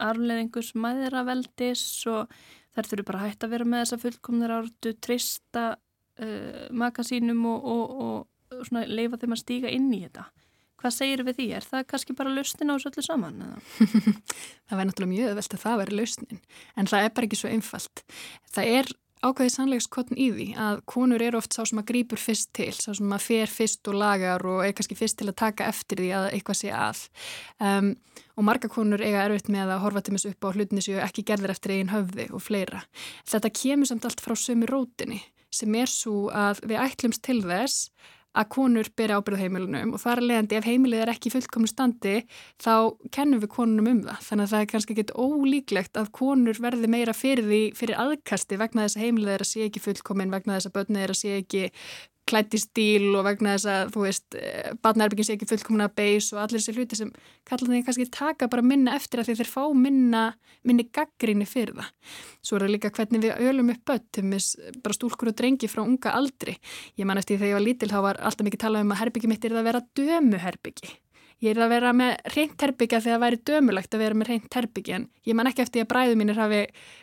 arfleðingus 0.00 0.72
mæðiraveldis 0.80 1.84
og 2.10 2.34
þær 2.74 2.90
þurfi 2.90 3.06
bara 3.08 3.22
hægt 3.24 3.46
að 3.46 3.54
vera 3.54 3.68
með 3.68 3.84
þessa 3.84 4.00
fullkomnir 4.04 4.54
ártu, 4.54 4.92
trista 5.02 5.64
uh, 5.76 6.66
makasínum 6.76 7.40
og, 7.50 7.66
og, 7.74 7.96
og 8.50 8.68
svona 8.68 8.86
leifa 8.90 9.20
þeim 9.20 9.36
að 9.36 9.42
stíga 9.42 9.72
inn 9.72 9.90
í 9.94 10.04
þetta. 10.04 10.26
Hvað 10.80 10.96
segir 10.96 11.22
við 11.26 11.36
því? 11.36 11.46
Er 11.58 11.66
það 11.68 11.86
kannski 11.90 12.16
bara 12.16 12.32
lausnin 12.32 12.72
á 12.72 12.74
þessu 12.74 12.90
öllu 12.90 13.02
saman? 13.04 13.40
það 14.66 14.78
væri 14.78 14.88
náttúrulega 14.88 15.12
mjög 15.12 15.32
öðvelt 15.34 15.56
að 15.56 15.64
það 15.66 15.80
væri 15.82 15.98
lausnin, 15.98 16.42
en 16.80 16.88
það 16.88 17.04
er 17.04 17.14
bara 17.16 17.28
ekki 17.28 17.40
svo 17.40 17.50
einfalt. 17.52 18.04
Það 18.54 18.70
er 18.78 18.92
ákveðið 19.20 19.52
sannleikskotn 19.54 20.18
í 20.20 20.28
því 20.34 20.46
að 20.60 20.82
konur 20.88 21.22
eru 21.24 21.40
oft 21.40 21.54
sá 21.54 21.62
sem 21.68 21.80
að 21.80 21.88
grýpur 21.90 22.20
fyrst 22.20 22.52
til, 22.56 22.70
sá 22.72 22.92
sem 22.96 23.12
að 23.12 23.26
fer 23.26 23.52
fyrst 23.52 23.90
og 23.92 23.98
lagar 24.00 24.44
og 24.48 24.62
er 24.64 24.72
kannski 24.76 24.96
fyrst 24.98 25.18
til 25.20 25.28
að 25.28 25.38
taka 25.42 25.68
eftir 25.70 26.00
því 26.00 26.12
að 26.16 26.28
eitthvað 26.30 26.60
sé 26.60 26.70
að. 26.76 27.02
Um, 27.60 27.90
og 28.36 28.46
marga 28.48 28.70
konur 28.72 29.02
eiga 29.04 29.26
erfitt 29.26 29.50
með 29.52 29.74
að 29.74 29.82
horfa 29.84 30.04
til 30.06 30.14
mis 30.16 30.28
upp 30.30 30.48
á 30.48 30.54
hlutinni 30.54 30.84
sem 30.84 31.02
ekki 31.04 31.26
gerðir 31.28 31.52
eftir 31.52 31.76
eigin 31.76 31.92
höfði 31.92 32.30
og 32.32 32.44
fleira. 32.44 32.84
Þetta 33.28 33.52
kemur 33.60 33.90
samt 33.90 34.08
allt 34.08 34.24
frá 34.24 34.36
sömu 34.38 34.70
rótinni 34.70 35.20
sem 35.50 35.74
er 35.74 35.90
svo 35.90 36.30
að 36.32 36.62
við 36.70 36.80
ætlumst 36.84 37.24
til 37.26 37.40
þess 37.42 37.90
að 38.38 38.46
konur 38.54 38.88
byrja 38.96 39.18
ábyrð 39.18 39.40
heimilunum 39.42 39.94
og 39.96 40.02
þar 40.02 40.22
leiðandi 40.22 40.58
ef 40.60 40.66
heimilið 40.68 41.02
er 41.02 41.10
ekki 41.14 41.32
fullkomnu 41.34 41.70
standi 41.70 42.14
þá 42.62 42.74
kennum 43.14 43.42
við 43.42 43.50
konunum 43.56 43.90
um 43.90 44.02
það. 44.06 44.20
Þannig 44.28 44.46
að 44.46 44.52
það 44.52 44.62
er 44.64 44.70
kannski 44.70 44.96
ekkit 44.96 45.14
ólíklegt 45.18 46.00
að 46.00 46.12
konur 46.20 46.60
verði 46.62 46.90
meira 46.94 47.14
fyrir 47.16 47.48
því 47.48 47.62
fyrir 47.78 48.02
aðkasti 48.04 48.60
vegna 48.60 48.86
þess 48.86 49.00
að 49.00 49.06
heimilið 49.06 49.34
er 49.34 49.44
að 49.46 49.50
sé 49.50 49.66
ekki 49.66 49.84
fullkomin 49.86 50.34
vegna 50.34 50.58
þess 50.58 50.70
að 50.70 50.76
börnið 50.78 51.06
er 51.06 51.14
að 51.14 51.20
sé 51.20 51.34
ekki 51.40 51.64
klætt 52.28 52.54
í 52.54 52.60
stíl 52.60 53.16
og 53.18 53.24
vegna 53.26 53.56
þess 53.56 53.68
að, 53.70 53.90
þú 53.94 54.04
veist, 54.04 54.36
eh, 54.38 54.70
barnaherbyggin 54.82 55.26
sé 55.26 55.36
ekki 55.36 55.48
fullkomna 55.50 55.88
beis 55.88 56.30
og 56.34 56.42
allir 56.44 56.60
þessi 56.60 56.76
hluti 56.76 56.98
sem 56.98 57.10
kallar 57.48 57.72
þeim 57.72 57.84
kannski 57.86 58.06
taka 58.10 58.48
bara 58.48 58.62
minna 58.62 58.94
eftir 58.94 59.22
að 59.22 59.32
þeir 59.32 59.50
fá 59.50 59.64
minna, 59.74 60.24
minni 60.64 60.86
gaggrinni 60.92 61.48
fyrir 61.48 61.74
það. 61.74 61.90
Svo 62.42 62.56
er 62.56 62.66
það 62.66 62.74
líka 62.76 62.94
hvernig 62.94 63.24
við 63.26 63.44
ölum 63.50 63.74
upp 63.74 63.84
börn, 63.84 64.40
bara 64.82 64.96
stúlkur 64.96 65.32
og 65.32 65.36
drengi 65.36 65.70
frá 65.70 65.82
unga 65.82 66.14
aldri. 66.14 66.56
Ég 66.96 67.06
man 67.06 67.18
eftir 67.18 67.38
þegar 67.38 67.54
ég 67.54 67.58
var 67.58 67.66
lítil, 67.66 67.90
þá 67.90 68.00
var 68.02 68.20
alltaf 68.20 68.46
mikið 68.46 68.64
talað 68.66 68.86
um 68.86 68.92
að 68.92 69.00
herbyggi 69.04 69.28
mitt 69.28 69.44
er 69.44 69.56
að 69.56 69.70
vera 69.70 69.86
dömuherbyggi. 69.96 70.98
Ég 71.40 71.54
er 71.54 71.62
að 71.64 71.70
vera 71.72 71.90
með 71.96 72.18
reynt 72.34 72.60
herbyggja 72.60 72.98
þegar 73.00 73.14
það 73.14 73.22
væri 73.22 73.36
dömulagt 73.48 73.94
að 73.96 74.02
vera 74.02 74.16
með 74.20 74.28
reynt 74.28 74.56
herbyggja 74.58 74.96
en 74.98 75.06
ég 75.24 75.36
man 75.38 75.48
ekki 75.48 75.62
eftir 75.64 75.86
að 75.86 75.88
bræðu 75.88 76.18
mínir 76.20 76.36
hafi 76.36 76.58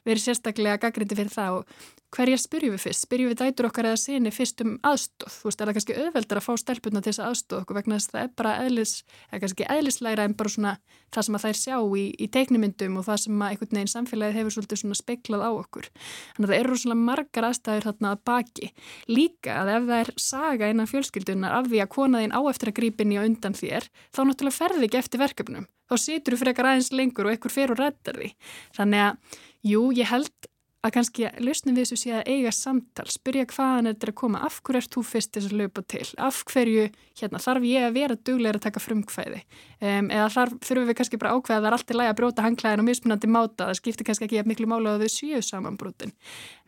verið 0.06 0.24
sérstaklega 0.28 0.78
gaggrindi 0.84 1.18
fyrir 1.18 1.34
það 1.34 1.56
og 1.56 1.72
hverjar 2.16 2.40
spyrjum 2.40 2.74
við 2.76 2.84
fyrst? 2.86 3.04
Spyrjum 3.06 3.32
við 3.32 3.40
dætur 3.42 3.68
okkar 3.68 3.90
eða 3.90 4.00
sinni 4.00 4.32
fyrst 4.34 4.62
um 4.64 4.76
aðstóð? 4.88 5.34
Þú 5.34 5.48
veist, 5.50 5.62
er 5.62 5.70
það 5.70 5.78
kannski 5.78 5.98
auðveldar 5.98 6.40
að 6.40 6.46
fá 6.46 6.54
stelpuna 6.62 7.02
til 7.02 7.12
þess 7.12 7.22
að 7.22 7.32
aðstóð 7.32 7.62
okkur 7.62 7.78
vegna 7.78 7.98
þess 7.98 8.08
að 8.08 8.16
það 8.16 8.24
er 8.24 8.32
bara 8.42 8.54
eðlis, 8.64 8.94
eða 9.28 9.42
kannski 9.44 9.68
eðlislæra 9.76 10.28
en 10.28 10.36
bara 10.40 10.54
svona 10.54 10.74
það 11.14 11.28
sem 11.28 11.38
að 11.38 11.46
þær 11.46 11.60
sjá 11.62 11.78
í, 11.78 12.06
í 12.18 12.28
teiknumyndum 12.34 12.98
og 13.00 13.08
það 13.08 13.22
sem 13.24 13.42
að 13.44 13.54
einhvern 13.54 13.78
veginn 13.78 13.94
samfélagið 13.94 14.40
hefur 14.40 14.56
svolítið 14.56 14.82
svona 14.82 15.00
speiklað 15.00 15.46
á 15.48 15.52
okkur. 15.52 15.90
Þannig 16.36 16.48
að 16.48 16.54
það 16.54 16.62
eru 16.64 16.80
svona 16.82 17.00
margar 17.04 17.48
aðstæður 17.48 17.88
þarna 17.88 18.12
að 18.14 18.26
baki. 18.32 18.70
Líka 19.12 19.58
að 19.62 19.74
ef 19.76 19.88
það 19.88 20.04
er 20.04 20.12
saga 20.28 20.72
innan 20.72 20.92
fjölskyldunar 20.92 21.58
af 21.60 21.72
því 21.72 21.82
að 21.84 21.94
konaðinn 21.96 22.36
á 22.36 22.42
eftir 22.52 22.72
að 22.72 22.78
grípinni 22.82 23.20
og 23.22 23.30
undan 23.32 23.58
þér, 23.58 23.88
þá 24.16 24.22
náttúrulega 24.24 24.58
ferði 24.58 24.88
ekki 24.88 25.02
eftir 25.02 25.24
verkefnum. 25.24 25.68
Þá 25.88 25.96
situr 26.04 26.36
þú 26.36 26.42
frekar 26.42 26.68
aðeins 26.68 26.92
lengur 26.92 27.30
og 27.30 27.38
ekkur 27.38 27.54
fer 27.54 27.72
og 27.72 27.80
reddar 27.80 28.20
því. 28.20 28.34
Þannig 28.76 29.04
að, 29.06 29.38
jú, 29.72 29.84
ég 29.96 30.10
held 30.12 30.50
að 30.88 30.94
kannski 30.96 31.28
lausnum 31.44 31.76
við 31.78 31.86
þessu 31.86 31.98
sé 32.02 32.14
að 32.18 32.32
eiga 32.32 32.52
samtal, 32.56 33.06
spyrja 33.12 33.46
hvaðan 33.52 33.90
þetta 33.92 34.08
er 34.08 34.12
að 34.12 34.18
koma, 34.22 34.42
af 34.48 34.60
hverju 34.66 34.82
ert 34.82 34.96
þú 34.96 35.04
fyrst 35.08 35.34
þess 35.36 35.52
að 35.52 35.62
löpa 35.62 35.84
til, 35.94 36.04
af 36.28 36.42
hverju, 36.50 36.88
hérna, 37.22 37.42
þarf 37.44 37.68
ég 37.68 37.88
að 37.88 37.98
vera 37.98 38.20
duglegur 38.30 38.60
að 38.60 38.66
taka 38.68 38.84
frumkvæði? 38.84 39.42
Um, 39.78 40.10
eða 40.10 40.28
þarf, 40.36 40.60
þurfum 40.68 40.90
við 40.92 41.00
kannski 41.02 41.22
bara 41.22 41.34
ákveða 41.36 41.58
að 41.58 41.66
það 41.66 41.70
er 41.70 41.78
alltaf 41.78 42.00
læg 42.02 42.12
að 42.12 42.20
bróta 42.22 42.46
hangklæðin 42.48 42.84
og 42.84 42.90
mismunandi 42.90 43.32
máta, 43.32 43.70
það 43.70 43.80
skiptir 43.82 44.10
kannski 44.10 44.30
ekki 44.30 44.46
miklu 44.48 44.70
mála 44.72 44.96
að 44.96 45.06
þau 45.06 45.16
séu 45.18 45.42
samanbrotin. 45.46 46.14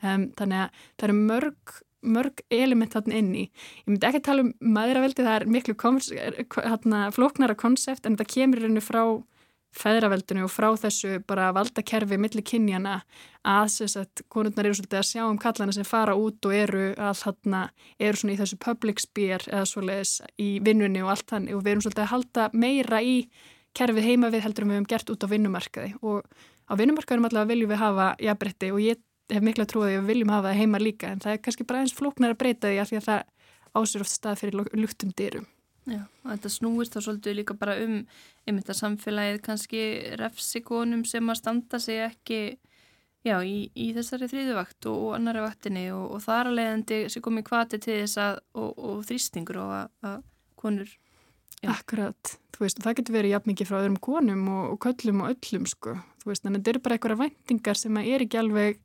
Um, 0.04 0.30
þannig 0.40 0.66
að 0.66 0.82
það 0.96 1.08
eru 1.10 1.20
mörg 1.20 1.80
mörg 2.00 2.44
element 2.54 2.94
þarna 2.96 3.18
inn 3.20 3.34
í 3.36 3.42
ég 3.44 3.90
myndi 3.90 4.08
ekki 4.08 4.22
tala 4.24 4.46
um 4.46 4.54
maðuraveldi, 4.76 5.26
það 5.26 5.36
er 5.36 5.46
miklu 5.52 5.76
hérna, 5.76 7.02
flóknara 7.16 7.58
konsept 7.60 8.08
en 8.08 8.16
þetta 8.16 8.36
kemur 8.36 8.64
hérna 8.64 8.84
frá 8.84 9.04
feðraveldinu 9.76 10.44
og 10.48 10.52
frá 10.52 10.68
þessu 10.82 11.20
bara 11.30 11.52
valdakerfi 11.54 12.18
millir 12.18 12.46
kynjana 12.46 13.00
að 13.48 13.70
þess 13.76 14.00
að 14.02 14.24
konurnar 14.34 14.68
eru 14.68 14.78
svolítið 14.80 15.00
að 15.00 15.08
sjá 15.10 15.22
um 15.28 15.38
kallana 15.42 15.76
sem 15.76 15.88
fara 15.88 16.16
út 16.18 16.46
og 16.50 16.56
eru 16.56 16.86
að 16.98 17.20
þarna 17.22 17.62
eru 18.00 18.20
svona 18.20 18.34
í 18.34 18.40
þessu 18.40 18.60
public 18.66 19.04
sphere 19.04 19.52
eða 19.52 19.68
svoleiðis 19.70 20.16
í 20.42 20.50
vinnunni 20.66 21.04
og 21.06 21.14
allt 21.14 21.28
þannig. 21.30 21.56
Og 21.56 21.64
við 21.64 21.74
erum 21.74 21.86
svolítið 21.86 22.06
að 22.06 22.14
halda 22.14 22.48
meira 22.54 23.02
í 23.06 23.18
kerfið 23.78 24.10
heima 24.10 24.32
við 24.34 24.46
heldur 24.48 24.66
um 24.66 24.74
við 24.74 24.80
hefum 24.80 24.90
gert 24.96 25.14
út 25.14 25.28
á 25.30 25.32
vinnumarkaði. 25.34 25.94
Og 26.02 26.26
á 26.66 26.74
vinnumarkaðum 26.80 27.30
allavega 27.30 27.54
viljum 27.54 27.74
við 27.74 27.84
hafa 27.84 28.10
jafnbretti 28.26 28.72
og 28.74 28.82
ég 28.84 29.06
hef 29.30 29.70
trúa 29.70 29.86
því 29.86 29.94
að 29.94 30.02
við 30.02 30.10
viljum 30.10 30.34
hafa 30.34 30.50
það 30.50 30.60
heima 30.64 30.82
líka. 30.82 31.14
En 31.14 31.22
það 31.22 31.36
er 31.36 31.44
kannski 31.46 31.70
bara 31.70 31.86
eins 31.86 31.94
flóknar 31.94 32.34
að 32.34 32.42
breyta 32.42 32.74
því 32.74 32.82
að 32.82 32.92
því 32.92 33.00
að 33.00 33.08
það 33.12 33.24
ásur 33.78 34.02
oft 34.02 34.16
stað 34.16 34.42
fyrir 34.42 34.66
luktum 34.74 35.14
dyrum. 35.14 35.46
Já, 35.88 36.02
og 36.04 36.32
þetta 36.32 36.52
snúist 36.54 36.96
þá 36.96 37.00
svolítið 37.06 37.38
líka 37.40 37.56
bara 37.58 37.78
um 37.84 38.02
einmitt 38.48 38.70
að 38.70 38.80
samfélagið 38.82 39.40
kannski 39.46 39.84
refsikonum 40.20 41.06
sem 41.08 41.32
að 41.32 41.40
standa 41.40 41.80
sig 41.82 42.02
ekki 42.04 42.42
já, 43.26 43.40
í, 43.44 43.70
í 43.74 43.92
þessari 43.96 44.30
þrýðuvakt 44.32 44.90
og, 44.92 45.04
og 45.08 45.18
annari 45.18 45.44
vaktinni 45.44 45.86
og, 45.96 46.06
og 46.16 46.24
þar 46.26 46.52
að 46.52 46.58
leiðandi 46.60 47.00
sem 47.14 47.26
komi 47.26 47.46
kvati 47.48 47.80
til 47.82 48.02
þess 48.04 48.22
að 48.26 48.42
og, 48.60 48.74
og 48.76 49.06
þrýstingur 49.10 49.62
og 49.64 49.76
að, 49.80 49.94
að 50.12 50.20
konur 50.60 50.98
Já. 51.60 51.74
Akkurat, 51.74 52.38
þú 52.56 52.64
veist, 52.64 52.78
það 52.80 52.94
getur 53.02 53.16
verið 53.18 53.34
jafn 53.34 53.50
mikið 53.52 53.68
frá 53.68 53.78
öðrum 53.82 53.98
konum 54.00 54.46
og, 54.54 54.78
köllum 54.80 55.26
og 55.26 55.34
öllum 55.34 55.66
sko, 55.68 55.98
þú 56.22 56.30
veist, 56.32 56.46
að 56.46 56.56
þetta 56.56 56.72
eru 56.72 56.82
bara 56.86 56.96
einhverja 56.96 57.20
væntingar 57.20 57.80
sem 57.80 58.00
er 58.00 58.24
ekki 58.24 58.40
alveg 58.40 58.80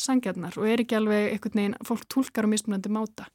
sangjarnar 0.00 0.58
og 0.58 0.68
er 0.68 0.82
ekki 0.84 0.98
alveg 0.98 1.30
einhvern 1.34 1.60
veginn, 1.60 1.78
fólk 1.86 2.06
tólkar 2.12 2.48
á 2.48 2.52
mismunandi 2.52 2.92
máta. 2.92 3.28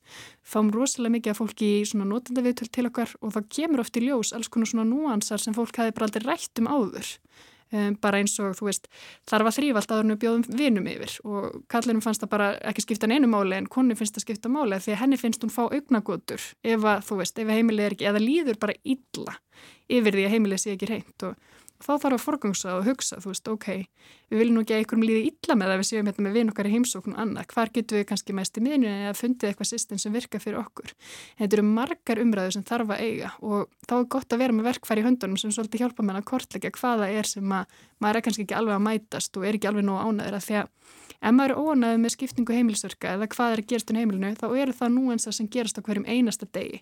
Fáum 0.45 0.71
rosalega 0.73 1.15
mikið 1.17 1.33
af 1.33 1.41
fólki 1.41 1.71
í 1.79 1.87
svona 1.87 2.07
notandaviðtöld 2.09 2.73
til 2.75 2.87
okkar 2.89 3.17
og 3.21 3.35
það 3.37 3.49
kemur 3.57 3.85
oft 3.85 3.99
í 3.99 4.05
ljós 4.05 4.33
alls 4.35 4.51
konar 4.51 4.71
svona 4.71 4.87
núansar 4.89 5.41
sem 5.41 5.55
fólk 5.57 5.77
hafi 5.81 5.95
bara 5.95 6.09
aldrei 6.09 6.25
rætt 6.25 6.63
um 6.63 6.71
áður. 6.71 7.11
Um, 7.73 7.95
bara 7.97 8.19
eins 8.21 8.35
og 8.39 8.53
þú 8.59 8.67
veist, 8.67 8.85
þarf 9.25 9.49
að 9.49 9.55
þrýfa 9.57 9.81
allt 9.81 9.91
að 9.91 10.01
hann 10.03 10.17
bjóðum 10.21 10.43
vinum 10.53 10.85
yfir 10.85 11.15
og 11.25 11.55
kallinum 11.73 12.03
fannst 12.05 12.21
það 12.21 12.29
bara 12.35 12.49
ekki 12.69 12.83
skipta 12.85 13.09
einu 13.09 13.25
máli 13.25 13.57
en 13.57 13.65
konni 13.73 13.97
finnst 13.97 14.19
það 14.19 14.25
skipta 14.27 14.51
máli 14.53 14.77
því 14.85 14.93
að 14.93 14.99
henni 15.01 15.17
finnst 15.17 15.41
hún 15.41 15.53
fá 15.55 15.63
augnagotur 15.65 16.45
ef 16.61 16.85
að 16.85 17.01
þú 17.07 17.17
veist, 17.23 17.41
ef 17.41 17.49
heimilið 17.49 17.87
er 17.87 17.95
ekki, 17.97 18.07
eða 18.11 18.21
líður 18.21 18.59
bara 18.61 18.77
illa 18.85 19.33
yfir 19.97 20.19
því 20.19 20.27
að 20.27 20.35
heimilið 20.35 20.61
sé 20.61 20.75
ekki 20.75 20.91
reynd 20.91 21.25
og 21.25 21.49
þá 21.85 21.91
þarf 22.01 22.15
að 22.15 22.23
forgangsa 22.23 22.73
og 22.79 22.87
hugsa, 22.87 23.19
þú 23.21 23.31
veist, 23.31 23.49
ok, 23.51 23.67
við 24.31 24.41
viljum 24.41 24.57
nú 24.57 24.63
ekki 24.65 24.75
að 24.75 24.81
einhverjum 24.81 25.05
líði 25.05 25.29
illa 25.29 25.57
með 25.59 25.71
það 25.71 25.81
við 25.81 25.87
séum 25.89 26.09
hérna 26.09 26.25
með 26.25 26.37
vinn 26.39 26.51
okkar 26.51 26.69
í 26.69 26.73
heimsókn 26.73 27.13
og 27.13 27.21
annað, 27.21 27.47
hvar 27.53 27.71
getum 27.75 27.99
við 27.99 28.07
kannski 28.09 28.35
mest 28.37 28.57
í 28.57 28.63
miðinu 28.65 28.91
eða 28.91 29.13
fundið 29.19 29.49
eitthvað 29.51 29.69
system 29.69 30.01
sem 30.01 30.15
virka 30.15 30.41
fyrir 30.41 30.61
okkur. 30.63 30.93
En 31.35 31.45
þetta 31.45 31.59
eru 31.59 31.67
margar 31.69 32.21
umræður 32.25 32.55
sem 32.57 32.65
þarf 32.65 32.95
að 32.95 33.03
eiga 33.05 33.31
og 33.45 33.69
þá 33.85 33.95
er 33.99 34.07
gott 34.17 34.35
að 34.35 34.43
vera 34.43 34.57
með 34.57 34.69
verkfæri 34.71 35.03
í 35.03 35.07
höndunum 35.07 35.41
sem 35.41 35.53
svolítið 35.53 35.85
hjálpa 35.85 36.05
með 36.05 36.21
að 36.21 36.29
kortleggja 36.31 36.73
hvaða 36.79 37.11
er 37.13 37.29
sem 37.29 37.55
að 37.59 37.77
maður 38.01 38.19
er 38.19 38.25
kannski 38.25 38.45
ekki 38.45 38.57
alveg 38.57 38.79
að 38.79 38.85
mætast 38.89 39.37
og 39.37 39.45
er 39.45 39.57
ekki 39.59 39.69
alveg 39.69 39.85
nóg 39.85 40.01
ánæður 40.01 40.39
að 40.39 40.47
því 40.47 40.57
að 40.61 40.71
ef 41.25 41.33
maður 41.33 41.53
er 41.53 41.61
óanæður 41.61 42.01
með 42.03 42.13
skiptingu 42.15 42.55
heimilisverka 42.55 43.13
eða 43.15 43.29
hvað 43.31 43.53
er 43.53 43.61
að 43.61 43.69
gerast 43.71 43.93
um 43.93 43.99
heimilinu 43.99 44.33
þá 44.35 44.47
eru 44.49 44.75
það 44.75 44.91
núensa 44.97 45.33
sem 45.33 45.47
gerast 45.49 45.79
á 45.79 45.85
hverjum 45.85 46.05
einasta 46.05 46.49
degi. 46.53 46.81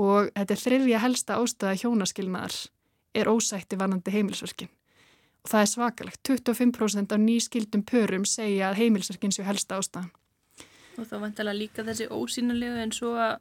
Og 0.00 0.32
þetta 0.32 0.56
er 0.56 0.62
þriðja 0.62 1.02
helsta 1.04 1.38
ástæða 1.42 1.76
hjónaskilnaðar 1.82 2.56
er 3.16 3.30
ósætti 3.32 3.78
vanandi 3.78 4.12
heimilsverkin. 4.14 4.70
Og 5.44 5.50
það 5.52 5.62
er 5.62 5.70
svakalegt. 5.72 6.20
25% 6.28 7.14
af 7.14 7.22
nýskildum 7.22 7.84
pörum 7.86 8.24
segja 8.28 8.70
að 8.70 8.80
heimilsverkin 8.82 9.34
séu 9.34 9.46
helsta 9.46 9.78
ástæðan. 9.80 10.10
Og 10.96 11.06
þá 11.06 11.16
vantilega 11.22 11.58
líka 11.58 11.84
þessi 11.86 12.08
ósýnulegu 12.10 12.80
en 12.82 12.92
svo 12.92 13.12
að 13.20 13.36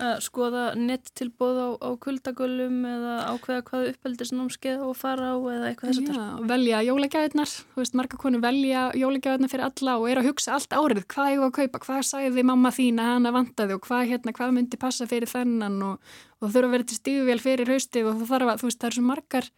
að 0.00 0.22
skoða 0.24 0.62
nettilbóð 0.78 1.58
á, 1.60 1.68
á 1.84 1.90
kuldagölum 2.00 2.78
eða 2.88 3.16
ákveða 3.34 3.64
hvaða 3.68 3.90
uppeldisnámskeið 3.92 4.84
og 4.86 4.96
fara 4.98 5.32
á 5.32 5.38
eða 5.38 5.68
eitthvað 5.70 5.90
þess 5.90 6.00
að 6.00 6.08
það. 6.10 6.20
Já, 6.20 6.48
velja 6.52 6.80
jólagjæðirnar, 6.86 7.52
þú 7.74 7.82
veist, 7.82 7.98
marga 8.00 8.20
konu 8.24 8.40
velja 8.44 8.86
jólagjæðirnar 9.00 9.52
fyrir 9.52 9.66
alla 9.68 9.98
og 10.00 10.08
er 10.10 10.22
að 10.22 10.30
hugsa 10.30 10.56
allt 10.56 10.76
árið, 10.76 11.04
hvað 11.14 11.34
ég 11.34 11.44
var 11.44 11.52
að 11.52 11.58
kaupa, 11.60 11.82
hvað 11.86 12.02
sagði 12.10 12.46
mamma 12.50 12.74
þín 12.74 13.02
að 13.02 13.12
hana 13.14 13.34
vantaði 13.36 13.76
og 13.76 13.84
hvað, 13.86 14.08
hérna, 14.14 14.36
hvað 14.36 14.56
myndi 14.56 14.80
passa 14.80 15.08
fyrir 15.10 15.30
þennan 15.30 15.78
og, 15.90 16.12
og 16.40 16.48
það 16.48 16.56
þurfa 16.56 16.70
að 16.70 16.76
vera 16.76 16.90
til 16.90 17.00
stíguvél 17.00 17.40
fyrir 17.44 17.74
haustið 17.74 18.10
og 18.10 18.20
það 18.20 18.34
þarf 18.34 18.52
að, 18.54 18.60
þú 18.62 18.70
veist, 18.70 18.80
það 18.80 18.90
er 18.90 18.98
svo 18.98 19.06
margar 19.10 19.50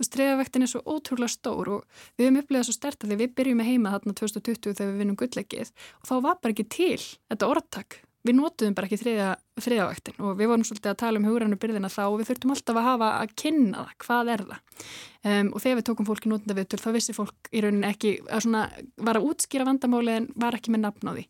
þú 0.00 0.04
veist, 0.04 0.14
treyðavektin 0.16 0.64
er 0.64 0.70
svo 0.70 0.80
ótrúlega 0.88 1.34
stór 1.34 1.72
og 1.74 2.04
við 2.16 2.30
höfum 2.30 2.38
upplegað 2.40 2.68
svo 2.70 2.76
stert 2.76 3.04
að 3.04 3.18
við 3.20 3.34
byrjum 3.36 3.58
með 3.60 3.68
heima 3.68 3.92
þarna 3.92 4.14
2020 4.16 4.78
þegar 4.78 4.94
við 4.94 5.02
vinnum 5.02 5.18
gullleggið 5.20 5.72
og 6.00 6.08
þá 6.08 6.14
var 6.24 6.38
bara 6.40 6.54
ekki 6.54 6.68
til 6.72 7.02
þetta 7.28 7.50
orðtak 7.50 7.98
við 8.26 8.36
nótuðum 8.36 8.74
bara 8.76 8.88
ekki 8.88 8.98
þriðja, 9.00 9.28
þriðavaktin 9.64 10.18
og 10.20 10.34
við 10.36 10.50
vorum 10.50 10.64
svolítið 10.68 10.90
að 10.92 10.98
tala 11.00 11.20
um 11.20 11.28
hugrannu 11.28 11.56
byrðina 11.60 11.90
þá 11.92 12.02
og 12.06 12.18
við 12.20 12.28
þurftum 12.30 12.52
alltaf 12.54 12.80
að 12.80 12.86
hafa 12.88 13.08
að 13.20 13.32
kynna 13.42 13.84
það, 13.86 13.94
hvað 14.04 14.32
er 14.34 14.44
það? 14.50 14.84
Um, 15.20 15.48
og 15.52 15.64
þegar 15.64 15.78
við 15.78 15.86
tókum 15.88 16.08
fólki 16.08 16.30
nótunda 16.32 16.56
viðtur 16.56 16.80
þá 16.80 16.90
vissi 16.96 17.16
fólk 17.16 17.50
í 17.52 17.64
rauninni 17.64 17.88
ekki 17.88 18.12
að 18.28 18.44
svona 18.44 18.62
var 19.08 19.20
að 19.20 19.26
útskýra 19.30 19.66
vandamáli 19.68 20.14
en 20.16 20.28
var 20.40 20.56
ekki 20.56 20.72
með 20.72 20.84
nafn 20.86 21.10
á 21.10 21.12
því. 21.16 21.26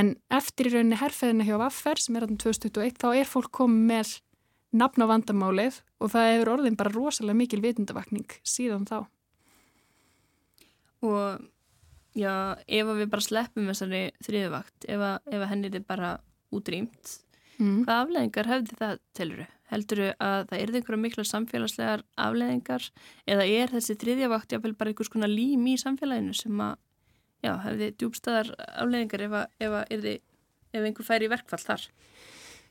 En 0.00 0.12
eftir 0.38 0.70
í 0.70 0.72
rauninni 0.76 1.00
herrfæðina 1.00 1.48
hjá 1.48 1.56
Vaffer 1.60 2.00
sem 2.00 2.16
er 2.16 2.28
2021 2.28 2.96
þá 3.00 3.08
er 3.12 3.28
fólk 3.28 3.52
komið 3.60 3.90
með 3.92 4.14
nafn 4.76 5.04
á 5.04 5.06
vandamálið 5.12 5.82
og 6.00 6.12
það 6.12 6.30
hefur 6.34 6.52
orðin 6.56 6.80
bara 6.80 6.92
rosalega 6.92 7.40
mikil 7.40 7.60
vitundavakning 7.64 8.38
síðan 8.44 8.88
þá. 8.88 8.98
Og 11.04 11.44
Já, 12.16 12.56
ef 12.64 12.90
við 12.96 13.10
bara 13.12 13.24
sleppum 13.24 13.68
þessari 13.68 14.06
þriðvakt, 14.24 14.86
ef, 14.88 15.04
ef 15.28 15.44
henni 15.50 15.68
er 15.68 15.84
bara 15.84 16.14
útrýmt, 16.54 17.12
mm. 17.58 17.82
hvað 17.84 18.00
afleðingar 18.06 18.50
hefði 18.52 18.78
það 18.80 18.98
teluru? 19.18 19.46
Heldur 19.66 20.00
þau 20.00 20.10
að 20.22 20.42
það 20.46 20.60
er 20.62 20.72
einhverja 20.78 21.02
mikla 21.02 21.24
samfélagslegar 21.26 22.04
afleðingar 22.22 22.84
eða 23.26 23.46
er 23.50 23.72
þessi 23.74 23.96
þriðjavakt 23.98 24.54
jáfnvel 24.54 24.76
bara 24.78 24.92
einhvers 24.92 25.10
konar 25.10 25.32
lím 25.32 25.64
í 25.66 25.74
samfélaginu 25.82 26.36
sem 26.38 26.62
að, 26.62 26.76
já, 27.42 27.52
hefði 27.64 27.90
djúbstæðar 27.98 28.52
afleðingar 28.68 29.26
ef, 29.26 29.36
að, 29.40 29.56
ef, 29.66 29.76
að, 29.82 30.06
ef 30.70 30.86
einhver 30.86 31.08
færi 31.08 31.26
í 31.26 31.32
verkfall 31.34 31.64
þar? 31.64 31.88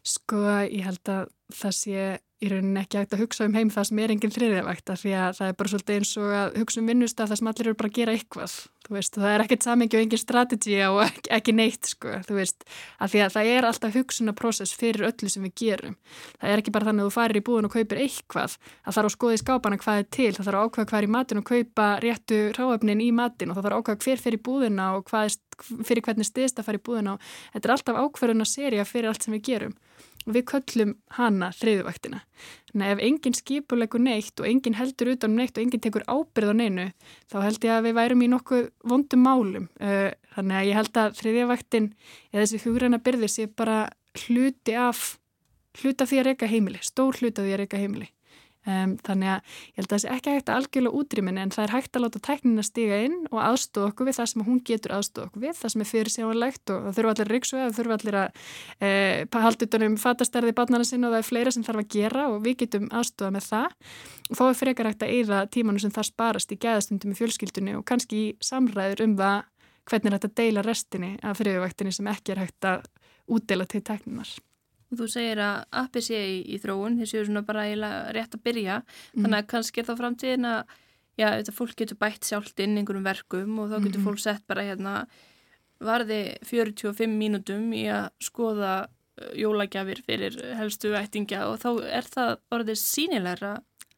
Sko, 0.06 0.42
ég 0.72 0.86
held 0.88 1.12
að 1.12 1.30
það 1.60 1.78
sé 1.82 2.08
í 2.46 2.52
rauninni 2.54 2.84
ekki 2.84 3.02
hægt 3.02 3.18
að 3.18 3.26
hugsa 3.26 3.50
um 3.50 3.58
heim 3.58 3.74
það 3.74 3.90
sem 3.90 4.04
er 4.04 4.14
enginn 4.16 4.36
þriðjavakt 4.36 4.94
af 4.94 5.02
því 5.02 5.18
að 5.24 5.36
það 5.40 5.52
er 5.52 5.60
bara 5.60 5.74
svolítið 5.74 6.00
eins 6.00 6.14
og 6.22 6.38
að 6.40 6.62
hugsa 6.62 6.82
um 6.82 6.94
vinnustaf 6.94 7.32
það 7.32 7.42
sem 7.42 7.52
allir 7.52 7.70
eru 7.70 7.80
bara 7.82 7.92
að 7.92 8.00
gera 8.00 8.16
eitthvað 8.16 8.56
veist, 8.94 9.18
það 9.18 9.32
er 9.32 9.44
ekkert 9.46 9.66
samingi 9.66 9.98
og 9.98 10.04
engin 10.04 10.22
strategi 10.22 10.78
og 10.86 11.00
ekki, 11.06 11.32
ekki 11.38 11.54
neitt 11.56 11.90
sko, 11.90 12.14
veist 12.36 12.66
því 13.02 13.22
að 13.26 13.36
það 13.36 13.50
er 13.54 13.68
alltaf 13.70 13.96
hugsunaprósess 13.96 14.76
fyrir 14.78 15.08
öllu 15.10 15.30
sem 15.32 15.46
við 15.48 15.54
gerum. 15.62 15.98
Það 16.42 16.52
er 16.52 16.62
ekki 16.62 16.74
bara 16.76 16.90
þannig 16.90 17.06
að 17.06 17.10
þú 17.10 17.16
farir 17.16 17.40
í 17.40 17.44
búin 17.50 17.68
og 17.68 17.76
kaupir 17.76 18.02
eitthvað 18.04 18.58
það 18.58 18.98
þarf 18.98 19.10
að 19.10 19.16
skoða 19.16 19.38
í 19.38 19.42
skápana 19.42 19.82
hvað 19.82 20.02
er 20.02 20.10
til, 20.18 20.32
það 20.38 20.50
þarf 20.50 20.60
að 20.60 20.70
ákvæða 20.70 20.90
hvað 20.92 21.00
er 21.00 21.08
í 21.08 21.14
matin 21.16 21.42
og 21.42 21.48
kaupa 21.50 21.88
réttu 22.06 22.42
ráöfnin 22.58 23.06
í 23.06 23.10
matin 23.16 23.52
og 23.52 23.58
það 23.58 23.68
þarf 23.68 23.78
að 23.78 23.86
ákvæða 23.86 24.04
hver 24.06 24.26
fyrir 24.26 24.44
búðina 24.46 24.92
og 24.98 25.16
fyrir 25.88 26.06
hvernig 26.06 26.30
stiðst 26.30 26.60
að 26.60 26.70
fara 26.70 26.82
í 26.82 26.86
búðina 26.86 27.18
þetta 27.54 27.66
er 27.68 27.76
alltaf 27.78 28.02
ákvæðuna 28.04 28.50
seria 28.50 28.86
fyrir 28.88 29.12
allt 29.12 29.26
sem 29.26 29.36
við 29.38 29.46
gerum 29.50 29.78
og 30.26 30.36
við 30.36 30.46
köllum 30.52 30.94
hana 31.18 31.52
þriðuvaktina. 31.56 32.22
Þannig 32.72 32.88
að 32.88 32.94
ef 32.94 33.04
enginn 33.08 33.38
skipulegur 33.38 34.04
neitt 34.04 34.42
og 34.42 34.48
enginn 34.50 34.78
heldur 34.80 35.12
utan 35.14 35.32
um 35.32 35.38
neitt 35.40 35.58
og 35.58 35.64
enginn 35.64 35.84
tekur 35.84 36.06
ábyrð 36.10 36.52
á 36.52 36.56
neinu, 36.60 36.88
þá 37.32 37.38
held 37.46 37.68
ég 37.68 37.76
að 37.76 37.86
við 37.88 37.98
værum 38.00 38.26
í 38.26 38.32
nokkuð 38.34 38.66
vondum 38.92 39.24
málum. 39.26 39.70
Eh, 39.80 40.10
þannig 40.36 40.60
að 40.60 40.68
ég 40.70 40.80
held 40.82 41.00
að 41.04 41.22
þriðjavaktin 41.22 41.92
eða 42.34 42.42
þessi 42.42 42.64
hugræna 42.66 43.02
byrðir 43.06 43.32
sé 43.32 43.48
bara 43.48 43.78
hluti 44.26 44.76
af, 44.80 45.06
hluti 45.82 46.04
af 46.04 46.12
því 46.12 46.22
að 46.22 46.28
reyka 46.32 46.52
heimili, 46.52 46.82
stór 46.84 47.22
hluti 47.22 47.40
af 47.40 47.46
því 47.46 47.56
að 47.56 47.64
reyka 47.64 47.82
heimili. 47.82 48.10
Um, 48.66 48.96
þannig 49.06 49.30
að 49.30 49.42
ég 49.46 49.76
held 49.78 49.86
að 49.86 49.92
það 49.92 50.00
sé 50.02 50.12
ekki 50.16 50.32
hægt 50.34 50.48
að 50.50 50.56
algjörlega 50.60 50.98
útrýmina 50.98 51.42
en 51.46 51.52
það 51.54 51.66
er 51.68 51.74
hægt 51.76 51.98
að 51.98 52.02
láta 52.02 52.22
tæknina 52.26 52.64
stiga 52.66 52.96
inn 53.06 53.18
og 53.30 53.38
aðstóða 53.44 53.92
okkur 53.92 54.08
við 54.10 54.18
það 54.18 54.30
sem 54.32 54.46
hún 54.48 54.62
getur 54.66 54.94
aðstóða 54.96 55.30
okkur 55.30 55.44
við, 55.44 55.54
það 55.60 55.74
sem 55.74 55.84
er 55.84 55.90
fyrir 55.90 56.14
sjáanlegt 56.16 56.74
og 56.74 56.88
það 56.88 56.98
þurfa 56.98 57.14
allir 57.14 57.32
ríksu 57.36 57.60
eða 57.60 57.68
það 57.68 57.78
þurfa 57.78 57.98
allir 58.00 58.18
að 58.22 58.40
e, 58.88 58.90
halda 59.46 59.68
utanum 59.68 59.98
fatastærði 60.02 60.56
barnana 60.58 60.88
sinna 60.90 61.12
og 61.12 61.14
það 61.14 61.22
er 61.22 61.30
fleira 61.30 61.54
sem 61.54 61.68
þarf 61.68 61.84
að 61.84 61.92
gera 61.94 62.26
og 62.32 62.40
við 62.48 62.58
getum 62.64 62.90
aðstóða 62.90 63.36
með 63.38 63.46
það 63.52 63.70
og 64.32 64.40
þá 64.40 64.44
er 64.48 64.60
frekar 64.64 64.90
hægt 64.90 65.06
að 65.06 65.14
eyða 65.20 65.44
tímanu 65.54 65.86
sem 65.86 65.94
það 65.94 66.10
sparast 66.10 66.56
í 66.56 66.60
gæðastundum 66.66 67.14
í 67.14 67.20
fjölskyldunni 67.22 67.78
og 67.78 67.86
kannski 67.86 68.24
í 68.24 68.34
samræður 68.42 69.06
um 69.06 69.16
það 69.22 69.38
hvernig 69.86 70.10
er 70.10 70.18
að 70.18 70.36
deila 70.42 70.66
restinni 70.66 71.14
af 71.22 71.38
friðuvaktinni 71.38 71.94
sem 71.94 72.10
ekki 72.10 72.34
er 72.34 72.46
hægt 72.48 72.66
að 72.66 72.90
útdeila 73.30 73.70
til 73.70 73.86
tækninar. 73.86 74.34
Og 74.92 75.00
þú 75.00 75.08
segir 75.10 75.42
að 75.42 75.64
appi 75.82 76.02
sé 76.06 76.18
í, 76.30 76.40
í 76.54 76.58
þróun, 76.62 77.00
þessi 77.02 77.20
er 77.20 77.30
svona 77.30 77.46
bara 77.48 77.64
rétt 78.14 78.36
að 78.38 78.44
byrja, 78.46 78.82
mm. 78.86 79.24
þannig 79.24 79.40
að 79.40 79.48
kannski 79.54 79.82
er 79.82 79.88
þá 79.88 79.96
framtíðin 80.02 80.50
að 80.50 80.76
já, 81.20 81.30
þetta 81.30 81.56
fólk 81.56 81.78
getur 81.80 82.00
bætt 82.02 82.28
sjálft 82.28 82.60
inn 82.64 82.76
einhverjum 82.80 83.08
verkum 83.08 83.62
og 83.64 83.72
þá 83.72 83.78
getur 83.80 84.02
mm. 84.02 84.08
fólk 84.10 84.22
sett 84.24 84.44
bara 84.50 84.66
hérna 84.68 84.98
varði 85.84 86.20
45 86.48 87.16
mínútum 87.20 87.72
í 87.76 87.86
að 87.92 88.10
skoða 88.24 88.74
uh, 88.86 89.32
jólagjafir 89.38 90.02
fyrir 90.06 90.38
helstu 90.60 90.94
ættingja 90.98 91.48
og 91.50 91.60
þá 91.64 91.70
er 92.00 92.12
það 92.12 92.36
orðið 92.56 92.82
sínilegra 92.82 93.56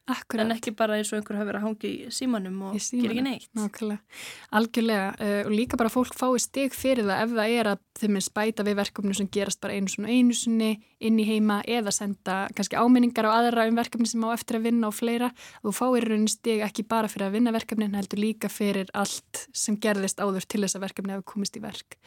Akkurat. 0.07 0.45
en 0.45 0.55
ekki 0.55 0.71
bara 0.77 0.95
eins 0.95 1.11
og 1.11 1.19
einhver 1.19 1.35
hafi 1.35 1.49
verið 1.49 1.59
að 1.59 1.65
hangi 1.67 1.89
í 1.91 2.11
símanum 2.15 2.61
og 2.69 2.77
gera 2.79 3.11
ekki 3.11 3.25
neitt. 3.25 3.49
Nákvæmlega, 3.57 4.21
algjörlega 4.59 5.09
uh, 5.19 5.41
og 5.43 5.51
líka 5.51 5.79
bara 5.79 5.91
fólk 5.91 6.15
fái 6.15 6.39
stig 6.39 6.77
fyrir 6.77 7.07
það 7.09 7.23
ef 7.25 7.33
það 7.35 7.55
er 7.57 7.71
að 7.73 7.83
þeim 7.97 8.19
er 8.19 8.23
spæta 8.23 8.65
við 8.65 8.77
verkefni 8.77 9.15
sem 9.17 9.29
gerast 9.33 9.59
bara 9.63 9.75
einu 9.75 9.91
svona 9.91 10.13
einu 10.13 10.35
sunni 10.37 10.69
inn 11.03 11.17
í 11.21 11.25
heima 11.27 11.59
eða 11.67 11.91
senda 11.93 12.37
kannski 12.57 12.77
áminningar 12.77 13.27
á 13.29 13.31
aðra 13.35 13.67
um 13.69 13.77
verkefni 13.77 14.07
sem 14.09 14.23
á 14.25 14.29
eftir 14.33 14.57
að 14.57 14.67
vinna 14.69 14.89
og 14.89 14.95
fleira. 14.97 15.29
Þú 15.65 15.73
fáir 15.75 16.07
raunin 16.07 16.29
stig 16.31 16.63
ekki 16.65 16.85
bara 16.89 17.09
fyrir 17.11 17.27
að 17.27 17.37
vinna 17.37 17.53
verkefni 17.53 17.87
en 17.87 17.97
heldur 17.97 18.21
líka 18.21 18.49
fyrir 18.53 18.89
allt 18.97 19.43
sem 19.53 19.77
gerðist 19.81 20.21
áður 20.21 20.47
til 20.47 20.63
þess 20.63 20.77
að 20.77 20.85
verkefni 20.87 21.15
hafi 21.15 21.27
komist 21.33 21.57
í 21.57 21.63
verk. 21.63 21.97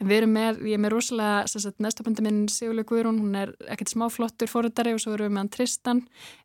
En 0.00 0.10
við 0.10 0.22
erum 0.22 0.36
með, 0.36 0.62
ég 0.68 0.78
er 0.78 0.82
með 0.82 0.94
rosalega 0.94 1.72
næstapönda 1.82 2.26
minn 2.26 2.44
Sigurlega 2.52 2.90
Guðrún, 2.90 3.22
hún 3.24 3.38
er 3.38 3.54
ekkert 3.72 3.94
smáflottur 3.94 4.50
fóröldari 4.50 4.94
og 4.94 5.02
svo 5.02 5.16
erum 5.16 5.30
við 5.30 5.34
með 5.34 5.42
hann 5.42 5.52
Tristan 5.56 6.02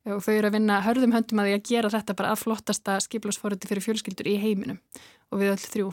og 0.09 0.24
þau 0.26 0.34
eru 0.34 0.49
að 0.49 0.57
vinna 0.57 0.82
hörðum 1.02 1.16
höndum 1.18 1.41
að 1.41 1.47
því 1.49 1.56
að 1.56 1.70
gera 1.70 1.91
þetta 1.95 2.16
bara 2.20 2.34
að 2.34 2.41
flottasta 2.43 2.97
skiplásfóröndi 3.02 3.70
fyrir 3.70 3.86
fjölskyldur 3.86 4.30
í 4.30 4.36
heiminum 4.41 4.80
og 5.32 5.39
við 5.39 5.54
öll 5.54 5.64
þrjú. 5.64 5.88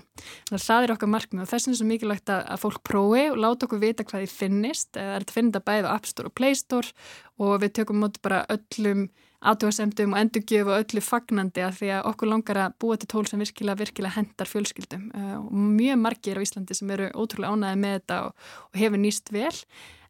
Þannig 0.48 0.58
að 0.58 0.66
það 0.66 0.84
er 0.84 0.92
okkar 0.94 1.10
markmið 1.12 1.44
og 1.44 1.50
þess 1.52 1.68
er 1.68 1.78
svo 1.78 1.86
mikilvægt 1.88 2.32
að, 2.34 2.42
að 2.52 2.60
fólk 2.64 2.82
prófi 2.84 3.24
og 3.30 3.38
láta 3.38 3.68
okkur 3.68 3.80
vita 3.84 4.04
hvað 4.04 4.24
þið 4.24 4.34
finnist. 4.34 4.90
Það 4.98 5.14
er 5.14 5.24
að 5.24 5.34
finna 5.36 5.62
bæðið 5.62 5.88
á 5.88 5.94
App 5.94 6.10
Store 6.10 6.30
og 6.30 6.36
Play 6.36 6.58
Store 6.58 6.92
og 7.38 7.54
við 7.62 7.74
tökum 7.78 8.02
móti 8.02 8.22
bara 8.24 8.42
öllum 8.52 9.08
aðtjóðasemdum 9.38 10.16
og 10.16 10.18
endurgjöf 10.18 10.66
og 10.66 10.80
öllu 10.82 11.02
fagnandi 11.06 11.62
að 11.62 11.76
því 11.78 11.90
að 11.94 12.08
okkur 12.10 12.30
langar 12.32 12.58
að 12.64 12.72
búa 12.82 12.96
til 12.98 13.06
tól 13.12 13.22
sem 13.30 13.38
virkilega, 13.38 13.78
virkilega 13.78 14.16
hendar 14.16 14.50
fjölskyldum 14.50 15.04
uh, 15.14 15.36
og 15.38 15.52
mjög 15.78 16.00
margir 16.02 16.40
á 16.42 16.42
Íslandi 16.42 16.74
sem 16.74 16.90
eru 16.90 17.06
ótrúlega 17.14 17.54
ánæði 17.54 17.78
með 17.84 17.94
þetta 18.00 18.16
og, 18.26 18.48
og 18.66 18.80
hefur 18.82 19.02
nýst 19.04 19.30
vel 19.30 19.54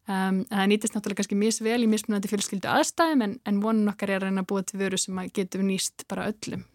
um, 0.09 0.41
en 0.41 0.45
það 0.49 0.67
nýtist 0.71 0.95
náttúrulega 0.95 1.21
kannski 1.21 1.37
misvel 1.39 1.85
í 1.85 1.89
mismunandi 1.89 2.31
fjölskyldu 2.31 2.69
aðstæðum 2.71 3.25
en, 3.25 3.35
en 3.47 3.61
vonun 3.63 3.91
okkar 3.93 4.15
er 4.15 4.23
að 4.23 4.29
reyna 4.29 4.43
að 4.43 4.49
búa 4.51 4.65
til 4.65 4.81
vöru 4.81 4.99
sem 4.99 5.21
getur 5.35 5.65
nýst 5.65 6.05
bara 6.11 6.27
öllum. 6.31 6.65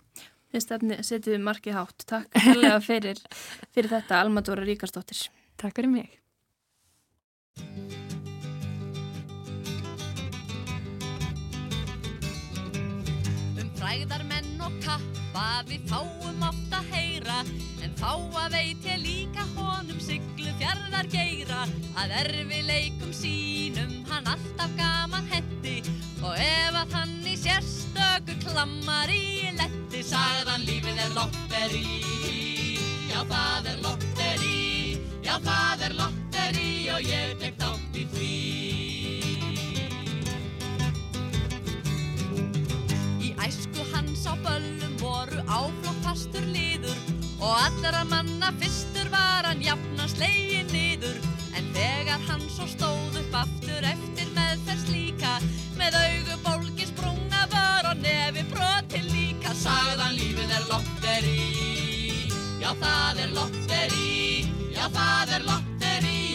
Þið 0.54 0.62
stefni 0.62 0.98
setjum 1.02 1.34
við 1.34 1.46
markið 1.48 1.78
hátt. 1.80 2.06
Takk 2.06 2.38
helga 2.46 2.76
fyrir, 2.88 3.22
fyrir 3.74 3.90
þetta 3.90 4.20
Almadóra 4.22 4.66
Ríkarsdóttir. 4.66 5.26
Takk 5.58 5.80
fyrir 5.80 5.90
mig. 5.90 6.20
Um 13.58 13.70
fræðar 13.78 14.24
menn 14.30 14.56
og 14.62 14.78
kappa 14.86 15.46
við 15.68 15.86
fáum 15.90 16.46
oft 16.46 16.74
að 16.78 16.90
heyra 16.94 17.42
En 17.84 17.92
fá 18.00 18.14
að 18.16 18.54
veit 18.54 18.86
ég 18.88 19.00
líka 19.02 19.44
honum 19.58 19.98
siglu 20.00 20.43
fjarrar 20.64 21.08
geira 21.12 21.64
Að 22.00 22.14
erfi 22.22 22.60
leikum 22.64 23.12
sínum 23.14 23.92
hann 24.08 24.28
alltaf 24.32 24.72
gaman 24.78 25.28
hendi 25.32 25.82
Og 26.24 26.36
ef 26.40 26.78
að 26.80 26.96
hann 26.96 27.16
í 27.28 27.36
sérstöku 27.38 28.38
klammar 28.46 29.12
í 29.12 29.52
letti 29.58 30.04
Sagðan 30.06 30.64
lífið 30.68 31.02
er 31.04 31.12
lotteri 31.18 31.84
Já 33.10 33.20
það 33.30 33.70
er 33.74 33.82
lotteri 33.84 34.62
Já 35.24 35.36
það 35.44 35.86
er 35.88 35.98
lotteri 36.00 36.72
og 36.94 37.08
ég 37.08 37.36
tek 37.40 37.56
þátt 37.58 37.96
í 37.98 38.04
því. 38.12 38.32
Í 43.24 43.32
æsku 43.46 43.86
hans 43.92 44.26
á 44.28 44.34
böllum 44.44 44.98
voru 45.00 45.40
áflótt 45.48 46.04
fastur 46.04 46.46
liður 46.54 47.00
Og 47.44 47.54
manna 47.54 47.72
fyrstur 47.80 47.94
var 47.94 48.12
hann 48.12 48.12
jafna 48.12 48.93
slegin 50.14 50.70
niður. 50.72 51.18
En 51.54 51.68
þegar 51.76 52.24
hann 52.28 52.42
svo 52.50 52.66
stóð 52.70 53.20
upp 53.20 53.36
aftur 53.44 53.86
eftir 53.86 54.30
meðferðs 54.34 54.88
líka 54.90 55.36
Með 55.78 55.98
augu 56.00 56.38
bólgi 56.42 56.88
sprunga 56.88 57.44
var 57.52 57.86
og 57.92 58.02
nefi 58.02 58.42
broti 58.50 59.04
líka 59.06 59.54
Sagðan 59.54 60.18
lífið 60.18 60.56
er 60.58 60.66
lotteri 60.66 61.38
Já 62.58 62.72
það 62.82 63.22
er 63.26 63.36
lotteri 63.38 64.10
Já 64.74 64.88
það 64.90 65.36
er 65.38 65.46
lotteri 65.46 65.74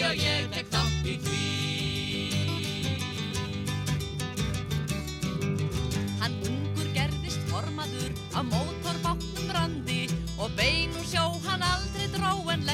og 0.07 0.15
ég 0.23 0.45
tek 0.53 0.69
þátt 0.71 1.07
í 1.11 1.15
því. 1.25 1.39
Hann 6.21 6.37
ungur 6.47 6.87
gerðist 6.95 7.43
formaður 7.51 8.15
á 8.31 8.39
mótorbátnum 8.47 9.51
randi 9.53 10.01
og 10.39 10.55
bein 10.57 10.95
úr 10.95 11.07
sjó 11.11 11.25
hann 11.45 11.65
aldrei 11.67 12.07
dró 12.15 12.33
en 12.53 12.65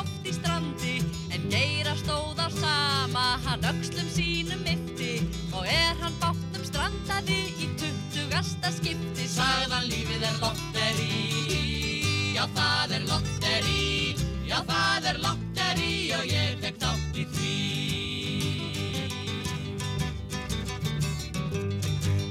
oft 0.00 0.26
í 0.26 0.32
strandi 0.34 0.94
en 1.34 1.46
geira 1.52 1.94
stóð 2.00 2.38
á 2.40 2.48
sama 2.54 3.24
hann 3.44 3.66
öxlum 3.70 4.08
sínum 4.14 4.64
yfti 4.74 5.12
og 5.52 5.64
er 5.66 5.94
hann 6.02 6.16
bátnum 6.22 6.64
strandaði 6.66 7.40
í 7.62 7.70
tuttugasta 7.80 8.72
skipti. 8.74 9.28
Sagðan 9.36 9.88
lífið 9.90 10.22
er 10.30 10.36
lotteri 10.42 11.12
já 12.34 12.44
það 12.56 12.96
er 12.98 13.08
lotteri 13.10 14.16
já 14.48 14.58
það 14.70 15.10
er 15.12 15.22
lotteri 15.26 15.94
og 16.18 16.24
ég 16.32 16.60
tek 16.64 16.76
þátt 16.82 17.14
í 17.22 17.24
því. 17.36 17.56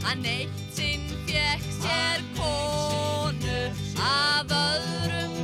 Hann 0.04 0.26
eitt 0.28 0.60
sinn 0.76 1.08
fekk 1.54 1.66
sér 1.82 2.22
konu, 2.38 3.60
af 4.02 4.50
öðrum 4.58 5.43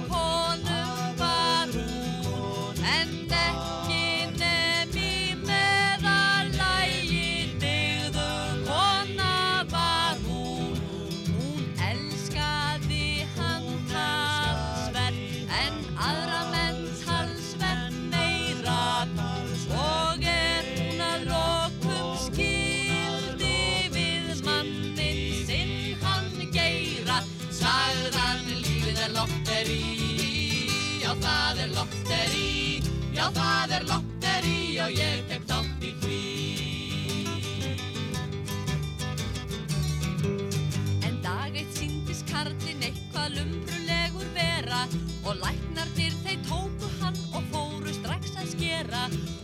og 45.29 45.37
læknarnir 45.43 46.13
þeir 46.23 46.39
tóku 46.47 46.87
hann 46.99 47.17
og 47.37 47.43
fóru 47.51 47.91
strax 47.93 48.31
að 48.41 48.47
skera. 48.55 49.01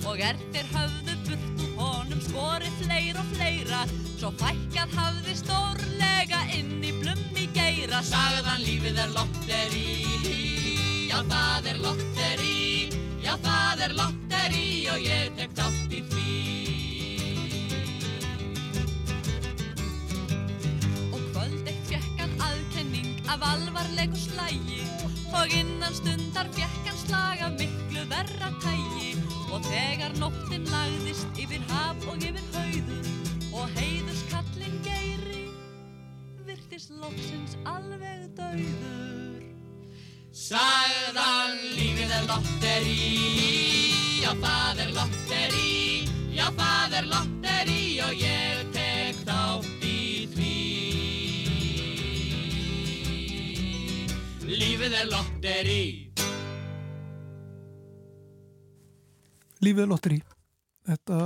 Og 0.10 0.22
er 0.30 0.40
þeir 0.54 0.72
höfðu 0.72 1.18
burt 1.28 1.62
úr 1.62 1.76
honum 1.78 2.22
skorið 2.26 2.80
fleir 2.80 3.20
og 3.22 3.28
fleira. 3.36 3.84
Svo 4.16 4.32
fækkað 4.40 4.96
hafði 4.98 5.36
stórlega 5.44 6.42
inn 6.58 6.80
í 6.82 6.94
blummi 7.04 7.46
geira. 7.54 8.02
Sagðan 8.08 8.66
lífið 8.66 9.04
er 9.04 9.14
lotteri 9.14 9.86
já 11.06 11.20
það 11.30 11.70
er 11.72 11.78
lotteri 11.84 12.90
já 13.22 13.36
það 13.46 13.86
er 13.86 13.96
lotteri 14.00 14.66
og 14.92 15.06
ég 15.06 15.38
tek 15.38 15.54
þátt 15.60 15.94
í 15.94 16.02
því. 16.10 16.34
Og 21.12 21.22
kvöld 21.30 21.62
eitt 21.70 21.94
fekk 21.94 22.26
hann 22.26 22.36
aðkenning 22.50 23.30
af 23.30 23.48
alvarlegu 23.54 24.26
slægi 24.26 24.85
og 25.34 25.54
innan 25.60 25.94
stundar 25.96 26.50
fekk 26.56 26.88
hann 26.90 27.00
slag 27.02 27.42
af 27.48 27.58
miklu 27.60 28.04
verra 28.12 28.50
tægi 28.64 29.12
og 29.54 29.64
þegar 29.66 30.16
nóttin 30.20 30.68
lagðist 30.72 31.40
yfir 31.42 31.64
haf 31.72 32.06
og 32.12 32.22
yfir 32.30 32.46
hauður 32.56 33.10
og 33.56 33.76
heiðurskallin 33.80 34.80
geiri 34.86 35.46
virtist 36.46 36.92
loksins 37.02 37.58
alveg 37.66 38.28
dauður. 38.38 39.44
Sagðan 40.36 41.62
lífið 41.78 42.12
er 42.20 42.26
lotteri 42.30 42.98
já 44.22 44.32
það 44.42 44.82
er 44.86 44.92
lotteri 44.98 46.10
já 46.36 46.48
það 46.60 47.00
er 47.00 47.14
lotteri 47.14 47.84
og 48.06 48.20
ég 48.20 48.66
tek 48.76 48.85
Lífið 54.56 54.94
er 54.96 55.08
lotteri 55.12 55.80
Lífið 59.66 59.82
er 59.84 59.90
lotteri. 59.90 60.20
Þetta 60.88 61.18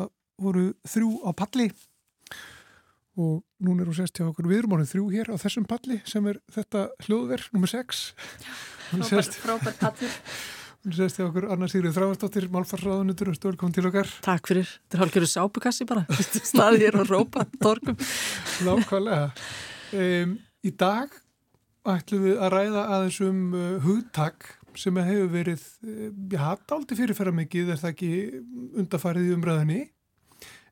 voru 0.41 0.63
þrjú 0.87 1.09
á 1.27 1.31
palli 1.37 1.67
og 3.19 3.43
núna 3.61 3.83
er 3.83 3.91
hún 3.91 3.97
sérst 3.99 4.17
hjá 4.17 4.25
okkur 4.29 4.47
við 4.49 4.61
erum 4.63 4.73
árið 4.77 4.93
þrjú 4.93 5.05
hér 5.13 5.29
á 5.29 5.35
þessum 5.43 5.67
palli 5.69 5.99
sem 6.09 6.25
er 6.31 6.39
þetta 6.55 6.87
hljóðverð 7.05 7.51
nummer 7.53 7.69
6 7.69 8.01
Frábært, 9.43 9.77
pallur. 9.77 10.17
Hún 10.87 10.95
sést 10.95 11.19
því 11.19 11.25
okkur 11.27 11.49
Anna 11.51 11.67
Sýrið 11.69 11.97
Þrávarsdóttir, 11.99 12.45
Málfarsraðunitur 12.53 13.33
og 13.33 13.35
stólkom 13.35 13.73
til 13.75 13.83
okkar. 13.89 14.09
Takk 14.25 14.47
fyrir, 14.47 14.69
þetta 14.87 14.95
er 14.95 15.03
hálfgerður 15.03 15.33
sápukassi 15.35 15.85
bara, 15.85 16.05
staðið 16.53 16.85
hér 16.87 17.01
og 17.03 17.09
rópa 17.11 17.43
torkum. 17.59 17.99
Nákvæmlega. 18.65 19.33
Um, 19.91 20.37
í 20.63 20.71
dag 20.79 21.11
ætlum 21.87 22.25
við 22.25 22.41
að 22.43 22.51
ræða 22.53 22.85
aðeins 22.95 23.19
um 23.23 23.43
uh, 23.55 23.67
hugtak 23.83 24.49
sem 24.79 24.97
hefur 25.01 25.29
verið, 25.33 25.63
uh, 25.85 26.09
já, 26.31 26.43
daldi 26.69 26.97
fyrirferða 26.99 27.35
mikið, 27.39 27.71
er 27.73 27.79
það 27.81 27.93
ekki 27.93 28.11
undafarið 28.81 29.29
í 29.29 29.35
umræðinni 29.37 29.79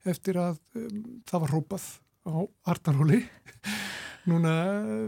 eftir 0.07 0.39
að 0.41 0.59
um, 0.79 1.05
það 1.27 1.43
var 1.43 1.55
rópað 1.55 1.87
á 2.27 2.35
Arnarhóli 2.73 3.21
núna 4.29 4.53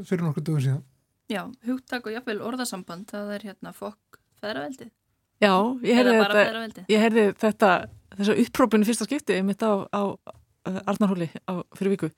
fyrir 0.07 0.25
nokkur 0.25 0.45
dögum 0.45 0.63
síðan. 0.63 0.85
Já, 1.29 1.43
hugtak 1.67 2.07
og 2.07 2.15
jáfnveil 2.15 2.39
orðasamband, 2.41 3.09
það 3.11 3.35
er 3.35 3.45
hérna 3.51 3.73
fokk 3.75 4.17
feðraveldið. 4.41 4.93
Já, 5.39 5.53
ég 5.85 5.99
heyrði 5.99 6.15
þetta, 6.19 6.85
ég 6.89 7.17
þetta, 7.39 7.73
þessa 8.17 8.37
upprópinu 8.43 8.87
fyrsta 8.87 9.05
skipti, 9.07 9.37
mitt 9.45 9.61
á, 9.63 9.87
á 9.87 10.03
uh, 10.09 10.79
Arnarhóli 10.89 11.29
á, 11.47 11.63
fyrir 11.77 11.93
viku. 11.95 12.09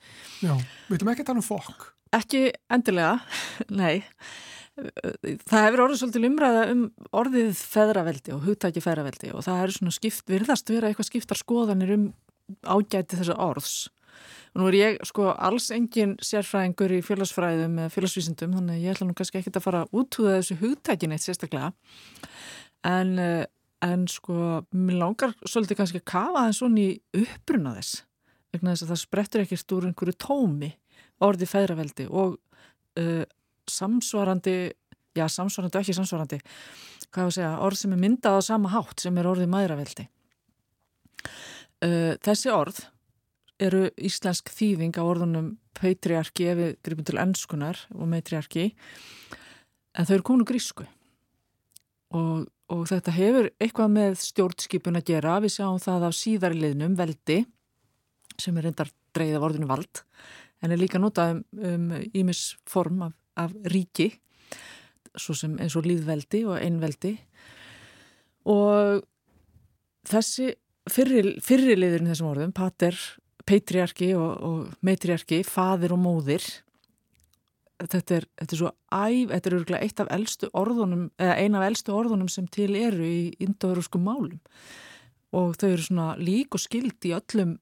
Já, 0.42 0.54
við 0.88 1.02
ætlum 1.02 1.12
ekki 1.14 1.26
tala 1.28 1.44
um 1.44 1.46
fokk. 1.46 1.92
Ekki 2.12 2.50
endilega, 2.72 3.20
nei. 3.82 4.04
Það 4.76 5.66
hefur 5.66 5.84
orðið 5.86 6.00
svolítið 6.00 6.26
umræða 6.30 6.62
um 6.72 6.84
orðið 7.16 7.60
feðraveldi 7.60 8.34
og 8.36 8.46
hugtæki 8.48 8.84
feðraveldi 8.84 9.32
og 9.36 9.44
það 9.46 9.64
er 9.64 9.74
svona 9.76 9.96
skipt, 9.96 10.24
virðast 10.32 10.72
vera 10.72 10.90
eitthvað 10.90 11.10
skiptar 11.10 11.40
skoðanir 11.40 11.94
um 11.96 12.06
ágæti 12.64 13.20
þessa 13.20 13.36
orðs. 13.40 13.76
Og 14.52 14.60
nú 14.60 14.68
er 14.68 14.78
ég 14.80 15.00
sko 15.08 15.30
alls 15.32 15.70
engin 15.76 16.18
sérfræðingur 16.24 16.98
í 16.98 17.00
félagsfræðum 17.06 17.78
eða 17.80 17.94
félagsvísindum 17.94 18.58
þannig 18.58 18.80
að 18.80 18.84
ég 18.84 18.96
ætla 18.96 19.08
nú 19.08 19.16
kannski 19.16 19.40
ekki 19.40 19.54
að 19.56 19.66
fara 19.68 19.84
að 19.86 19.96
útúða 20.02 20.36
þessu 20.40 20.58
hugtækin 20.60 21.16
eitt 21.16 21.24
sérstaklega. 21.24 21.72
En, 22.88 23.14
eh, 23.20 23.46
en 23.88 24.08
sko, 24.12 24.66
mér 24.76 25.00
langar 25.00 25.36
svolítið 25.46 25.80
kannski 25.80 26.04
að 26.04 26.10
kafa 26.12 26.44
það 26.44 26.58
svona 26.60 26.84
í 26.84 26.90
uppruna 27.22 27.76
þess. 27.78 28.04
Vegna 28.52 28.74
þess 28.74 28.84
að 28.84 28.92
það 28.92 29.04
sprettur 29.06 29.46
ekkert 29.46 29.78
úr 29.78 29.88
einhverju 29.88 30.18
tómi 30.20 30.74
orði 31.26 31.50
feðraveldi 31.50 32.08
og 32.10 32.38
uh, 33.00 33.24
samsvarandi, 33.70 34.56
já 35.18 35.26
samsvarandi 35.32 35.78
og 35.78 35.84
ekki 35.84 35.98
samsvarandi, 35.98 36.40
hvað 37.10 37.28
var 37.28 37.32
að 37.32 37.38
segja, 37.38 37.52
orð 37.68 37.82
sem 37.82 37.96
er 37.96 38.02
myndað 38.02 38.40
á 38.40 38.42
sama 38.48 38.72
hátt 38.74 39.04
sem 39.04 39.20
er 39.20 39.30
orðið 39.32 39.52
maðuraveldi. 39.54 40.08
Uh, 41.82 42.14
þessi 42.24 42.54
orð 42.54 42.84
eru 43.62 43.86
íslensk 44.02 44.50
þýðing 44.54 44.98
á 44.98 45.04
orðunum 45.06 45.52
patriarki 45.78 46.48
ef 46.50 46.58
við 46.58 46.72
gripum 46.86 47.08
til 47.08 47.20
ennskunar 47.22 47.80
og 47.94 48.10
matriarki 48.10 48.72
en 49.94 50.08
þau 50.08 50.16
eru 50.16 50.26
komin 50.26 50.46
úr 50.46 50.50
grísku. 50.50 50.88
Og, 52.18 52.48
og 52.72 52.82
þetta 52.90 53.14
hefur 53.16 53.50
eitthvað 53.62 53.94
með 53.94 54.18
stjórnskipun 54.20 55.00
að 55.00 55.08
gera. 55.14 55.38
Við 55.44 55.56
sjáum 55.56 55.80
það 55.80 56.08
af 56.10 56.18
síðari 56.18 56.60
liðnum 56.60 56.98
veldi 57.00 57.44
sem 58.42 58.58
er 58.58 58.68
reyndar 58.68 58.92
dreigð 59.16 59.38
af 59.38 59.46
orðinu 59.48 59.70
vald 59.70 60.04
en 60.62 60.72
er 60.74 60.80
líka 60.80 61.02
notað 61.02 61.42
um 61.58 61.92
ímis 62.14 62.44
um 62.56 62.66
form 62.70 63.06
af, 63.08 63.16
af 63.36 63.56
ríki 63.74 64.12
svo 65.18 65.36
sem 65.36 65.58
eins 65.60 65.76
og 65.76 65.88
líðveldi 65.90 66.46
og 66.48 66.60
einveldi. 66.62 67.18
Og 68.48 69.02
þessi 70.08 70.54
fyrri, 70.90 71.36
fyrri 71.44 71.76
liðurinn 71.76 72.10
þessum 72.12 72.30
orðum 72.32 72.54
pater, 72.56 72.96
patriarki 73.48 74.14
og, 74.16 74.30
og 74.40 74.86
metriarki, 74.86 75.42
fadir 75.48 75.94
og 75.96 76.02
móðir 76.02 76.46
þetta 77.82 78.16
er, 78.20 78.28
þetta 78.40 78.56
er 78.56 78.60
svo 78.60 78.72
æf, 78.94 79.32
þetta 79.32 79.50
er 79.50 79.58
örgulega 79.58 79.88
eitt 79.88 80.04
af 80.04 80.12
elstu 80.14 80.50
orðunum, 80.58 81.08
eða 81.22 81.38
eina 81.42 81.60
af 81.62 81.68
elstu 81.72 81.96
orðunum 81.96 82.30
sem 82.32 82.48
til 82.54 82.76
eru 82.78 83.08
í 83.08 83.22
indoveruskum 83.42 84.04
málum. 84.06 84.40
Og 85.34 85.56
þau 85.58 85.68
eru 85.72 85.86
svona 85.86 86.08
lík 86.20 86.58
og 86.58 86.62
skild 86.62 87.08
í 87.08 87.16
öllum 87.16 87.58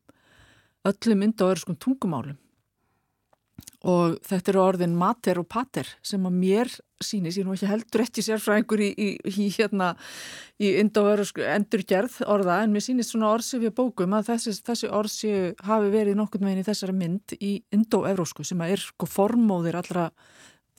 öllum 0.88 1.26
indoveruskum 1.26 1.78
tungumálum 1.80 2.38
og 3.88 4.18
þetta 4.28 4.52
eru 4.52 4.62
orðin 4.64 4.96
mater 5.00 5.40
og 5.40 5.48
pater 5.48 5.88
sem 6.04 6.26
að 6.28 6.36
mér 6.36 6.72
sýnis, 7.00 7.38
ég 7.40 7.46
nú 7.48 7.54
ekki 7.56 7.70
heldur 7.70 8.04
ekki 8.04 8.24
sérfræðingur 8.26 8.82
í, 8.84 8.90
í, 8.92 9.08
í 9.30 9.48
hérna 9.56 9.94
í 10.60 10.74
endurgerð 10.82 12.18
orða 12.28 12.60
en 12.66 12.74
mér 12.76 12.84
sýnist 12.84 13.14
svona 13.14 13.32
orðsifja 13.38 13.72
bókum 13.76 14.18
að 14.18 14.34
þessi, 14.34 14.58
þessi 14.68 14.92
orðsifju 14.92 15.54
hafi 15.70 15.94
verið 15.96 16.20
nokkurn 16.20 16.50
veginn 16.50 16.66
í 16.66 16.68
þessari 16.68 16.98
mynd 17.00 17.38
í 17.40 17.54
indoevrósku 17.76 18.44
sem 18.44 18.66
að 18.66 18.76
er 18.76 18.84
sko 18.84 19.08
formóðir 19.08 19.80
allra 19.80 20.10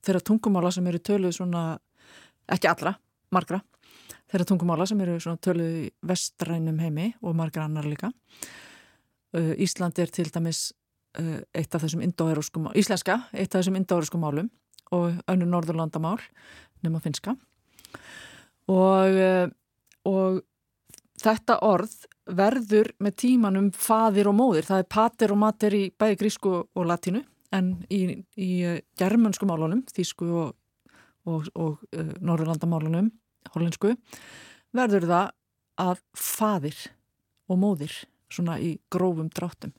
þeirra 0.05 0.25
tungumála 0.29 0.73
sem 0.75 0.93
eru 0.93 1.01
töluð 1.01 1.39
svona, 1.39 1.65
ekki 2.53 2.69
allra, 2.69 2.99
margra 3.33 3.63
þeirra 4.31 4.47
tungumála 4.47 4.87
sem 4.87 5.01
eru 5.05 5.17
svona 5.23 5.41
töluð 5.43 5.89
vestrænum 6.07 6.79
heimi 6.83 7.13
og 7.23 7.35
margra 7.39 7.67
annar 7.67 7.89
líka. 7.89 8.13
Ísland 9.35 9.99
er 10.03 10.11
til 10.11 10.31
dæmis 10.31 10.71
eitt 11.19 11.75
af 11.75 11.83
þessum 11.83 12.05
indoeuróskum, 12.07 12.69
íslenska, 12.79 13.25
eitt 13.33 13.55
af 13.55 13.61
þessum 13.63 13.79
indoeuróskum 13.81 14.23
málum 14.23 14.51
og 14.95 15.19
önnu 15.31 15.49
norðurlandamál 15.49 16.19
nema 16.85 17.01
finska 17.03 17.35
og, 18.71 19.19
og 20.07 20.41
þetta 21.21 21.59
orð 21.67 21.97
verður 22.31 22.93
með 23.03 23.17
tímanum 23.25 23.71
fadir 23.75 24.31
og 24.31 24.37
móðir, 24.39 24.69
það 24.69 24.85
er 24.85 24.91
pater 24.95 25.35
og 25.35 25.41
mater 25.43 25.75
í 25.75 25.83
bæði 25.99 26.21
grísku 26.21 26.53
og 26.63 26.87
latínu 26.87 27.25
en 27.57 27.73
í, 27.91 28.21
í 28.39 28.51
germansku 28.99 29.49
málunum, 29.51 29.83
þísku 29.91 30.29
og, 30.45 30.55
og, 31.27 31.51
og 31.59 31.83
norðurlandamálunum 32.23 33.11
hollensku, 33.55 33.97
verður 34.77 35.09
það 35.11 35.35
að 35.81 36.03
fadir 36.15 36.79
og 37.51 37.59
móðir 37.59 37.95
svona 38.31 38.61
í 38.63 38.77
grófum 38.93 39.31
dráttum 39.35 39.75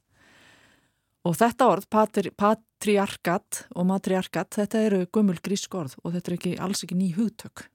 Og 1.28 1.36
þetta 1.38 1.68
orð, 1.70 1.86
patri, 1.92 2.32
patriarkat 2.34 3.66
og 3.76 3.86
matriarkat, 3.92 4.56
þetta 4.58 4.86
eru 4.88 5.04
gömul 5.14 5.38
grísk 5.44 5.76
orð 5.78 5.98
og 6.02 6.16
þetta 6.16 6.32
er 6.32 6.38
ekki, 6.40 6.56
alls 6.58 6.82
ekki 6.86 6.98
ný 6.98 7.12
hugtök. 7.18 7.68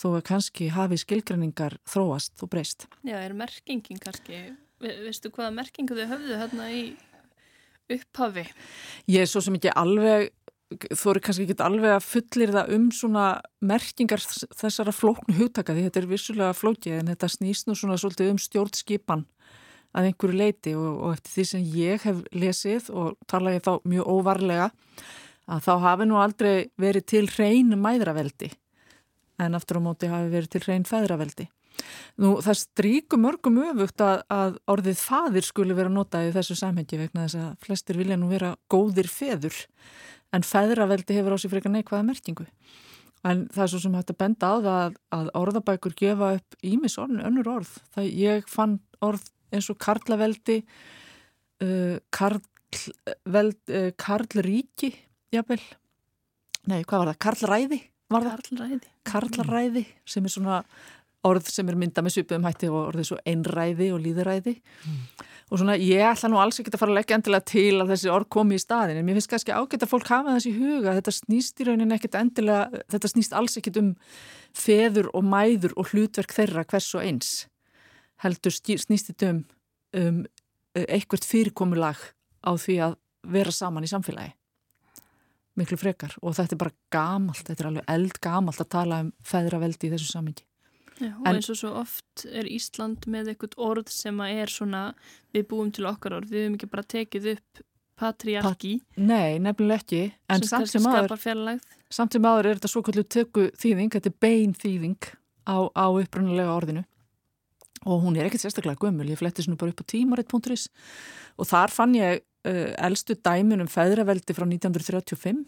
Þó 0.00 0.08
að 0.16 0.24
kannski 0.30 0.70
hafi 0.72 0.98
skilgræningar 0.98 1.76
þróast 1.88 2.42
og 2.42 2.50
breyst. 2.50 2.88
Já, 3.06 3.20
er 3.20 3.36
merkingin 3.36 4.00
kannski, 4.02 4.40
Ve 4.80 4.94
veistu 5.04 5.28
hvaða 5.28 5.52
merkingu 5.52 5.96
þau 5.96 6.06
höfðu 6.14 6.36
hérna 6.40 6.66
í 6.72 6.84
upphafi? 7.92 8.46
Ég 9.12 9.26
er 9.26 9.28
svo 9.28 9.42
sem 9.44 9.58
ekki 9.58 9.72
alveg, 9.76 10.30
þú 10.88 11.10
eru 11.12 11.22
kannski 11.26 11.44
ekki 11.44 11.56
alveg 11.66 11.96
að 11.98 12.06
fullir 12.06 12.52
það 12.54 12.72
um 12.78 12.86
svona 12.96 13.26
merkingar 13.60 14.24
þessara 14.56 14.94
flóknu 14.96 15.36
hugtaka 15.36 15.76
því 15.76 15.84
þetta 15.88 16.00
er 16.00 16.08
vissulega 16.14 16.56
flókið 16.56 16.96
en 16.96 17.12
þetta 17.12 17.30
snýst 17.34 17.68
nú 17.68 17.76
svona 17.76 17.98
svolítið 18.00 18.32
um 18.32 18.40
stjórnskipan 18.40 19.26
að 19.96 20.10
einhverju 20.10 20.38
leiti 20.38 20.74
og, 20.78 20.90
og 21.02 21.16
eftir 21.16 21.34
því 21.34 21.46
sem 21.50 21.68
ég 21.76 22.06
hef 22.06 22.22
lesið 22.36 22.90
og 22.94 23.16
tala 23.30 23.54
ég 23.56 23.64
þá 23.66 23.72
mjög 23.90 24.10
óvarlega 24.14 24.70
að 25.50 25.64
þá 25.66 25.72
hafi 25.84 26.06
nú 26.06 26.18
aldrei 26.20 26.54
verið 26.80 27.06
til 27.10 27.24
hrein 27.34 27.74
mæðraveldi 27.78 28.52
en 29.40 29.56
aftur 29.56 29.80
á 29.80 29.82
móti 29.82 30.10
hafi 30.10 30.30
verið 30.32 30.52
til 30.54 30.62
hrein 30.66 30.84
feðraveldi. 30.88 31.48
Nú 32.20 32.34
það 32.44 32.58
stríku 32.60 33.16
mörgum 33.20 33.60
öfugt 33.62 34.02
að, 34.04 34.22
að 34.28 34.58
orðið 34.68 35.00
fadir 35.00 35.46
skuli 35.46 35.76
vera 35.76 35.92
notað 35.92 36.28
í 36.28 36.34
þessu 36.34 36.58
samhengi 36.58 36.98
vegna 37.00 37.24
þess 37.24 37.40
að 37.40 37.50
flestir 37.64 38.00
vilja 38.00 38.18
nú 38.20 38.28
vera 38.30 38.52
góðir 38.72 39.08
feður 39.08 39.56
en 40.36 40.44
feðraveldi 40.46 41.16
hefur 41.16 41.34
á 41.34 41.38
sig 41.40 41.52
frekar 41.52 41.72
neikvæða 41.72 42.06
merkingu. 42.10 42.46
En 43.26 43.46
það 43.52 43.64
er 43.64 43.72
svo 43.72 43.80
sem 43.82 43.96
hægt 43.96 44.12
að 44.12 44.20
benda 44.20 44.52
á 44.52 44.56
það 44.56 44.76
að, 44.76 44.94
að 45.16 45.32
orðabækur 45.40 45.96
gefa 45.96 46.30
upp 46.38 46.60
ímis 46.64 46.96
orðin 47.00 47.24
önnur 47.28 47.50
orð. 47.56 47.72
Það 47.96 48.12
ég 48.20 48.46
fann 48.48 48.78
orð 49.04 49.26
eins 49.54 49.70
og 49.72 49.78
Karlaveldi 49.82 50.60
uh, 51.64 51.96
Karl, 52.14 52.40
veld, 53.26 53.60
uh, 53.70 53.90
Karlríki 54.00 54.92
jafnvel 55.34 55.62
nei, 56.70 56.82
hvað 56.84 57.02
var 57.02 57.12
það? 57.12 57.20
Karlræði 57.26 57.82
var 58.10 58.26
það? 58.26 58.46
Karlræði 58.48 58.94
Karlræði 59.10 59.84
sem 60.08 60.26
er 60.26 60.34
svona 60.34 60.62
orð 61.26 61.50
sem 61.52 61.68
er 61.68 61.76
mynda 61.78 62.02
með 62.04 62.16
svipum 62.16 62.46
hætti 62.48 62.70
og 62.70 62.78
orðið 62.90 63.10
svo 63.10 63.18
einræði 63.28 63.90
og 63.92 64.00
líðræði 64.00 64.54
mm. 64.56 65.00
og 65.52 65.60
svona 65.60 65.76
ég 65.76 66.04
ætla 66.08 66.30
nú 66.32 66.40
alls 66.40 66.60
ekki 66.62 66.72
að 66.72 66.80
fara 66.80 66.94
að 66.94 67.00
leggja 67.00 67.18
endilega 67.18 67.48
til 67.50 67.74
að 67.76 67.92
þessi 67.92 68.12
orð 68.14 68.30
komi 68.36 68.56
í 68.56 68.62
staðin 68.62 69.00
en 69.00 69.06
mér 69.06 69.18
finnst 69.18 69.32
kannski 69.34 69.52
ágætt 69.52 69.84
að 69.84 69.92
fólk 69.92 70.08
hafa 70.08 70.38
þessi 70.38 70.54
huga 70.56 70.96
þetta 70.96 71.16
snýst 71.18 71.60
í 71.60 71.68
raunin 71.68 71.96
ekkit 71.96 72.16
endilega 72.22 72.84
þetta 72.94 73.12
snýst 73.12 73.36
alls 73.36 73.60
ekkit 73.60 73.80
um 73.82 73.92
feður 74.56 75.10
og 75.12 75.26
mæður 75.28 75.76
og 75.76 75.92
hlutverk 75.92 76.32
þeirra 76.38 76.64
hvers 76.72 76.88
og 76.96 77.04
eins 77.04 77.34
heldur 78.24 78.54
snýst 78.54 79.12
þetta 79.12 79.32
um, 79.34 79.40
um 79.96 80.20
eitthvað 80.74 81.26
fyrirkomulag 81.26 82.02
á 82.46 82.50
því 82.54 82.76
að 82.86 82.98
vera 83.30 83.52
saman 83.52 83.84
í 83.84 83.90
samfélagi. 83.90 84.34
Miklu 85.58 85.76
frekar. 85.76 86.14
Og 86.22 86.36
þetta 86.38 86.54
er 86.54 86.60
bara 86.60 86.76
gamalt, 86.94 87.42
þetta 87.42 87.64
er 87.64 87.70
alveg 87.72 87.90
eldgamalt 87.90 88.62
að 88.62 88.70
tala 88.76 89.00
um 89.04 89.10
feðraveldi 89.26 89.90
í 89.90 89.92
þessu 89.96 90.12
samingi 90.12 90.46
Já, 91.00 91.14
og 91.16 91.26
en, 91.26 91.38
eins 91.38 91.48
og 91.48 91.56
svo 91.56 91.70
oft 91.80 92.24
er 92.28 92.48
Ísland 92.50 93.06
með 93.10 93.32
eitthvað 93.32 93.56
orð 93.64 93.90
sem 93.92 94.18
að 94.20 94.40
er 94.42 94.52
svona 94.52 94.82
við 95.32 95.46
búum 95.48 95.70
til 95.72 95.86
okkar 95.88 96.18
orð, 96.18 96.28
við 96.32 96.44
hefum 96.44 96.56
ekki 96.58 96.68
bara 96.74 96.84
tekið 96.94 97.28
upp 97.34 97.62
patriarki. 98.00 98.74
Pat, 98.80 99.00
Nei, 99.08 99.38
nefnileg 99.42 99.82
ekki. 99.82 100.02
En 100.28 100.44
sem 100.44 100.50
samt 100.50 100.72
sem, 100.72 100.88
aður, 100.88 101.16
samt 101.92 102.16
sem 102.16 102.28
aður 102.28 102.50
er 102.50 102.60
þetta 102.60 102.72
svo 102.72 102.84
kallu 102.84 103.04
tökku 103.16 103.48
þýðing, 103.60 103.92
þetta 103.96 104.12
er 104.12 104.18
bein 104.20 104.54
þýðing 104.56 105.10
á, 105.48 105.56
á 105.72 105.86
upprunalega 105.88 106.56
orðinu 106.56 106.84
og 107.86 108.02
hún 108.04 108.18
er 108.18 108.28
ekkert 108.28 108.44
sérstaklega 108.44 108.80
gömul, 108.80 109.08
ég 109.08 109.20
fletti 109.20 109.44
svona 109.44 109.60
bara 109.60 109.72
upp 109.72 109.84
á 109.84 109.90
tímaritt.is 109.92 110.66
og 111.40 111.48
þar 111.48 111.72
fann 111.72 111.96
ég 111.96 112.20
uh, 112.20 112.68
elstu 112.76 113.16
dæmin 113.16 113.64
um 113.64 113.70
feðraveldi 113.70 114.36
frá 114.36 114.44
1935 114.44 115.46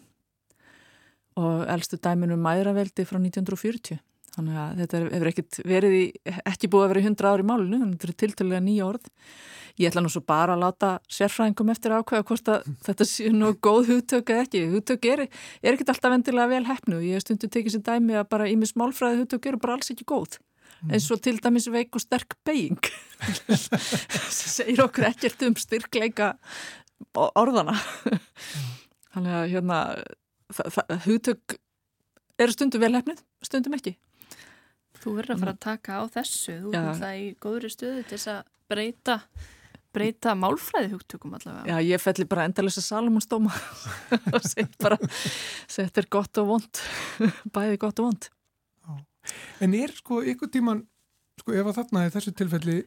og 1.41 1.67
elstu 1.73 1.99
dæmin 2.01 2.33
um 2.33 2.41
mæðraveldi 2.41 3.05
frá 3.09 3.19
1940 3.19 4.01
þannig 4.33 4.59
að 4.59 4.79
þetta 4.81 5.01
hefur 5.03 5.29
ekkert 5.29 5.57
verið 5.69 5.95
í, 5.97 6.05
ekki 6.49 6.69
búið 6.71 6.85
að 6.85 6.93
vera 6.93 7.01
í 7.01 7.07
100 7.09 7.29
ári 7.29 7.45
málinu 7.45 7.79
þannig 7.81 7.97
að 7.97 7.99
þetta 7.99 8.13
er 8.13 8.21
tiltölulega 8.23 8.63
nýja 8.65 8.87
orð. 8.87 9.11
Ég 9.81 9.89
ætla 9.89 10.03
nú 10.05 10.11
svo 10.13 10.21
bara 10.25 10.55
að 10.55 10.63
láta 10.63 10.89
sérfræðingum 11.09 11.71
eftir 11.73 11.93
ákveða 11.97 12.25
hvort 12.29 12.49
að 12.53 12.71
þetta 12.87 13.07
sé 13.09 13.29
nú 13.33 13.51
góð 13.67 13.91
hugtök 13.91 14.33
eða 14.33 14.47
ekki, 14.47 14.63
hugtök 14.73 15.07
er, 15.11 15.23
er 15.61 15.75
ekkert 15.75 15.93
alltaf 15.93 16.15
vendilega 16.15 16.51
vel 16.53 16.65
hefnu, 16.69 17.03
ég 17.05 17.21
stundu 17.25 17.49
tekið 17.49 17.77
sér 17.77 17.85
dæmi 17.91 18.17
að 18.17 18.27
bara 18.33 18.49
ímis 18.49 18.73
málfræði 18.79 19.21
hugtök 19.21 19.51
eru 19.51 19.61
bara 19.61 19.77
alls 19.77 19.93
ekki 19.93 20.09
góð 20.09 20.39
eins 20.89 21.09
og 21.13 21.21
til 21.23 21.39
dæmis 21.43 21.69
veik 21.71 21.95
og 21.95 22.03
sterk 22.03 22.35
beiging 22.47 22.79
sem 24.37 24.49
segir 24.51 24.83
okkur 24.83 25.07
ekkert 25.11 25.45
um 25.47 25.55
styrkleika 25.59 26.33
orðana 27.13 27.77
þannig 29.13 29.37
að 29.37 29.49
hérna 29.53 29.79
hugtök 31.05 31.57
eru 32.41 32.53
stundum 32.55 32.81
velhæfnið, 32.83 33.21
stundum 33.45 33.75
ekki. 33.77 33.95
Þú 35.03 35.17
verður 35.17 35.35
að 35.35 35.43
fara 35.43 35.53
að 35.53 35.63
taka 35.65 35.99
á 35.99 36.03
þessu. 36.13 36.55
Þú 36.63 36.77
er 36.79 37.01
það 37.01 37.17
í 37.19 37.25
góðri 37.43 37.71
stöðu 37.73 38.05
til 38.07 38.17
þess 38.17 38.31
að 38.33 38.39
breyta 38.71 39.17
breyta 39.93 40.33
málfræði 40.33 40.89
hugtökum 40.95 41.35
allavega. 41.37 41.69
Já, 41.69 41.85
ég 41.85 42.01
felli 42.01 42.25
bara 42.25 42.47
endalisa 42.47 42.81
Salomonsdóma 42.81 43.53
og 44.33 44.47
sett 44.47 44.73
bara 44.81 44.97
þetta 44.97 46.01
er 46.01 46.07
gott 46.15 46.39
og 46.41 46.47
vond 46.49 46.81
bæði 47.55 47.77
gott 47.83 48.01
og 48.01 48.09
vond 48.09 48.29
En 49.63 49.75
er 49.77 49.93
sko 49.95 50.21
ykkur 50.33 50.51
tíman 50.53 50.83
sko 51.39 51.55
ef 51.55 51.69
að 51.69 51.79
þarna 51.79 52.05
er 52.05 52.13
þessu 52.13 52.33
tilfelli 52.37 52.77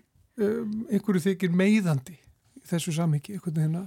um, 0.43 0.85
einhverju 0.91 1.25
þykir 1.31 1.55
meiðandi 1.57 2.17
í 2.17 2.65
þessu 2.71 2.95
samhengi, 2.97 3.37
einhvern 3.37 3.61
veginn 3.61 3.81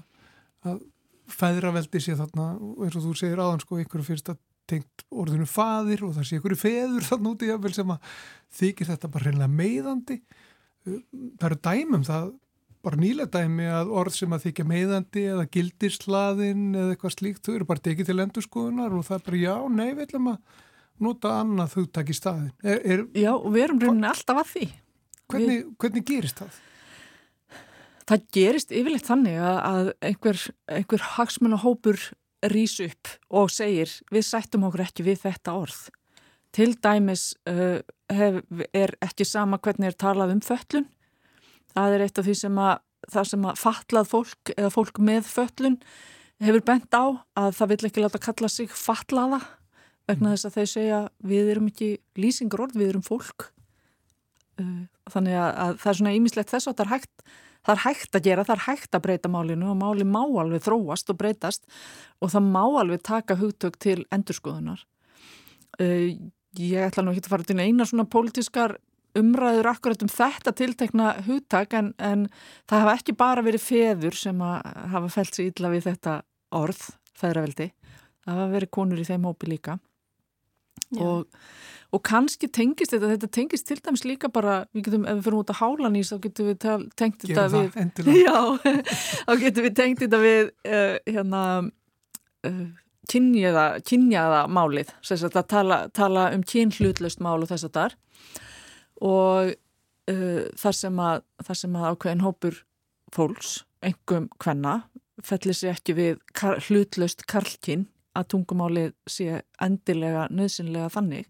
að 0.70 0.84
fæðraveldi 1.30 2.02
sé 2.04 2.18
þarna 2.18 2.52
og 2.58 2.84
eins 2.86 2.98
og 2.98 3.06
þú 3.06 3.16
segir 3.18 3.42
aðan 3.42 3.64
sko 3.64 3.80
einhverju 3.80 4.08
fyrst 4.08 4.32
að 4.34 4.40
tengt 4.70 5.06
orðinu 5.10 5.48
fadir 5.50 6.04
og 6.06 6.14
það 6.18 6.28
sé 6.28 6.38
einhverju 6.38 6.60
feður 6.62 7.08
þann 7.08 7.32
úti 7.32 7.50
jáfnvel 7.50 7.74
sem 7.74 7.94
að 7.94 8.14
þykir 8.60 8.90
þetta 8.92 9.10
bara 9.14 9.28
reynilega 9.28 9.56
meiðandi. 9.62 10.20
Um, 10.86 11.02
það 11.40 11.50
eru 11.50 11.60
dæmum 11.70 12.06
það 12.08 12.30
bara 12.86 13.00
nýlega 13.00 13.34
dæmi 13.34 13.68
að 13.76 13.92
orð 14.00 14.16
sem 14.16 14.34
að 14.36 14.46
þykja 14.48 14.66
meiðandi 14.70 15.24
eða 15.34 15.48
gildirslaðin 15.52 16.68
eða 16.72 16.94
eitthvað 16.94 17.16
slíkt, 17.18 17.42
þau 17.44 17.56
eru 17.58 17.68
bara 17.68 17.84
tekið 17.84 18.08
til 18.08 18.24
endurskoðunar 18.24 18.96
og 18.96 19.08
það 19.08 19.18
er 19.18 19.26
bara 19.26 19.42
já, 19.42 19.56
nei, 19.74 19.90
við 19.90 20.06
ætlum 20.06 20.30
að 20.32 20.62
nota 21.04 21.36
annað 21.42 21.76
þúttak 21.76 22.10
í 22.12 22.16
staðin. 22.18 22.50
Er, 22.64 22.80
er, 22.84 23.06
já, 23.18 23.32
við 23.46 23.66
erum 23.66 23.84
rauninni 23.84 24.10
alltaf 24.10 24.42
að 24.44 24.50
því. 24.54 24.66
Hvernig, 25.30 25.52
við, 25.52 25.70
hvernig 25.84 26.08
gerist 26.10 26.42
það? 26.42 26.58
Það 28.10 28.26
gerist 28.34 28.72
yfirleitt 28.74 29.06
þannig 29.06 29.38
að 29.46 29.92
einhver, 30.02 30.44
einhver 30.74 31.06
hagsmunahópur 31.16 32.08
rýs 32.50 32.80
upp 32.82 33.12
og 33.30 33.52
segir 33.54 33.92
við 34.14 34.26
sættum 34.26 34.66
okkur 34.66 34.86
ekki 34.88 35.06
við 35.06 35.24
þetta 35.28 35.56
orð. 35.60 35.82
Til 36.56 36.72
dæmis 36.82 37.32
uh, 37.50 37.82
hef, 38.10 38.40
er 38.74 38.96
ekki 39.06 39.28
sama 39.28 39.60
hvernig 39.62 39.92
er 39.92 40.00
talað 40.00 40.34
um 40.34 40.42
föllun. 40.42 40.88
Það 41.76 41.96
er 41.96 42.06
eitt 42.08 42.18
af 42.18 42.26
því 42.26 42.38
sem 42.40 42.64
að, 42.64 42.80
sem 43.30 43.46
að 43.46 43.60
fatlað 43.62 44.10
fólk 44.10 44.54
eða 44.56 44.72
fólk 44.74 45.04
með 45.06 45.30
föllun 45.30 45.78
hefur 46.40 46.64
bent 46.66 46.96
á 46.96 47.06
að 47.38 47.56
það 47.58 47.72
vil 47.72 47.80
ekki 47.90 48.04
láta 48.04 48.22
kalla 48.24 48.50
sig 48.50 48.74
fatlaða 48.74 49.42
vegna 50.10 50.34
þess 50.34 50.48
að 50.50 50.58
þeir 50.58 50.72
segja 50.74 51.02
við 51.32 51.52
erum 51.54 51.70
ekki 51.70 51.90
lýsingur 52.20 52.66
orð, 52.66 52.80
við 52.80 52.94
erum 52.94 53.06
fólk. 53.06 53.50
Uh, 54.60 54.88
þannig 55.14 55.38
að, 55.40 55.52
að 55.64 55.78
það 55.84 55.92
er 55.92 56.00
svona 56.02 56.16
ímislegt 56.18 56.52
þess 56.54 56.70
að 56.70 56.76
það 56.80 56.86
er 56.86 56.94
hægt 56.96 57.30
það 57.60 57.74
er 57.74 57.82
hægt 57.84 58.16
að 58.16 58.26
gera, 58.26 58.46
það 58.48 58.56
er 58.56 58.66
hægt 58.66 58.96
að 58.96 59.04
breyta 59.06 59.32
málinu 59.32 59.72
og 59.72 59.80
máli 59.80 60.06
má 60.08 60.22
alveg 60.24 60.64
þróast 60.64 61.12
og 61.12 61.18
breytast 61.20 61.66
og 62.24 62.32
það 62.34 62.52
má 62.54 62.62
alveg 62.82 63.02
taka 63.06 63.36
hugtök 63.40 63.80
til 63.84 64.04
endurskoðunar. 64.16 64.86
Uh, 65.80 66.16
ég 66.60 66.88
ætla 66.88 67.04
nú 67.06 67.14
ekki 67.14 67.28
að 67.28 67.34
fara 67.36 67.50
til 67.50 67.60
eina 67.60 67.88
svona 67.88 68.08
pólitískar 68.10 68.78
umræður 69.20 69.72
akkurat 69.72 70.04
um 70.06 70.12
þetta 70.12 70.54
tiltekna 70.56 71.12
hugtak 71.26 71.74
en, 71.78 71.94
en 71.98 72.28
það 72.70 72.84
hafa 72.84 72.96
ekki 73.00 73.18
bara 73.18 73.44
verið 73.46 73.66
feður 73.66 74.18
sem 74.18 74.42
hafa 74.42 75.10
fælt 75.12 75.36
sér 75.36 75.50
illa 75.50 75.72
við 75.74 75.88
þetta 75.90 76.16
orð, 76.56 76.82
feðraveldi. 77.18 77.72
Það 78.24 78.36
hafa 78.36 78.52
verið 78.54 78.74
konur 78.76 79.02
í 79.02 79.08
þeim 79.08 79.26
hópi 79.26 79.50
líka 79.50 79.80
og, 81.00 81.40
og 81.96 82.04
kannski 82.06 82.50
tengist 82.54 82.94
þetta, 82.94 83.14
þetta 83.14 83.30
tengist 83.40 83.68
til 83.70 83.80
dæmis 83.86 84.06
líka 84.08 84.32
bara, 84.34 84.62
við 84.74 84.90
getum, 84.90 85.08
ef 85.10 85.20
við 85.20 85.26
fyrir 85.28 85.40
út 85.40 85.54
að 85.54 85.62
hála 85.62 85.94
nýst, 85.94 86.14
þá 86.14 86.26
getum 86.28 86.50
við 86.50 86.60
tengt 87.00 87.26
þetta 87.26 87.48
við 87.54 88.20
já, 88.28 88.38
þá 89.26 89.34
getum 89.46 89.68
við 89.68 89.80
tengt 89.80 90.04
þetta 90.06 90.22
við 90.24 90.52
uh, 90.70 91.00
hérna 91.08 91.44
uh, 92.50 92.62
kynjaða, 93.10 93.66
kynjaða 93.88 94.44
málið, 94.54 94.94
þess 95.06 95.30
að 95.30 95.42
tala, 95.50 95.82
tala 95.96 96.30
um 96.36 96.46
kynhlutlaust 96.46 97.24
mál 97.26 97.40
og 97.40 97.50
þess 97.50 97.70
að 97.70 97.76
þar 97.80 97.98
og 99.10 99.54
uh, 100.12 100.44
þar 100.60 100.78
sem 100.78 101.04
að 101.04 101.22
þar 101.48 101.62
sem 101.64 101.78
að 101.80 101.92
ákveðin 101.94 102.26
hópur 102.26 102.64
fólks, 103.16 103.54
engum 103.86 104.28
hvenna 104.44 104.82
fellir 105.26 105.58
sér 105.58 105.78
ekki 105.78 105.96
við 105.98 106.20
kar, 106.36 106.60
hlutlaust 106.68 107.26
karlkinn 107.30 107.88
að 108.18 108.30
tungumálið 108.34 108.94
sé 109.10 109.42
endilega 109.62 110.28
nöðsynlega 110.34 110.90
þannig. 110.94 111.30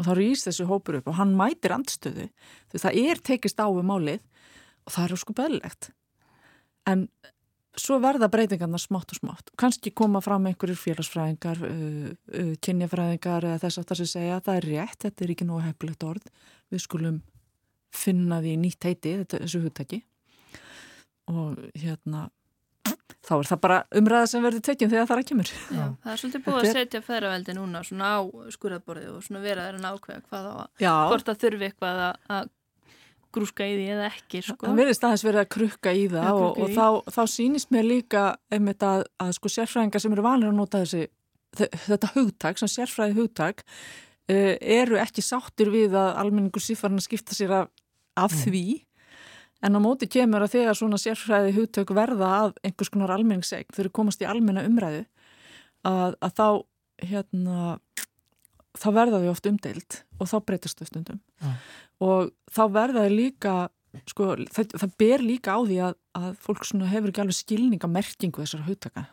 Og 0.00 0.06
þá 0.08 0.12
rýst 0.16 0.48
þessu 0.48 0.68
hópur 0.70 1.00
upp 1.00 1.10
og 1.12 1.18
hann 1.18 1.34
mætir 1.36 1.74
andstöðu 1.76 2.30
því 2.72 2.82
það 2.84 3.00
er 3.02 3.20
tekist 3.30 3.60
á 3.60 3.68
við 3.68 3.84
málið 3.90 4.22
og 4.86 4.94
það 4.94 5.04
er 5.04 5.20
sko 5.20 5.36
beðlegt 5.36 5.90
en 6.88 7.04
svo 7.78 7.98
verða 8.02 8.28
breytingarna 8.32 8.78
smátt 8.80 9.12
og 9.14 9.20
smátt. 9.20 9.52
Kannski 9.60 9.92
koma 9.96 10.22
fram 10.24 10.48
einhverjir 10.48 10.78
félagsfræðingar 10.80 11.60
kynjafræðingar 12.64 13.46
eða 13.46 13.60
þess 13.62 13.84
það 13.84 14.00
sem 14.00 14.10
segja 14.14 14.38
að 14.38 14.46
það 14.48 14.60
er 14.60 14.68
rétt 14.70 15.06
þetta 15.06 15.24
er 15.24 15.34
ekki 15.34 15.48
nógu 15.48 15.62
hefðilegt 15.66 16.08
orð. 16.08 16.26
Við 16.72 16.84
skulum 16.86 17.20
finna 17.94 18.40
því 18.42 18.56
nýtt 18.64 18.86
heiti 18.86 19.14
þetta, 19.20 19.42
þessu 19.44 19.62
hugtæki 19.64 20.02
og 21.30 21.58
hérna 21.78 22.28
þá 23.26 23.34
er 23.36 23.48
það 23.50 23.60
bara 23.64 23.80
umræða 24.00 24.28
sem 24.30 24.44
verður 24.44 24.64
tekinn 24.64 24.90
þegar 24.92 25.08
það 25.08 25.16
er 25.16 25.22
að 25.22 25.28
kemur. 25.30 25.50
Já, 25.50 25.82
það 26.04 26.12
er 26.12 26.22
svolítið 26.22 26.44
búið 26.46 26.60
að 26.60 26.78
setja 26.78 27.02
feðraveldi 27.04 27.56
núna 27.58 27.82
svona 27.86 28.14
á 28.16 28.20
skurðarborðið 28.54 29.12
og 29.12 29.26
svona 29.26 29.42
vera 29.44 29.66
þeirra 29.66 29.82
nákvæða 29.84 30.24
hvað 30.30 30.48
á 30.48 30.54
að, 30.56 30.70
hvort 31.10 31.28
það 31.28 31.40
þurfi 31.44 31.68
eitthvað 31.68 32.02
að, 32.06 32.18
að 32.38 32.50
grúska 33.30 33.66
í 33.66 33.76
því 33.76 33.86
eða 33.94 34.10
ekki, 34.10 34.42
sko. 34.42 34.66
Það 34.66 34.80
verður 34.80 34.98
staðins 34.98 35.24
verið 35.26 35.42
að 35.42 35.48
krukka 35.54 35.94
í 35.94 36.04
það 36.10 36.30
og, 36.32 36.60
og 36.64 36.72
þá, 36.74 36.86
þá 37.14 37.22
sýnist 37.30 37.74
mér 37.74 37.86
líka 37.86 38.24
einmitt 38.50 38.86
að, 38.86 39.04
að 39.22 39.32
sko 39.36 39.52
sérfræðingar 39.54 40.02
sem 40.02 40.16
eru 40.16 40.26
vanir 40.26 40.50
að 40.50 40.58
nota 40.58 40.82
þessi, 40.82 41.04
þetta 41.86 42.12
hugtak, 42.16 42.58
sem 42.58 42.72
sérfræði 42.72 43.18
hugtak, 43.20 43.62
uh, 43.68 44.54
eru 44.58 44.98
ekki 45.02 45.24
sáttir 45.24 45.70
við 45.70 45.94
að 45.98 46.10
almenningur 46.24 46.64
sífarn 46.64 46.98
að 46.98 47.06
skipta 47.06 47.38
sér 47.38 47.54
af, 47.60 47.70
af 48.18 48.34
mm. 48.34 48.42
því 48.46 48.64
En 49.60 49.76
á 49.76 49.80
móti 49.82 50.08
kemur 50.08 50.44
að 50.44 50.54
þegar 50.54 50.78
svona 50.78 50.98
sérfræði 51.00 51.52
hugtök 51.58 51.92
verða 51.96 52.30
að 52.38 52.54
einhvers 52.64 52.90
konar 52.92 53.12
almenningssegn 53.12 53.76
að 53.76 53.90
komast 53.96 54.22
í 54.22 54.28
almenna 54.28 54.64
umræðu 54.64 55.02
að, 55.84 56.16
að 56.16 56.32
þá, 56.38 56.46
hérna, 57.10 57.66
þá 58.80 58.88
verða 58.96 59.20
þau 59.20 59.30
oft 59.34 59.50
umdeilt 59.50 60.00
og 60.16 60.30
þá 60.32 60.36
breytast 60.48 60.80
þau 60.80 60.88
stundum. 60.88 61.20
Ja. 61.44 61.52
Og 62.00 62.32
þá 62.48 62.62
verða 62.72 63.04
þau 63.04 63.14
líka, 63.14 63.54
sko, 64.08 64.32
það, 64.48 64.76
það 64.80 64.98
ber 65.04 65.24
líka 65.28 65.56
á 65.56 65.60
því 65.60 65.80
að, 65.90 65.96
að 66.20 66.30
fólk 66.46 66.68
hefur 66.94 67.12
ekki 67.12 67.24
alveg 67.24 67.40
skilninga 67.40 67.90
merkingu 67.90 68.44
þessara 68.44 68.68
hugtaka 68.68 69.08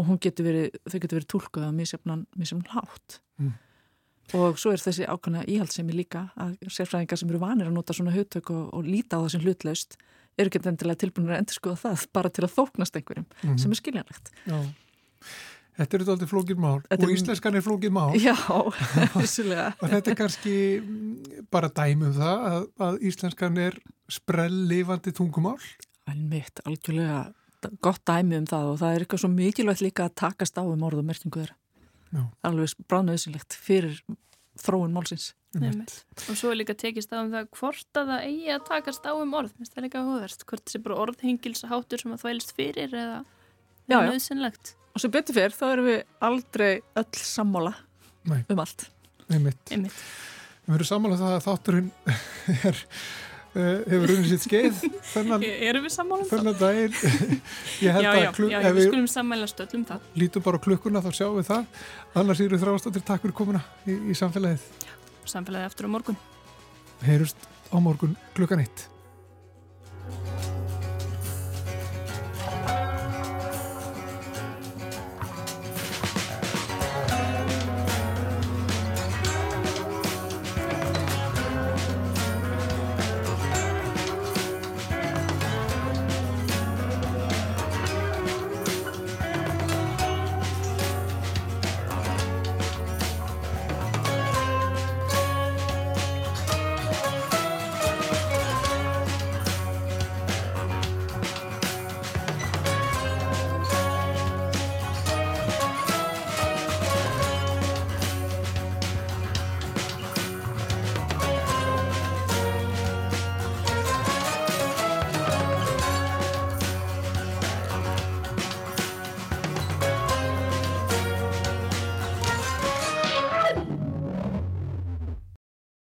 og 0.00 0.14
getur 0.24 0.46
verið, 0.46 0.78
þau 0.88 0.98
getur 1.02 1.18
verið 1.18 1.32
tólkuð 1.34 1.66
að 1.66 1.74
misjafnan, 1.76 2.22
misjafnan 2.38 2.72
hátt. 2.72 3.20
Mm. 3.40 3.58
Og 4.38 4.58
svo 4.60 4.72
er 4.74 4.82
þessi 4.82 5.06
ákvæmlega 5.08 5.48
íhaldsemi 5.50 5.94
líka 5.96 6.28
að 6.38 6.56
sérfræðingar 6.70 7.18
sem 7.20 7.30
eru 7.32 7.40
vanir 7.42 7.70
að 7.70 7.76
nota 7.76 7.96
svona 7.96 8.14
hugtök 8.14 8.52
og, 8.54 8.68
og 8.76 8.86
líta 8.86 9.18
á 9.18 9.22
það 9.24 9.32
sem 9.34 9.46
hlutlaust 9.46 9.96
eru 10.40 10.50
ekki 10.50 10.62
endilega 10.70 11.02
tilbúinir 11.02 11.34
að 11.34 11.42
endur 11.42 11.58
skoða 11.58 11.80
það 11.84 12.04
bara 12.16 12.32
til 12.34 12.44
að 12.46 12.54
þóknast 12.56 12.98
einhverjum 12.98 13.26
mm 13.26 13.48
-hmm. 13.48 13.58
sem 13.62 13.70
er 13.70 13.80
skiljanlegt. 13.80 14.30
Já, 14.46 14.58
þetta 15.80 15.96
eru 15.96 16.08
alltaf 16.14 16.30
flókið 16.30 16.62
mál 16.64 16.80
þetta 16.86 17.06
og 17.06 17.14
íslenskan 17.16 17.56
er 17.56 17.66
flókið 17.66 17.92
mál. 17.98 18.10
Já, 18.14 18.36
vissulega. 19.22 19.74
og 19.80 19.90
þetta 19.90 20.10
er 20.10 20.16
kannski 20.22 20.54
bara 21.50 21.68
dæmum 21.68 22.14
það 22.14 22.46
að, 22.52 22.66
að 22.78 23.02
íslenskan 23.10 23.58
er 23.58 23.78
sprell 24.08 24.66
lifandi 24.70 25.12
tungumál. 25.12 25.58
Almitt, 26.06 26.60
algjörlega 26.64 27.32
gott 27.84 28.04
dæmi 28.08 28.38
um 28.40 28.46
það 28.48 28.72
og 28.72 28.78
það 28.80 28.94
er 28.94 29.04
eitthvað 29.04 29.22
svo 29.22 29.30
mikilvægt 29.34 29.84
líka 29.84 30.06
að 30.08 30.16
takast 30.22 30.56
á 30.56 30.64
um 30.64 30.86
orðum 30.86 31.10
merkingu 31.10 31.42
þeirra. 31.42 31.59
Já. 32.10 32.22
alveg 32.46 32.74
bráðnöðsynlegt 32.90 33.56
fyrir 33.58 34.00
þróun 34.60 34.94
málsins 34.94 35.32
og 35.50 36.36
svo 36.38 36.52
er 36.52 36.60
líka 36.60 36.76
tekist 36.78 37.10
á 37.10 37.18
um 37.18 37.32
það 37.32 37.48
hvort 37.58 37.98
að 37.98 38.12
það 38.12 38.26
eigi 38.28 38.52
að 38.54 38.66
takast 38.68 39.06
á 39.06 39.12
um 39.14 39.32
orð 39.34 39.56
það 39.58 39.80
er 39.80 39.86
líka 39.86 40.04
hóðverst, 40.06 40.44
hvort 40.46 40.62
það 40.62 40.74
sé 40.74 40.82
bara 40.84 41.00
orðhengilsaháttur 41.06 42.02
sem 42.04 42.14
að 42.14 42.22
þvælst 42.22 42.54
fyrir 42.54 42.94
eða 42.94 43.18
nöðsynlegt 43.90 44.74
og 44.94 45.02
sem 45.02 45.14
betur 45.14 45.38
fyrir 45.38 45.56
þá 45.56 45.66
erum 45.72 45.88
við 45.90 46.00
aldrei 46.28 46.70
öll 47.02 47.10
sammála 47.18 47.74
Nei. 48.30 48.42
um 48.46 48.62
allt 48.62 48.86
Einmitt. 49.30 49.70
Einmitt. 49.70 49.98
Við 50.66 50.76
erum 50.76 50.88
samanlega 50.88 51.22
það 51.22 51.36
að 51.36 51.44
þátturinn 51.46 51.90
er, 52.70 52.80
hefur 53.54 54.06
runnið 54.12 54.28
sitt 54.34 54.44
skeið 54.46 54.82
þennan, 55.12 55.44
Erum 55.70 55.86
við 55.86 55.94
sammála 55.94 56.22
um 56.24 56.28
það? 56.28 56.38
þennan 56.38 56.58
daginn. 56.60 57.40
Já, 57.86 57.94
já, 58.04 58.30
kluk, 58.36 58.50
já, 58.52 58.58
ef 58.60 58.76
við 58.76 58.86
skulum 58.90 59.08
sammæla 59.10 59.48
stöllum 59.50 59.86
það. 59.88 60.04
lítum 60.20 60.44
bara 60.44 60.60
klukkuna 60.66 61.02
þá 61.02 61.10
sjáum 61.16 61.38
við 61.40 61.48
það. 61.50 61.80
Annars 62.20 62.42
eru 62.44 62.60
þrástáttir 62.60 63.06
takk 63.08 63.24
fyrir 63.24 63.36
komuna 63.40 63.62
í, 63.88 63.96
í 64.12 64.16
samfélagið. 64.18 64.68
Samfélagi 65.30 65.70
eftir 65.70 65.88
á 65.88 65.90
morgun. 65.96 66.18
Heyrust 67.06 67.48
á 67.72 67.76
morgun 67.80 68.16
klukkan 68.36 68.62
eitt. 68.66 68.89